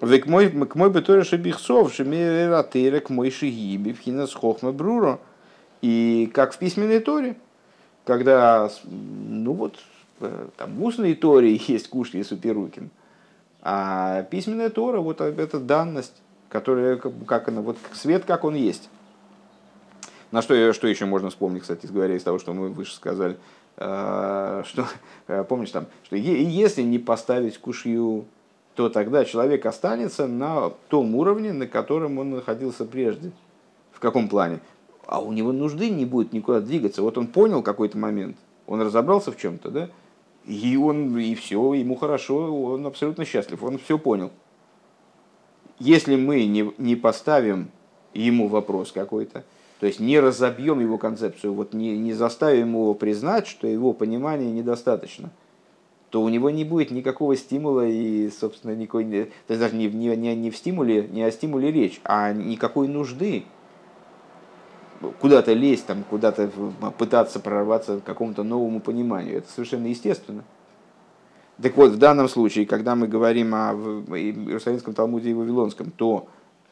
Век 0.01 0.27
мой, 0.27 0.51
к 0.51 0.75
мой 0.75 0.91
бы 0.91 1.01
тоже 1.03 1.25
шабихсов, 1.25 1.95
шемератера, 1.95 3.01
к 3.01 3.11
мой 3.11 3.31
шигиби, 3.31 3.93
в 3.93 4.01
хинас 4.01 4.35
хохма 4.35 4.73
бруро. 4.73 5.21
И 5.83 6.31
как 6.35 6.55
в 6.55 6.59
письменной 6.59 7.01
торе, 7.01 7.37
когда, 8.05 8.71
ну 8.85 9.53
вот, 9.53 9.77
Э, 10.21 10.49
там, 10.57 10.75
в 10.77 10.85
устной 10.85 11.15
Торе 11.15 11.55
есть 11.69 11.89
Кушли 11.89 12.21
и 12.21 12.25
Суперукин, 12.25 12.91
а 13.63 14.23
письменная 14.25 14.71
Тора, 14.71 15.01
вот 15.01 15.21
это 15.21 15.59
данность, 15.59 16.15
которая, 16.49 16.97
как 17.27 17.49
она, 17.49 17.61
вот 17.61 17.79
свет, 17.93 18.25
как 18.25 18.45
он 18.45 18.55
есть. 18.55 18.89
На 20.31 20.43
что, 20.43 20.73
что 20.73 20.89
еще 20.89 21.07
можно 21.07 21.31
вспомнить, 21.31 21.63
кстати 21.63 21.87
говоря, 21.87 22.17
из 22.17 22.23
того, 22.23 22.39
что 22.39 22.53
мы 22.53 22.69
выше 22.69 22.95
сказали, 22.95 23.37
э, 23.77 24.63
что, 24.67 24.87
э, 25.29 25.45
помнишь 25.45 25.71
там, 25.71 25.87
что 26.05 26.17
если 26.17 26.83
не 26.83 26.99
поставить 26.99 27.59
кушью, 27.59 28.27
то 28.75 28.89
тогда 28.89 29.25
человек 29.25 29.67
останется 29.67 30.27
на 30.27 30.71
том 30.89 31.15
уровне, 31.15 31.53
на 31.53 31.67
котором 31.67 32.19
он 32.19 32.31
находился 32.31 32.85
прежде. 32.85 33.31
В 33.93 34.01
каком 34.01 34.29
плане? 34.29 34.61
А 35.07 35.21
у 35.21 35.33
него 35.33 35.53
нужды 35.53 35.91
не 35.91 36.05
будет 36.05 36.33
никуда 36.33 36.61
двигаться. 36.61 37.03
Вот 37.03 37.17
он 37.19 37.29
понял 37.29 37.63
какой-то 37.63 37.99
момент, 37.99 38.37
он 38.67 38.81
разобрался 38.81 39.31
в 39.33 39.37
чем-то, 39.37 39.71
да? 39.71 39.91
И 40.47 40.77
он, 40.77 41.17
и 41.19 41.35
все, 41.35 41.73
ему 41.75 41.97
хорошо, 41.97 42.65
он 42.65 42.87
абсолютно 42.87 43.25
счастлив, 43.25 43.63
он 43.63 43.79
все 43.79 43.99
понял. 43.99 44.31
Если 45.79 46.17
мы 46.17 46.45
не, 46.45 46.71
не 46.77 46.97
поставим 46.97 47.71
ему 48.13 48.49
вопрос 48.49 48.93
какой-то, 48.93 49.45
то 49.81 49.87
есть 49.87 50.01
не 50.01 50.21
разобьем 50.21 50.81
его 50.81 50.99
концепцию, 50.99 51.55
вот 51.55 51.73
не, 51.73 51.97
не 51.97 52.13
заставим 52.13 52.69
его 52.71 52.95
признать, 52.95 53.47
что 53.47 53.67
его 53.67 53.93
понимания 53.93 54.51
недостаточно, 54.51 55.31
то 56.15 56.23
у 56.23 56.29
него 56.29 56.49
не 56.49 56.63
будет 56.63 56.93
никакого 56.93 57.35
стимула 57.35 57.85
и, 57.89 58.31
собственно, 58.31 58.71
никакой, 58.77 59.33
то 59.49 59.59
даже 59.59 59.75
не, 59.75 59.89
не, 59.89 60.15
не, 60.15 60.37
не 60.37 60.53
в 60.53 60.57
стимуле, 60.57 61.09
не 61.09 61.25
о 61.25 61.33
стимуле 61.33 61.73
речь, 61.73 62.01
а 62.05 62.33
никакой 62.33 62.87
нужды 62.87 63.43
куда-то 65.19 65.55
лезть, 65.55 65.87
там, 65.87 66.05
куда-то 66.05 66.53
пытаться 66.99 67.41
прорваться 67.41 67.99
к 67.99 68.05
какому-то 68.05 68.45
новому 68.45 68.79
пониманию. 68.79 69.39
Это 69.39 69.51
совершенно 69.51 69.89
естественно. 69.89 70.45
Так 71.61 71.77
вот, 71.77 71.91
в 71.91 71.99
данном 71.99 72.29
случае, 72.29 72.65
когда 72.65 72.95
мы 72.95 73.09
говорим 73.09 73.53
о 73.53 73.73
Иерусалимском 73.73 74.95
Талмуде 74.95 75.31
и 75.31 75.35
Вавилонском, 75.35 75.91
то 75.91 76.29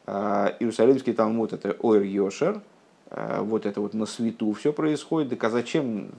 э, 0.06 0.50
Иерусалимский 0.60 1.14
Талмуд 1.14 1.52
это 1.52 1.74
Ойр 1.80 2.02
Йошер, 2.02 2.60
э, 3.10 3.40
вот 3.40 3.66
это 3.66 3.80
вот 3.80 3.92
на 3.92 4.06
свету 4.06 4.52
все 4.52 4.72
происходит. 4.72 5.30
Так 5.30 5.42
а 5.42 5.50
зачем? 5.50 6.12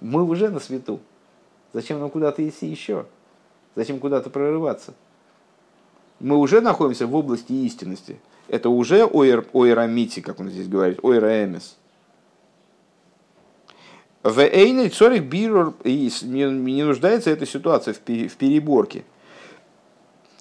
Мы 0.00 0.24
уже 0.24 0.50
на 0.50 0.58
свету. 0.58 0.98
Зачем 1.74 2.00
нам 2.00 2.08
куда-то 2.08 2.48
идти 2.48 2.66
еще? 2.66 3.04
Зачем 3.74 3.98
куда-то 3.98 4.30
прорываться? 4.30 4.94
Мы 6.20 6.38
уже 6.38 6.62
находимся 6.62 7.06
в 7.06 7.14
области 7.14 7.52
истинности 7.52 8.18
это 8.48 8.68
уже 8.68 9.04
ойр, 9.04 9.46
ойрамити, 9.52 10.20
как 10.20 10.40
он 10.40 10.50
здесь 10.50 10.68
говорит, 10.68 10.98
ойраэмес. 11.02 11.76
В 14.22 14.38
эйной 14.38 14.88
цорих 14.88 15.24
бирур 15.24 15.74
не 15.84 16.82
нуждается 16.82 17.30
эта 17.30 17.46
ситуация 17.46 17.94
в 17.94 18.00
переборке. 18.00 19.04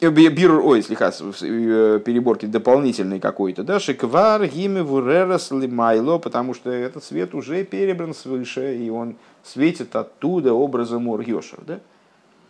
Э, 0.03 0.09
бирур, 0.09 0.65
ой, 0.65 0.83
слегка, 0.83 1.11
э, 1.11 1.99
переборки 2.03 2.45
дополнительной 2.45 3.21
какой-то, 3.21 3.63
да, 3.63 3.79
шиквар, 3.79 4.45
гиме, 4.47 4.83
вурерас, 4.83 5.49
лимайло, 5.51 6.17
потому 6.17 6.53
что 6.53 6.69
этот 6.69 7.05
свет 7.05 7.33
уже 7.33 7.63
перебран 7.63 8.13
свыше, 8.13 8.75
и 8.75 8.89
он 8.89 9.15
светит 9.43 9.95
оттуда 9.95 10.53
образом 10.53 11.07
Оргешер, 11.07 11.59
да. 11.65 11.79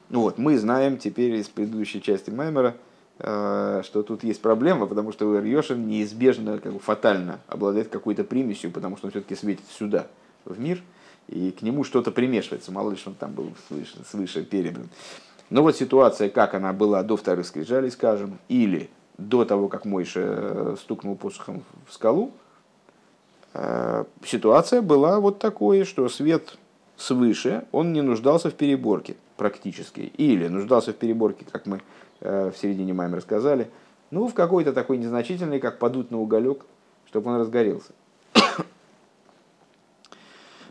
Вот, 0.10 0.40
мы 0.40 0.58
знаем 0.58 0.98
теперь 0.98 1.36
из 1.36 1.48
предыдущей 1.48 2.02
части 2.02 2.32
Маймера, 2.32 2.76
что 3.20 4.04
тут 4.06 4.24
есть 4.24 4.42
проблема, 4.42 4.88
потому 4.88 5.12
что 5.12 5.40
Йошин 5.40 5.88
неизбежно, 5.88 6.60
как 6.60 6.74
бы 6.74 6.80
фатально 6.80 7.40
обладает 7.48 7.90
какой-то 7.90 8.24
примесью, 8.24 8.72
потому 8.72 8.98
что 8.98 9.08
он 9.08 9.12
все-таки 9.12 9.36
светит 9.36 9.66
сюда, 9.78 10.08
в 10.46 10.60
мир, 10.60 10.82
и 11.28 11.52
к 11.52 11.62
нему 11.62 11.84
что-то 11.84 12.12
примешивается, 12.12 12.72
мало 12.72 12.92
ли 12.92 12.98
что 12.98 13.12
он 13.12 13.16
там 13.16 13.34
был 13.34 13.54
свыше, 13.68 13.98
свыше 14.10 14.44
перебран. 14.44 14.90
Но 15.50 15.62
вот 15.62 15.76
ситуация, 15.76 16.30
как 16.30 16.54
она 16.54 16.74
была 16.74 17.04
до 17.04 17.18
вторых 17.18 17.46
скрижалей, 17.46 17.92
скажем, 17.92 18.40
или 18.50 18.90
до 19.18 19.46
того, 19.46 19.68
как 19.68 19.86
Мойша 19.86 20.22
э, 20.24 20.76
стукнул 20.80 21.16
посохом 21.16 21.64
в 21.88 21.94
скалу, 21.94 22.32
э, 23.54 24.06
ситуация 24.26 24.82
была 24.82 25.20
вот 25.20 25.40
такой, 25.40 25.84
что 25.84 26.10
свет 26.10 26.58
свыше, 26.98 27.66
он 27.72 27.94
не 27.94 28.02
нуждался 28.02 28.50
в 28.50 28.54
переборке 28.54 29.16
практически. 29.38 30.02
Или 30.18 30.48
нуждался 30.48 30.94
в 30.94 30.96
переборке, 30.96 31.46
как 31.52 31.66
мы 31.66 31.82
э, 32.22 32.52
в 32.52 32.58
середине 32.58 32.94
Маймер 32.94 33.18
рассказали, 33.18 33.70
ну, 34.12 34.28
в 34.28 34.34
какой-то 34.34 34.74
такой 34.74 34.98
незначительный, 34.98 35.60
как 35.60 35.80
подуть 35.80 36.12
на 36.12 36.20
уголек, 36.20 36.66
чтобы 37.08 37.32
он 37.32 37.40
разгорелся. 37.40 37.94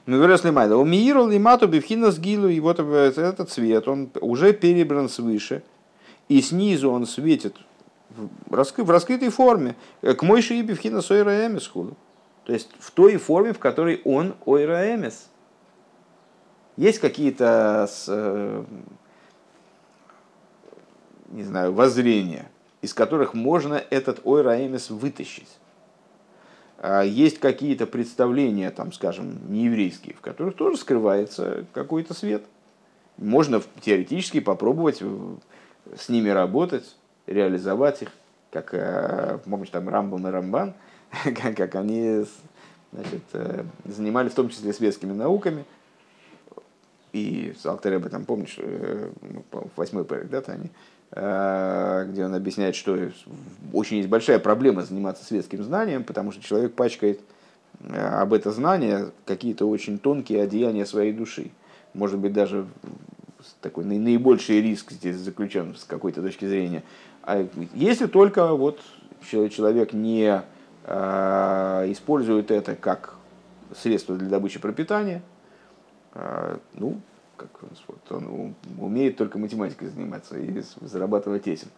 Мы 0.05 0.18
выросли 0.18 0.50
майда. 0.50 0.76
У 0.76 0.84
Мииру 0.84 1.28
лимату 1.28 1.68
бифхина 1.68 2.11
сгилу, 2.11 2.48
и 2.48 2.59
вот 2.59 2.80
этот 2.80 3.50
цвет, 3.50 3.86
он 3.86 4.11
уже 4.20 4.53
перебран 4.53 5.09
свыше, 5.09 5.62
и 6.28 6.40
снизу 6.40 6.90
он 6.90 7.07
светит 7.07 7.57
в, 8.11 8.55
раскры, 8.55 8.84
в 8.84 8.90
раскрытой 8.90 9.28
форме, 9.28 9.76
к 10.00 10.22
мойши 10.22 10.55
и 10.55 10.62
бифхина 10.62 11.03
сойра 11.03 11.46
эмес 11.46 11.68
худу. 11.68 11.96
То 12.44 12.53
есть 12.53 12.70
в 12.78 12.90
той 12.90 13.16
форме, 13.16 13.53
в 13.53 13.59
которой 13.59 14.00
он 14.05 14.34
ойра 14.44 14.94
эмес. 14.94 15.28
Есть 16.76 16.98
какие-то, 16.98 17.88
э, 18.09 18.64
не 21.28 21.44
знаю, 21.44 21.72
воззрения, 21.72 22.50
из 22.80 22.92
которых 22.94 23.34
можно 23.34 23.74
этот 23.74 24.20
ойра 24.24 24.66
эмес 24.66 24.90
вытащить. 24.90 25.48
А 26.83 27.03
есть 27.03 27.39
какие-то 27.39 27.87
представления, 27.87 28.72
там, 28.72 28.93
скажем, 28.93 29.39
нееврейские, 29.49 30.16
в 30.16 30.20
которых 30.20 30.57
тоже 30.57 30.76
скрывается 30.76 31.64
какой-то 31.72 32.12
свет. 32.12 32.43
Можно 33.18 33.62
теоретически 33.80 34.41
попробовать 34.41 34.99
э, 35.01 35.35
с 35.97 36.09
ними 36.09 36.28
работать, 36.30 36.97
реализовать 37.28 38.03
их, 38.03 38.09
как, 38.51 38.74
э, 38.74 39.39
помнишь, 39.45 39.70
там 39.70 39.89
Рамбам 39.89 40.26
и 40.26 40.30
Рамбан, 40.33 40.74
как 41.24 41.76
они 41.76 42.24
значит, 42.91 43.22
э, 43.33 43.62
занимались 43.85 44.33
в 44.33 44.37
том 44.37 44.49
числе 44.49 44.72
светскими 44.72 45.12
науками, 45.12 45.64
и 47.12 47.55
Алтереба, 47.62 48.09
там, 48.09 48.24
помнишь, 48.24 48.59
ну, 48.59 49.45
восьмой 49.76 50.05
парик, 50.05 50.30
да, 50.30 50.43
они, 50.49 50.70
где 51.14 52.24
он 52.24 52.34
объясняет, 52.34 52.74
что 52.74 52.98
очень 53.72 53.98
есть 53.98 54.08
большая 54.08 54.38
проблема 54.38 54.82
заниматься 54.82 55.24
светским 55.24 55.62
знанием, 55.62 56.04
потому 56.04 56.32
что 56.32 56.42
человек 56.42 56.72
пачкает 56.74 57.20
об 57.90 58.32
это 58.32 58.50
знание 58.50 59.10
какие-то 59.26 59.68
очень 59.68 59.98
тонкие 59.98 60.42
одеяния 60.42 60.86
своей 60.86 61.12
души. 61.12 61.50
Может 61.92 62.18
быть, 62.18 62.32
даже 62.32 62.66
такой 63.60 63.84
наибольший 63.84 64.62
риск 64.62 64.92
здесь 64.92 65.16
заключен 65.16 65.74
с 65.74 65.84
какой-то 65.84 66.22
точки 66.22 66.46
зрения. 66.46 66.82
А 67.22 67.46
если 67.74 68.06
только 68.06 68.54
вот 68.54 68.80
человек 69.30 69.92
не 69.92 70.42
а, 70.84 71.84
использует 71.92 72.50
это 72.50 72.74
как 72.74 73.16
средство 73.76 74.16
для 74.16 74.28
добычи 74.28 74.58
пропитания, 74.58 75.22
ну, 76.74 77.00
как 77.43 77.70
вот, 77.88 78.12
он 78.12 78.55
умеет 78.78 79.16
только 79.16 79.38
математикой 79.38 79.88
заниматься 79.88 80.38
и 80.38 80.62
зарабатывать 80.80 81.47
этим. 81.49 81.68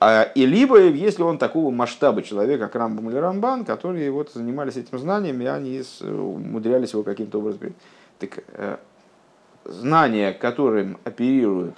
А, 0.00 0.24
и 0.34 0.44
либо, 0.44 0.78
если 0.80 1.22
он 1.22 1.38
такого 1.38 1.70
масштаба 1.70 2.22
человека, 2.22 2.66
как 2.66 2.74
Рамбам 2.74 3.08
или 3.10 3.16
Рамбан, 3.16 3.64
которые 3.64 4.10
вот 4.10 4.32
занимались 4.32 4.76
этим 4.76 4.98
знанием, 4.98 5.40
и 5.40 5.46
они 5.46 5.82
умудрялись 6.02 6.92
его 6.92 7.02
каким-то 7.02 7.38
образом. 7.38 7.74
Так, 8.18 8.44
э, 8.48 8.76
знания, 9.64 10.32
которым 10.32 10.98
оперируют 11.04 11.74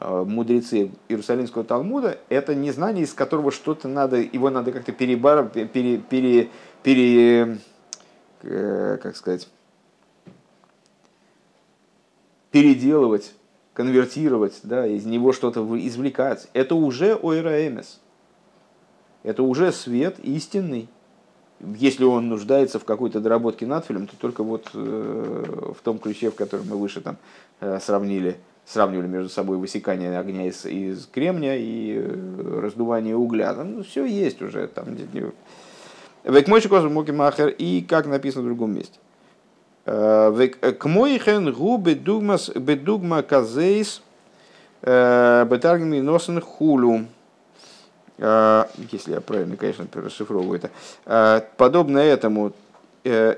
э, 0.00 0.24
мудрецы 0.26 0.90
Иерусалимского 1.08 1.64
Талмуда, 1.64 2.18
это 2.28 2.54
не 2.54 2.70
знание, 2.70 3.04
из 3.04 3.12
которого 3.12 3.50
что-то 3.50 3.88
надо, 3.88 4.16
его 4.16 4.48
надо 4.48 4.72
как-то 4.72 4.92
перебар, 4.92 5.48
пере, 5.48 5.98
пере, 5.98 6.48
пере, 6.82 7.58
э, 8.42 8.98
как 9.02 9.16
сказать, 9.16 9.48
переделывать, 12.50 13.32
конвертировать, 13.74 14.60
да, 14.62 14.86
из 14.86 15.04
него 15.04 15.32
что-то 15.32 15.64
извлекать. 15.78 16.48
Это 16.52 16.74
уже 16.74 17.14
ойраэмес. 17.14 18.00
Это 19.22 19.42
уже 19.42 19.72
свет 19.72 20.18
истинный. 20.20 20.88
Если 21.60 22.04
он 22.04 22.28
нуждается 22.28 22.78
в 22.78 22.84
какой-то 22.84 23.20
доработке 23.20 23.66
надфилем, 23.66 24.06
то 24.06 24.16
только 24.16 24.42
вот 24.42 24.70
э, 24.72 25.72
в 25.78 25.82
том 25.82 25.98
ключе, 25.98 26.30
в 26.30 26.34
котором 26.34 26.68
мы 26.68 26.76
выше 26.76 27.02
там 27.02 27.18
э, 27.60 27.78
сравнили, 27.80 28.38
сравнивали 28.64 29.06
между 29.06 29.28
собой 29.28 29.58
высекание 29.58 30.18
огня 30.18 30.46
из, 30.46 30.64
из 30.64 31.06
кремния 31.06 31.56
и 31.58 31.98
э, 31.98 32.60
раздувание 32.62 33.14
угля. 33.14 33.52
Там 33.52 33.74
ну, 33.74 33.82
все 33.82 34.06
есть 34.06 34.40
уже. 34.40 34.68
Там, 34.68 34.96
Векмойши 36.24 36.68
Махер 37.12 37.48
и 37.48 37.82
как 37.82 38.06
написано 38.06 38.42
в 38.44 38.46
другом 38.46 38.74
месте. 38.74 38.98
К 39.84 40.84
мойхен 40.84 41.52
гу 41.52 41.78
бедугма 41.78 43.22
казейс 43.22 44.02
бетаргми 44.82 46.00
носен 46.00 46.40
хулю. 46.40 47.06
Э, 48.20 48.66
если 48.92 49.12
я 49.12 49.20
правильно, 49.20 49.56
конечно, 49.56 49.86
расшифровываю 49.94 50.58
это, 50.58 50.70
э, 51.06 51.40
подобно 51.56 51.98
этому, 51.98 52.52
э, 53.02 53.36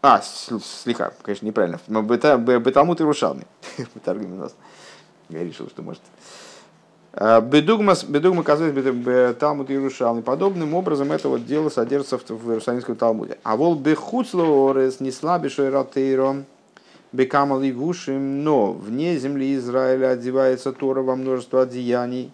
а, 0.00 0.22
слегка, 0.22 1.12
конечно, 1.22 1.44
неправильно, 1.44 1.78
Беталмут 1.86 3.00
и 3.00 3.04
Рушалми, 3.04 3.46
я 5.28 5.44
решил, 5.44 5.68
что 5.68 5.82
может. 5.82 6.02
Бедугма, 7.18 7.94
бедугма 8.06 8.44
казалось, 8.44 9.36
Талмуд 9.38 9.70
Иерушалми. 9.70 10.20
Подобным 10.20 10.74
образом 10.74 11.10
это 11.10 11.28
вот 11.28 11.46
дело 11.46 11.68
содержится 11.68 12.16
в 12.16 12.48
Иерусалимском 12.48 12.94
Талмуде. 12.94 13.38
А 13.42 13.56
вол 13.56 13.74
бехуцлоорес 13.74 15.00
не 15.00 15.10
слабишой 15.10 15.70
ратейром, 15.70 16.44
бекамал 17.10 17.62
и 17.62 17.72
вушим, 17.72 18.44
но 18.44 18.72
вне 18.72 19.16
земли 19.16 19.56
Израиля 19.56 20.10
одевается 20.10 20.72
Тора 20.72 21.02
во 21.02 21.16
множество 21.16 21.62
одеяний, 21.62 22.30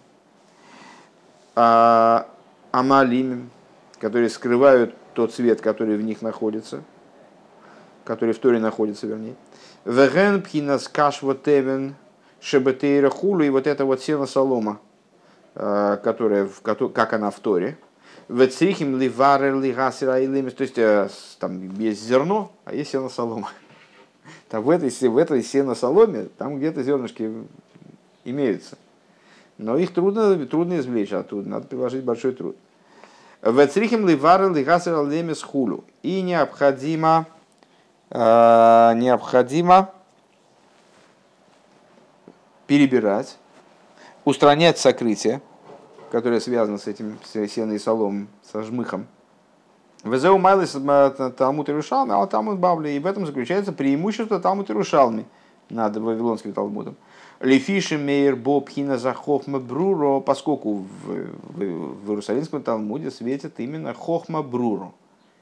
а, 1.55 2.27
амалим, 2.71 3.49
которые 3.99 4.29
скрывают 4.29 4.93
тот 5.15 5.33
цвет, 5.33 5.61
который 5.61 5.97
в 5.97 6.03
них 6.03 6.21
находится, 6.21 6.83
который 8.03 8.35
в 8.35 8.37
Торе 8.37 8.59
находится, 8.59 9.07
вернее. 9.07 9.35
Веген 9.83 10.43
пхинас 10.43 10.87
кашва 10.87 11.33
тевен 11.33 11.95
шебетейра 12.45 13.09
хулу, 13.09 13.43
и 13.43 13.49
вот 13.49 13.67
это 13.67 13.85
вот 13.85 14.01
сено 14.01 14.25
солома, 14.27 14.79
а, 15.55 15.97
которая, 15.97 16.47
как 16.63 17.13
она 17.13 17.31
в 17.31 17.39
Торе. 17.39 17.77
Вецрихим 18.27 18.99
ливарер 18.99 19.59
лигасира 19.59 20.13
То 20.51 20.63
есть 20.63 20.77
э, 20.77 21.09
там 21.39 21.79
есть 21.79 22.01
зерно, 22.01 22.51
а 22.65 22.73
есть 22.73 22.91
сено 22.91 23.09
солома. 23.09 23.49
Там 24.49 24.63
в 24.63 24.69
этой, 24.69 24.89
в 24.89 25.17
этой 25.17 25.43
сено 25.43 25.75
соломе 25.75 26.29
там 26.37 26.57
где-то 26.57 26.81
зернышки 26.81 27.31
имеются 28.23 28.77
но 29.57 29.77
их 29.77 29.93
трудно, 29.93 30.35
трудно 30.45 30.79
извлечь 30.79 31.13
оттуда, 31.13 31.47
надо 31.49 31.67
приложить 31.67 32.03
большой 32.03 32.33
труд. 32.33 32.55
Вецрихим 33.41 34.07
ливар 34.07 34.51
лигасер 34.51 35.05
лемес 35.07 35.41
хулу. 35.43 35.83
И 36.01 36.21
необходимо, 36.21 37.27
э, 38.09 38.93
необходимо 38.95 39.91
перебирать, 42.67 43.37
устранять 44.23 44.77
сокрытие, 44.77 45.41
которое 46.11 46.39
связано 46.39 46.77
с 46.77 46.87
этим 46.87 47.17
сеной 47.25 47.79
соломом, 47.79 48.27
со 48.41 48.63
жмыхом. 48.63 49.07
Везеу 50.03 50.37
майлис 50.37 50.71
Талмуд 51.35 51.67
Иерушалми, 51.67 52.13
а 52.13 52.25
Талмуд 52.27 52.59
Бавли. 52.59 52.89
И 52.89 52.99
в 52.99 53.07
этом 53.07 53.25
заключается 53.25 53.73
преимущество 53.73 54.39
Талмуд 54.39 54.69
Иерушалми 54.69 55.25
над 55.69 55.97
Вавилонским 55.97 56.53
Талмудом. 56.53 56.95
Лефиши 57.39 57.97
мейер 57.97 58.35
бобхина 58.35 58.97
за 58.97 59.13
хохма 59.13 59.59
бруро, 59.59 60.19
поскольку 60.19 60.75
в, 60.75 60.85
в, 61.07 61.57
в 61.57 62.09
Иерусалимском 62.09 62.61
Талмуде 62.61 63.11
светит 63.11 63.59
именно 63.59 63.93
хохма 63.93 64.41
бруро, 64.41 64.93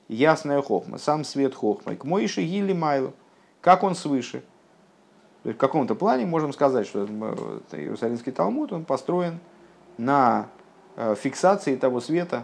ясная 0.08 0.62
хохма, 0.62 0.98
сам 0.98 1.24
свет 1.24 1.54
хохма. 1.54 1.96
К 1.96 2.06
моиши 2.06 2.42
гили 2.42 2.74
майло, 2.74 3.12
как 3.62 3.84
он 3.84 3.96
свыше. 3.96 4.44
В 5.44 5.54
каком-то 5.54 5.96
плане 5.96 6.26
можем 6.26 6.54
сказать, 6.54 6.88
что 6.88 7.06
Иерусалимский 7.74 8.32
Талмуд 8.32 8.72
он 8.72 8.86
построен 8.86 9.40
на 9.98 10.48
э, 10.96 11.16
фиксации 11.16 11.76
того 11.76 12.00
света, 12.00 12.44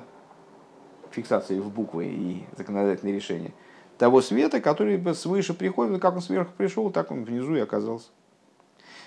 фиксации 1.12 1.60
в 1.60 1.70
буквы 1.70 2.08
и 2.08 2.46
законодательные 2.58 3.16
решения, 3.16 3.54
того 3.98 4.22
света, 4.22 4.60
который 4.60 5.02
свыше 5.16 5.54
приходит, 5.54 6.02
как 6.02 6.16
он 6.16 6.22
сверху 6.22 6.52
пришел, 6.58 6.90
так 6.90 7.12
он 7.12 7.24
внизу 7.24 7.56
и 7.56 7.60
оказался. 7.60 8.10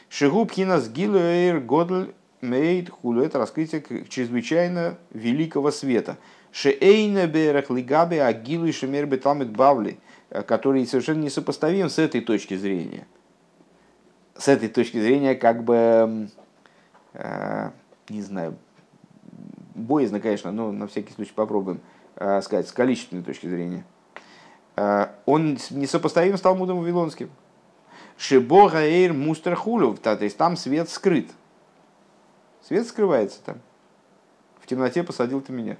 Шигуб 0.09 0.53
хинас 0.53 0.89
гилуэйр 0.89 1.61
годль 1.61 2.15
мейт 2.43 2.91
хулу. 2.91 3.23
Это 3.23 3.39
раскрытие 3.39 3.83
чрезвычайно 4.09 4.99
великого 5.11 5.71
света. 5.71 6.19
Шеэйна 6.51 7.27
берах 7.27 7.71
лигаби 7.71 8.17
агилу 8.17 8.67
и 8.67 8.73
шемер 8.73 9.07
бавли, 9.07 9.99
который 10.47 10.87
совершенно 10.87 11.23
несопоставим 11.23 11.89
с 11.89 11.99
этой 11.99 12.21
точки 12.21 12.57
зрения. 12.57 13.07
С 14.37 14.49
этой 14.49 14.69
точки 14.69 15.01
зрения, 15.01 15.35
как 15.35 15.63
бы, 15.65 16.29
э, 17.13 17.71
не 18.09 18.23
знаю, 18.23 18.57
боязно, 19.75 20.21
конечно, 20.21 20.53
но 20.53 20.73
на 20.73 20.87
всякий 20.87 21.13
случай 21.13 21.33
попробуем 21.35 21.81
э, 22.17 22.41
сказать, 22.43 22.69
с 22.69 22.73
количественной 22.73 23.23
точки 23.23 23.47
зрения. 23.47 23.85
Э, 24.77 25.09
он 25.27 25.59
несопоставим 25.71 26.37
с 26.37 26.41
Талмудом 26.41 26.79
Вавилонским. 26.79 27.31
Шибога 28.17 28.79
эйр 28.79 29.13
мустер 29.13 29.57
хулю, 29.57 29.95
то 29.95 30.17
есть 30.21 30.37
там 30.37 30.57
свет 30.57 30.89
скрыт. 30.89 31.31
Свет 32.63 32.87
скрывается 32.87 33.41
там. 33.45 33.61
В 34.61 34.67
темноте 34.67 35.03
посадил 35.03 35.41
ты 35.41 35.53
меня. 35.53 35.77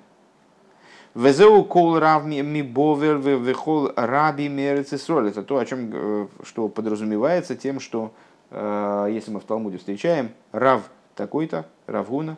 Везеу 1.15 1.65
кол 1.65 1.99
рав 1.99 2.25
ми 2.25 2.63
бовер 2.63 3.19
вехол 3.19 3.93
раби 3.95 4.49
мерецесроль. 4.49 5.29
Это 5.29 5.43
то, 5.43 5.59
о 5.59 5.67
чем, 5.67 5.91
э, 5.93 6.27
что 6.43 6.69
подразумевается 6.69 7.55
тем, 7.55 7.81
что 7.81 8.13
если 8.53 9.31
мы 9.31 9.41
в 9.41 9.45
Талмуде 9.45 9.79
встречаем 9.79 10.31
рав 10.53 10.91
такой-то, 11.15 11.65
равгуна, 11.87 12.37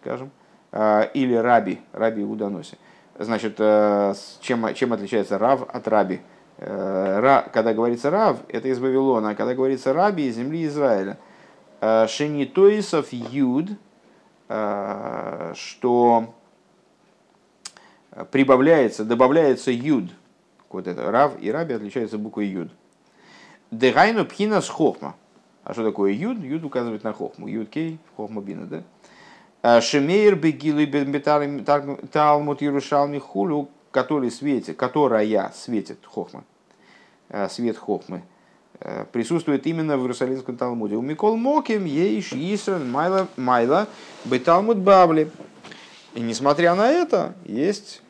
скажем, 0.00 0.30
э, 0.72 1.10
или 1.14 1.34
раби, 1.34 1.80
раби 1.92 2.22
Уданоси. 2.24 2.78
Значит, 3.18 3.56
чем, 3.58 4.74
чем 4.74 4.92
отличается 4.94 5.36
рав 5.36 5.68
от 5.68 5.86
раби? 5.88 6.20
Когда 6.56 7.72
говорится 7.74 8.10
рав, 8.10 8.38
это 8.48 8.68
из 8.68 8.78
Вавилона, 8.78 9.30
а 9.30 9.34
когда 9.34 9.54
говорится 9.54 9.92
раби, 9.92 10.26
из 10.26 10.36
земли 10.36 10.66
Израиля. 10.66 11.18
Шенитоисов 11.80 13.12
юд, 13.12 13.70
что 15.54 16.34
прибавляется, 18.30 19.04
добавляется 19.04 19.70
юд. 19.70 20.10
Вот 20.70 20.86
это 20.86 21.10
рав 21.10 21.32
и 21.40 21.50
раби 21.50 21.74
отличаются 21.74 22.16
буквой 22.16 22.46
юд. 22.46 22.70
Дегайну 23.70 24.24
пхина 24.24 24.60
с 24.60 24.68
хохма. 24.68 25.16
А 25.64 25.72
что 25.72 25.84
такое 25.84 26.12
юд? 26.12 26.38
Юд 26.42 26.64
указывает 26.64 27.04
на 27.04 27.12
хохму. 27.12 27.46
Юд 27.46 27.68
кей, 27.68 27.98
хохма 28.16 28.40
бина, 28.40 28.66
да? 28.66 28.82
А 29.62 29.80
Шемейр 29.80 30.36
бегилы 30.36 30.86
талмут 30.86 32.62
Ярушалми 32.62 33.18
хулю, 33.18 33.68
который 33.90 34.30
светит, 34.30 34.76
которая 34.76 35.52
светит 35.54 35.98
хохма, 36.06 36.44
а, 37.28 37.48
свет 37.48 37.76
хохмы, 37.76 38.22
а, 38.80 39.04
присутствует 39.12 39.66
именно 39.66 39.98
в 39.98 40.02
Иерусалимском 40.02 40.56
Талмуде. 40.56 40.96
У 40.96 41.02
Микол 41.02 41.36
Моким 41.36 41.84
ейш 41.84 42.32
Исран 42.32 42.90
Майла 42.90 43.28
Майла 43.36 43.86
Беталмуд 44.24 44.78
Бабли. 44.78 45.30
И 46.14 46.20
несмотря 46.20 46.74
на 46.74 46.90
это, 46.90 47.34
есть 47.44 48.02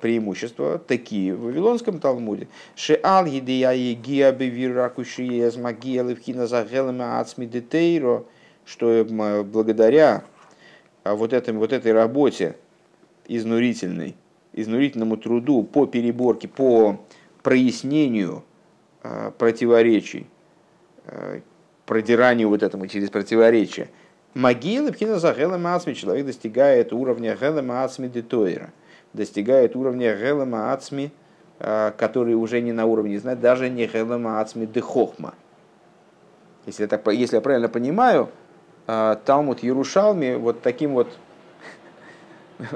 преимущества 0.00 0.78
такие 0.78 1.32
в 1.34 1.42
Вавилонском 1.42 2.00
Талмуде. 2.00 2.48
Шеал 2.74 3.24
едияи 3.26 3.94
гия 3.94 4.32
бевиракушиез 4.32 5.56
магия 5.56 6.02
левхина 6.02 6.48
загелема 6.48 7.20
ацми 7.20 7.46
детейро, 7.46 8.24
что 8.64 9.06
благодаря 9.44 10.24
а, 11.04 11.14
вот, 11.14 11.32
этом, 11.32 11.58
вот 11.58 11.72
этой 11.72 11.92
работе 11.92 12.56
изнурительной, 13.28 14.16
изнурительному 14.54 15.16
труду 15.18 15.62
по 15.62 15.86
переборке, 15.86 16.48
по 16.48 17.00
прояснению 17.42 18.42
э, 19.02 19.30
противоречий, 19.36 20.26
э, 21.06 21.40
продиранию 21.86 22.48
вот 22.48 22.62
этому 22.62 22.86
через 22.86 23.10
противоречия, 23.10 23.88
Могилы 24.34 24.90
пхина 24.90 25.20
за 25.20 25.32
гелем 25.32 25.64
ацми 25.68 25.94
человек 25.94 26.26
достигает 26.26 26.92
уровня 26.92 27.36
гелем 27.40 27.70
ацми 27.70 28.08
детойра, 28.08 28.72
достигает 29.14 29.74
уровня 29.74 30.14
гелем 30.14 30.54
ацми, 30.54 31.10
а, 31.58 31.92
который 31.92 32.34
уже 32.34 32.60
не 32.60 32.72
на 32.72 32.84
уровне 32.84 33.18
знать, 33.18 33.40
даже 33.40 33.70
не 33.70 33.86
гелем 33.86 34.26
ацми 34.26 34.66
дехохма. 34.66 35.34
Если 36.66 36.82
я, 36.82 36.88
так, 36.88 37.06
если 37.08 37.36
я 37.36 37.40
правильно 37.40 37.68
понимаю, 37.68 38.28
а, 38.86 39.16
Талмуд 39.24 39.62
Ярушалми 39.62 40.34
вот 40.34 40.60
таким 40.60 40.92
вот 40.92 41.16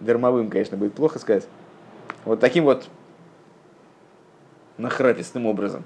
дармовым, 0.00 0.50
конечно, 0.50 0.76
будет 0.76 0.94
плохо 0.94 1.18
сказать, 1.18 1.46
вот 2.26 2.40
таким 2.40 2.64
вот 2.64 2.88
нахрапистым 4.76 5.46
образом, 5.46 5.84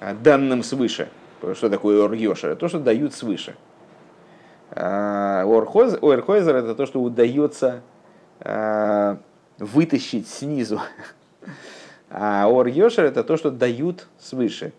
а, 0.00 0.14
данным 0.14 0.64
свыше– 0.64 1.08
что 1.54 1.68
такое 1.68 2.02
Ор-Йошер? 2.02 2.56
То, 2.56 2.68
что 2.68 2.78
дают 2.78 3.14
свыше. 3.14 3.56
А, 4.74 5.44
Ор-Хойзер 5.44 6.56
это 6.56 6.74
то, 6.74 6.86
что 6.86 7.00
удается 7.02 7.82
а, 8.40 9.18
вытащить 9.58 10.28
снизу. 10.28 10.80
А 12.14 12.46
Ор-Йошер 12.46 13.06
это 13.06 13.24
то, 13.24 13.38
что 13.38 13.50
дают 13.50 14.06
свыше. 14.18 14.74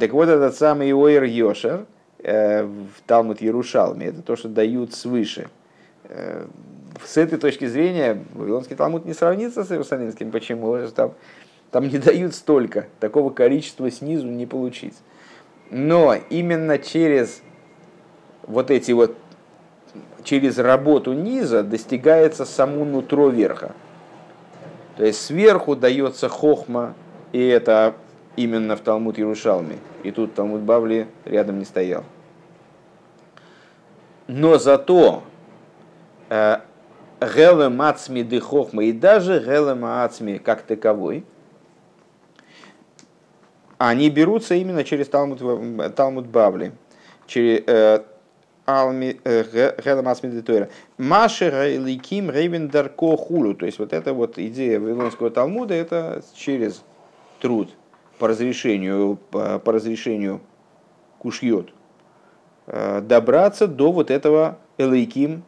Так 0.00 0.10
вот, 0.10 0.28
этот 0.28 0.56
самый 0.56 0.92
Ор-Йошер 0.92 1.86
э, 2.18 2.64
в 2.64 3.00
Талмуд 3.06 3.40
Ярушалме, 3.40 4.06
это 4.06 4.22
то, 4.22 4.34
что 4.34 4.48
дают 4.48 4.92
свыше. 4.92 5.50
Э, 6.02 6.46
с 7.04 7.16
этой 7.16 7.38
точки 7.38 7.66
зрения 7.66 8.24
Вавилонский 8.34 8.74
Талмуд 8.74 9.04
не 9.04 9.14
сравнится 9.14 9.62
с 9.62 9.70
Иерусалимским. 9.70 10.32
Почему? 10.32 10.76
Там, 10.88 11.14
там 11.70 11.86
не 11.86 11.98
дают 11.98 12.34
столько, 12.34 12.88
такого 12.98 13.30
количества 13.30 13.88
снизу 13.88 14.26
не 14.26 14.46
получить. 14.46 14.96
Но 15.70 16.16
именно 16.28 16.78
через 16.78 17.40
вот 18.48 18.70
эти 18.70 18.92
вот, 18.92 19.16
через 20.24 20.58
работу 20.58 21.12
низа 21.12 21.62
достигается 21.62 22.44
само 22.44 22.84
нутро 22.84 23.28
верха. 23.28 23.72
То 24.96 25.04
есть 25.04 25.24
сверху 25.24 25.76
дается 25.76 26.28
хохма, 26.28 26.94
и 27.32 27.46
это 27.46 27.94
именно 28.34 28.76
в 28.76 28.80
Талмуд 28.80 29.18
Ярушалме. 29.18 29.76
И 30.02 30.10
тут 30.10 30.34
Талмуд 30.34 30.62
Бавли 30.62 31.06
рядом 31.24 31.58
не 31.60 31.64
стоял. 31.64 32.04
Но 34.26 34.58
зато 34.58 35.22
э, 36.28 36.58
Геле 37.20 37.68
Мацми 37.68 38.22
де 38.22 38.40
Хохма 38.40 38.84
и 38.84 38.92
даже 38.92 39.38
Геле 39.38 39.74
Мацми 39.74 40.38
как 40.38 40.62
таковой– 40.62 41.24
они 43.78 44.10
берутся 44.10 44.56
именно 44.56 44.82
через 44.82 45.08
Талмуд, 45.08 45.40
Талмуд 45.94 46.26
Бавли, 46.26 46.72
через 47.26 47.62
э, 48.68 48.70
Алми 48.70 49.20
Геламас 49.24 50.22
Медитойра. 50.22 50.68
Маши 50.98 51.78
Ликим 51.78 52.30
Рейвен 52.30 52.68
Дарко 52.68 53.16
Хулу. 53.16 53.54
То 53.54 53.66
есть 53.66 53.78
вот 53.78 53.92
эта 53.92 54.12
вот 54.12 54.38
идея 54.38 54.78
Вавилонского 54.78 55.30
Талмуда, 55.30 55.74
это 55.74 56.22
через 56.34 56.82
труд 57.40 57.70
по 58.18 58.28
разрешению, 58.28 59.18
по, 59.30 59.58
по 59.58 59.72
разрешению 59.72 60.40
кушьет, 61.18 61.70
э, 62.66 63.00
добраться 63.00 63.66
до 63.66 63.92
вот 63.92 64.10
этого 64.10 64.58
Элейким 64.76 65.42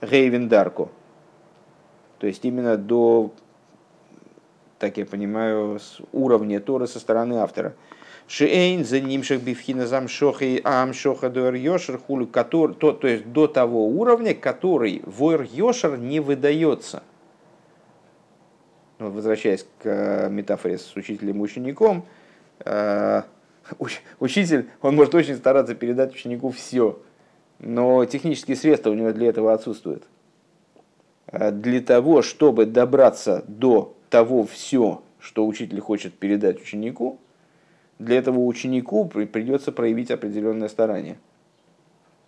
Рейвен 0.00 0.48
Дарко. 0.48 0.88
То 2.18 2.26
есть 2.26 2.44
именно 2.44 2.76
до 2.76 3.32
так 4.80 4.96
я 4.96 5.04
понимаю, 5.04 5.78
уровня 6.10 6.58
Торы 6.58 6.86
со 6.86 6.98
стороны 6.98 7.34
автора. 7.34 7.74
Шейн 8.30 8.84
за 8.84 9.00
нимших 9.00 9.42
бифхина 9.42 9.88
зам 9.88 10.06
шохи 10.06 10.60
ам 10.62 10.92
шоха 10.94 11.30
дуэр 11.30 11.54
йошер 11.54 11.98
хулю, 11.98 12.28
который, 12.28 12.76
то, 12.76 12.92
то 12.92 13.08
есть 13.08 13.26
до 13.32 13.48
того 13.48 13.88
уровня, 13.88 14.36
который 14.36 15.02
войр 15.04 15.48
йошер 15.50 15.98
не 15.98 16.20
выдается. 16.20 17.02
Ну, 19.00 19.10
возвращаясь 19.10 19.66
к 19.82 19.84
э, 19.84 20.28
метафоре 20.30 20.78
с 20.78 20.94
учителем 20.94 21.38
и 21.38 21.40
учеником, 21.40 22.06
э, 22.60 23.22
учитель, 24.20 24.68
он 24.80 24.94
может 24.94 25.12
очень 25.16 25.34
стараться 25.34 25.74
передать 25.74 26.14
ученику 26.14 26.50
все, 26.50 27.00
но 27.58 28.04
технические 28.04 28.56
средства 28.56 28.90
у 28.90 28.94
него 28.94 29.10
для 29.10 29.30
этого 29.30 29.52
отсутствуют. 29.52 30.04
Э, 31.26 31.50
для 31.50 31.80
того, 31.80 32.22
чтобы 32.22 32.66
добраться 32.66 33.44
до 33.48 33.96
того 34.08 34.46
все, 34.46 35.02
что 35.18 35.44
учитель 35.44 35.80
хочет 35.80 36.14
передать 36.14 36.62
ученику, 36.62 37.18
для 38.00 38.16
этого 38.16 38.40
ученику 38.40 39.04
придется 39.04 39.72
проявить 39.72 40.10
определенное 40.10 40.68
старание. 40.68 41.18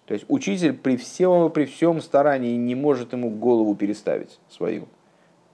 То 0.04 0.14
есть 0.14 0.26
учитель 0.28 0.74
при 0.74 0.96
всем, 0.96 1.50
при 1.50 1.64
всем 1.64 2.02
старании 2.02 2.56
не 2.56 2.74
может 2.74 3.14
ему 3.14 3.30
голову 3.30 3.74
переставить 3.74 4.38
свою. 4.50 4.86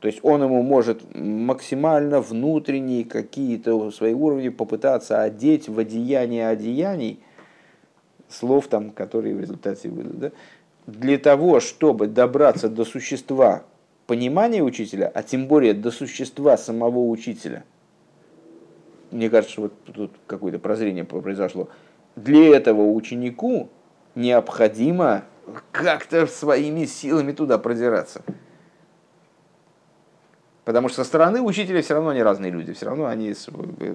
То 0.00 0.08
есть 0.08 0.18
он 0.22 0.42
ему 0.42 0.62
может 0.62 1.02
максимально 1.14 2.20
внутренние 2.20 3.04
какие-то 3.04 3.92
свои 3.92 4.12
уровни 4.12 4.48
попытаться 4.48 5.22
одеть 5.22 5.68
в 5.68 5.78
одеяние 5.78 6.48
одеяний, 6.48 7.20
слов 8.28 8.66
там, 8.66 8.90
которые 8.90 9.36
в 9.36 9.40
результате 9.40 9.88
выйдут. 9.88 10.18
Да? 10.18 10.32
Для 10.86 11.18
того, 11.18 11.60
чтобы 11.60 12.08
добраться 12.08 12.68
до 12.68 12.84
существа 12.84 13.62
понимания 14.08 14.62
учителя, 14.62 15.12
а 15.14 15.22
тем 15.22 15.46
более 15.46 15.74
до 15.74 15.92
существа 15.92 16.56
самого 16.56 17.06
учителя. 17.06 17.62
Мне 19.10 19.30
кажется, 19.30 19.60
вот 19.60 19.72
тут 19.84 20.12
какое-то 20.26 20.58
прозрение 20.58 21.04
произошло. 21.04 21.68
Для 22.16 22.56
этого 22.56 22.90
ученику 22.90 23.70
необходимо 24.14 25.24
как-то 25.72 26.26
своими 26.26 26.84
силами 26.84 27.32
туда 27.32 27.58
продираться. 27.58 28.22
Потому 30.64 30.88
что 30.88 31.02
со 31.02 31.04
стороны 31.04 31.40
учителя 31.40 31.80
все 31.80 31.94
равно 31.94 32.10
они 32.10 32.22
разные 32.22 32.50
люди, 32.50 32.74
все 32.74 32.86
равно 32.86 33.06
они 33.06 33.34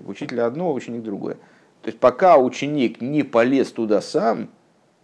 учителя 0.08 0.48
одно, 0.48 0.74
ученик 0.74 1.04
другое. 1.04 1.36
То 1.84 1.90
есть 1.90 2.00
пока 2.00 2.38
ученик 2.38 3.00
не 3.02 3.22
полез 3.22 3.72
туда 3.72 4.02
сам 4.02 4.50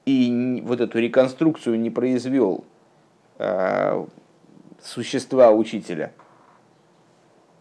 и 0.05 0.63
вот 0.65 0.81
эту 0.81 0.97
реконструкцию 0.97 1.79
не 1.79 1.91
произвел 1.91 2.63
э, 3.37 4.05
существа 4.81 5.51
учителя, 5.51 6.13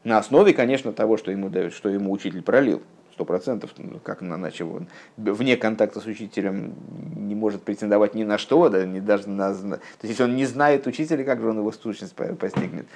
на 0.09 0.19
основе, 0.19 0.53
конечно, 0.53 0.93
того, 0.93 1.17
что 1.17 1.31
ему, 1.31 1.49
дает, 1.51 1.73
что 1.73 1.89
ему 1.89 2.11
учитель 2.11 2.43
пролил, 2.43 2.83
сто 3.13 3.25
процентов, 3.25 3.71
ну, 3.77 4.01
как 4.01 4.23
иначе 4.23 4.65
он 4.65 4.87
вне 5.17 5.57
контакта 5.57 6.01
с 6.01 6.07
учителем 6.07 6.75
не 7.17 7.35
может 7.35 7.63
претендовать 7.63 8.15
ни 8.15 8.25
на 8.25 8.39
что, 8.39 8.69
да, 8.69 8.85
не 8.87 9.01
даже 9.01 9.29
на... 9.29 9.53
То 9.53 9.81
есть, 10.03 10.11
если 10.11 10.23
он 10.23 10.37
не 10.37 10.47
знает 10.47 10.87
учителя, 10.87 11.25
как 11.25 11.41
же 11.41 11.51
он 11.51 11.59
его 11.59 11.71
сущность 11.73 12.15
постигнет? 12.15 12.87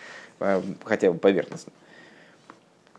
хотя 0.85 1.13
бы 1.13 1.19
поверхностно. 1.19 1.73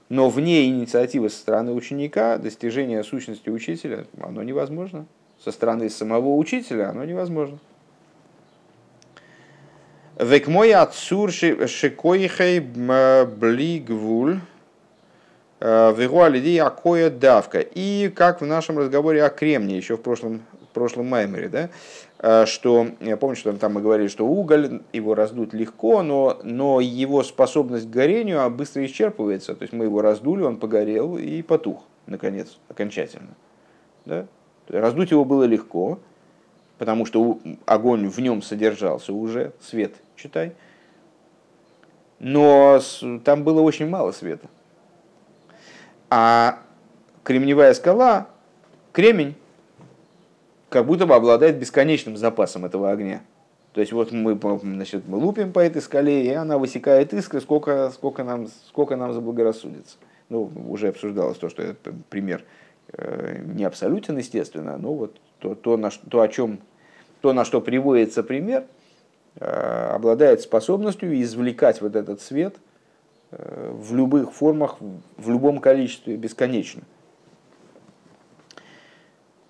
Но 0.10 0.30
вне 0.30 0.66
инициативы 0.66 1.30
со 1.30 1.38
стороны 1.38 1.74
ученика 1.74 2.38
достижение 2.38 3.04
сущности 3.04 3.50
учителя, 3.50 4.06
оно 4.22 4.44
невозможно. 4.44 5.06
Со 5.44 5.52
стороны 5.52 5.90
самого 5.90 6.36
учителя 6.36 6.90
оно 6.90 7.04
невозможно. 7.04 7.58
Век 10.20 10.48
мой 10.48 10.74
отцур 10.74 11.32
шикоихей 11.32 12.60
блигвуль 12.60 14.40
э, 15.60 15.94
вегуалиди 15.98 16.58
акоя 16.58 17.10
давка. 17.10 17.60
И 17.60 18.10
как 18.10 18.42
в 18.42 18.46
нашем 18.46 18.78
разговоре 18.78 19.24
о 19.24 19.30
кремне 19.30 19.78
еще 19.78 19.98
в 19.98 20.02
прошлом, 20.02 20.44
в 20.70 20.74
прошлом 20.74 21.08
маймере, 21.08 21.50
да, 21.50 21.70
Э, 22.26 22.46
что, 22.46 22.88
я 23.02 23.18
помню, 23.18 23.36
что 23.36 23.52
там 23.52 23.74
мы 23.74 23.82
говорили, 23.82 24.08
что 24.08 24.26
уголь, 24.26 24.82
его 24.94 25.14
раздуть 25.14 25.54
легко, 25.54 26.02
но, 26.04 26.40
но 26.42 26.80
его 26.80 27.22
способность 27.22 27.88
к 27.88 27.90
горению 27.90 28.42
а 28.42 28.50
быстро 28.50 28.86
исчерпывается. 28.86 29.56
То 29.56 29.64
есть 29.64 29.74
мы 29.74 29.86
его 29.86 30.02
раздули, 30.02 30.44
он 30.44 30.56
погорел 30.56 31.18
и 31.18 31.42
потух, 31.42 31.84
наконец, 32.08 32.58
окончательно. 32.70 33.36
Да? 34.06 34.26
Раздуть 34.70 35.12
его 35.12 35.26
было 35.26 35.44
легко, 35.44 36.00
потому 36.84 37.06
что 37.06 37.40
огонь 37.66 38.10
в 38.10 38.20
нем 38.20 38.42
содержался 38.42 39.14
уже, 39.14 39.54
свет, 39.62 39.94
читай. 40.18 40.52
Но 42.20 42.82
там 43.24 43.46
было 43.46 43.62
очень 43.62 43.88
мало 43.88 44.12
света. 44.12 44.50
А 46.10 46.60
кремниевая 47.24 47.74
скала, 47.74 48.28
кремень, 48.92 49.36
как 50.68 50.86
будто 50.86 51.06
бы 51.06 51.16
обладает 51.16 51.58
бесконечным 51.58 52.18
запасом 52.18 52.66
этого 52.66 52.92
огня. 52.92 53.22
То 53.72 53.80
есть 53.80 53.94
вот 53.94 54.12
мы, 54.12 54.38
значит, 54.62 55.08
мы 55.08 55.20
лупим 55.20 55.54
по 55.54 55.60
этой 55.60 55.82
скале, 55.82 56.26
и 56.26 56.32
она 56.32 56.58
высекает 56.58 57.14
искры, 57.14 57.40
сколько, 57.40 57.92
сколько, 57.92 58.26
нам, 58.26 58.48
сколько 58.68 58.98
нам 58.98 59.14
заблагорассудится. 59.14 59.96
Ну, 60.28 60.52
уже 60.68 60.90
обсуждалось 60.90 61.38
то, 61.38 61.48
что 61.48 61.64
это 61.64 61.94
пример 62.10 62.44
э, 62.92 63.42
не 63.46 63.64
абсолютен, 63.64 64.18
естественно, 64.18 64.78
но 64.78 64.94
вот 64.94 65.16
то, 65.40 65.56
то, 65.56 65.78
на, 65.78 65.90
то, 66.10 66.20
о 66.20 66.28
чем, 66.28 66.60
то, 67.24 67.32
на 67.32 67.46
что 67.46 67.62
приводится 67.62 68.22
пример, 68.22 68.66
э, 69.38 69.92
обладает 69.96 70.42
способностью 70.42 71.22
извлекать 71.22 71.80
вот 71.80 71.96
этот 71.96 72.20
свет 72.20 72.58
э, 73.32 73.72
в 73.74 73.96
любых 73.96 74.34
формах, 74.34 74.76
в 75.16 75.30
любом 75.30 75.60
количестве, 75.60 76.18
бесконечно. 76.18 76.82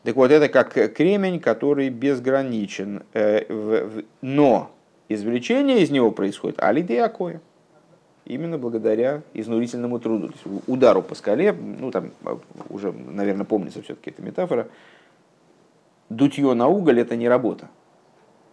Так 0.03 0.15
вот, 0.15 0.29
это 0.29 0.49
как 0.49 0.73
кремень, 0.93 1.39
который 1.39 1.89
безграничен. 1.89 3.01
Э, 3.15 4.03
но 4.21 4.69
извлечение 5.09 5.81
из 5.81 5.89
него 5.89 6.11
происходит 6.11 6.61
алидеякоя. 6.61 7.41
Именно 8.25 8.59
благодаря 8.59 9.23
изнурительному 9.33 9.99
труду. 9.99 10.27
То 10.27 10.33
есть 10.35 10.63
удару 10.67 11.01
по 11.01 11.15
скале, 11.15 11.51
ну 11.53 11.89
там 11.89 12.11
уже, 12.69 12.91
наверное, 12.91 13.45
помнится 13.45 13.81
все-таки 13.81 14.11
эта 14.11 14.21
метафора. 14.21 14.67
Дутье 16.09 16.53
на 16.53 16.67
уголь 16.67 16.99
это 16.99 17.15
не 17.15 17.27
работа. 17.27 17.69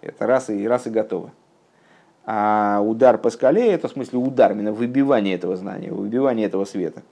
Это 0.01 0.27
раз 0.27 0.51
и 0.51 0.67
раз 0.67 0.87
и 0.87 0.91
готово. 0.91 1.33
А 2.25 2.81
удар 2.81 3.19
по 3.19 3.31
скале 3.31 3.73
это 3.73 3.89
в 3.89 3.93
смысле 3.93 4.19
удар, 4.19 4.53
именно 4.53 4.73
выбивание 4.73 5.35
этого 5.35 5.57
знания, 5.57 5.91
выбивание 5.91 6.47
этого 6.47 6.65
света. 6.65 7.03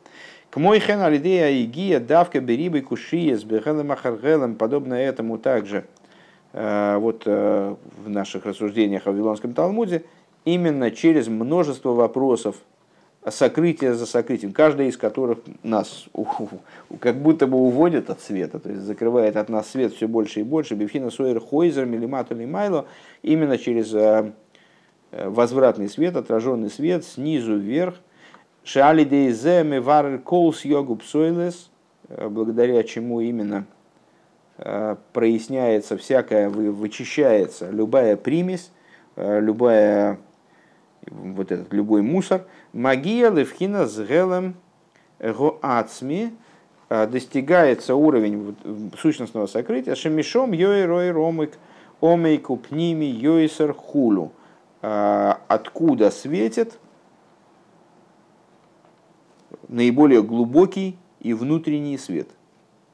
К 0.51 0.57
мой 0.59 0.81
хен 0.81 1.01
алидея 1.01 1.51
и 1.51 1.65
гия 1.65 2.01
давка 2.01 2.41
берибы 2.41 2.81
кушия 2.81 3.37
с 3.37 3.45
бехелем 3.45 4.55
подобно 4.55 4.95
этому 4.95 5.39
также 5.39 5.85
э, 6.53 6.97
вот 6.99 7.23
э, 7.27 7.75
в 8.05 8.09
наших 8.09 8.47
рассуждениях 8.47 9.07
о 9.07 9.13
Вавилонском 9.13 9.53
Талмуде, 9.53 10.05
именно 10.45 10.91
через 10.91 11.29
множество 11.29 11.91
вопросов, 11.91 12.57
сокрытия 13.31 13.95
за 13.95 14.07
сокрытием, 14.07 14.53
каждая 14.53 14.89
из 14.89 14.97
которых 14.97 15.39
нас 15.63 16.07
как 17.01 17.17
будто 17.17 17.47
бы 17.47 17.59
уводит 17.59 18.11
от 18.11 18.21
света, 18.21 18.59
то 18.59 18.71
есть 18.71 18.83
закрывает 18.83 19.37
от 19.37 19.49
нас 19.49 19.71
свет 19.71 19.93
все 19.95 20.07
больше 20.07 20.41
и 20.41 20.43
больше. 20.43 20.75
Бифхина 20.75 21.11
Сойер 21.11 21.41
Хойзер, 21.41 21.87
Милимату 21.87 22.35
Майло, 22.37 22.87
именно 23.23 23.59
через 23.59 23.93
э, 23.95 24.33
возвратный 25.13 25.89
свет, 25.89 26.17
отраженный 26.17 26.71
свет 26.71 27.05
снизу 27.05 27.57
вверх, 27.57 27.95
Шалидейзе 28.69 29.81
вар 29.81 30.19
колс 30.19 30.63
йогу 30.63 30.97
псойлес, 30.97 31.71
э, 32.09 32.29
благодаря 32.29 32.83
чему 32.83 33.23
именно 33.23 33.65
э, 34.59 34.97
проясняется 35.15 35.97
всякая, 35.97 36.51
вычищается 36.51 37.71
любая 37.71 38.17
примесь, 38.17 38.71
э, 39.17 39.41
любая, 39.41 40.19
вот 41.11 41.53
этот, 41.53 41.73
любой 41.73 42.03
мусор. 42.03 42.47
Магия 42.73 43.31
левхина 43.31 43.87
с 43.87 43.99
гелем 43.99 44.55
гоацми 45.19 46.33
достигается 46.89 47.95
уровень 47.95 48.57
сущностного 48.99 49.47
сокрытия 49.47 49.95
шемишом 49.95 50.53
йой 50.53 50.87
рой 50.87 51.11
ромик 51.11 51.59
омейку 52.01 52.57
пними 52.57 53.05
йойсер 53.05 53.75
хулу. 53.75 54.33
Откуда 54.81 56.11
светит 56.11 56.79
наиболее 59.69 60.23
глубокий 60.23 60.97
и 61.21 61.35
внутренний 61.35 61.99
свет. 61.99 62.29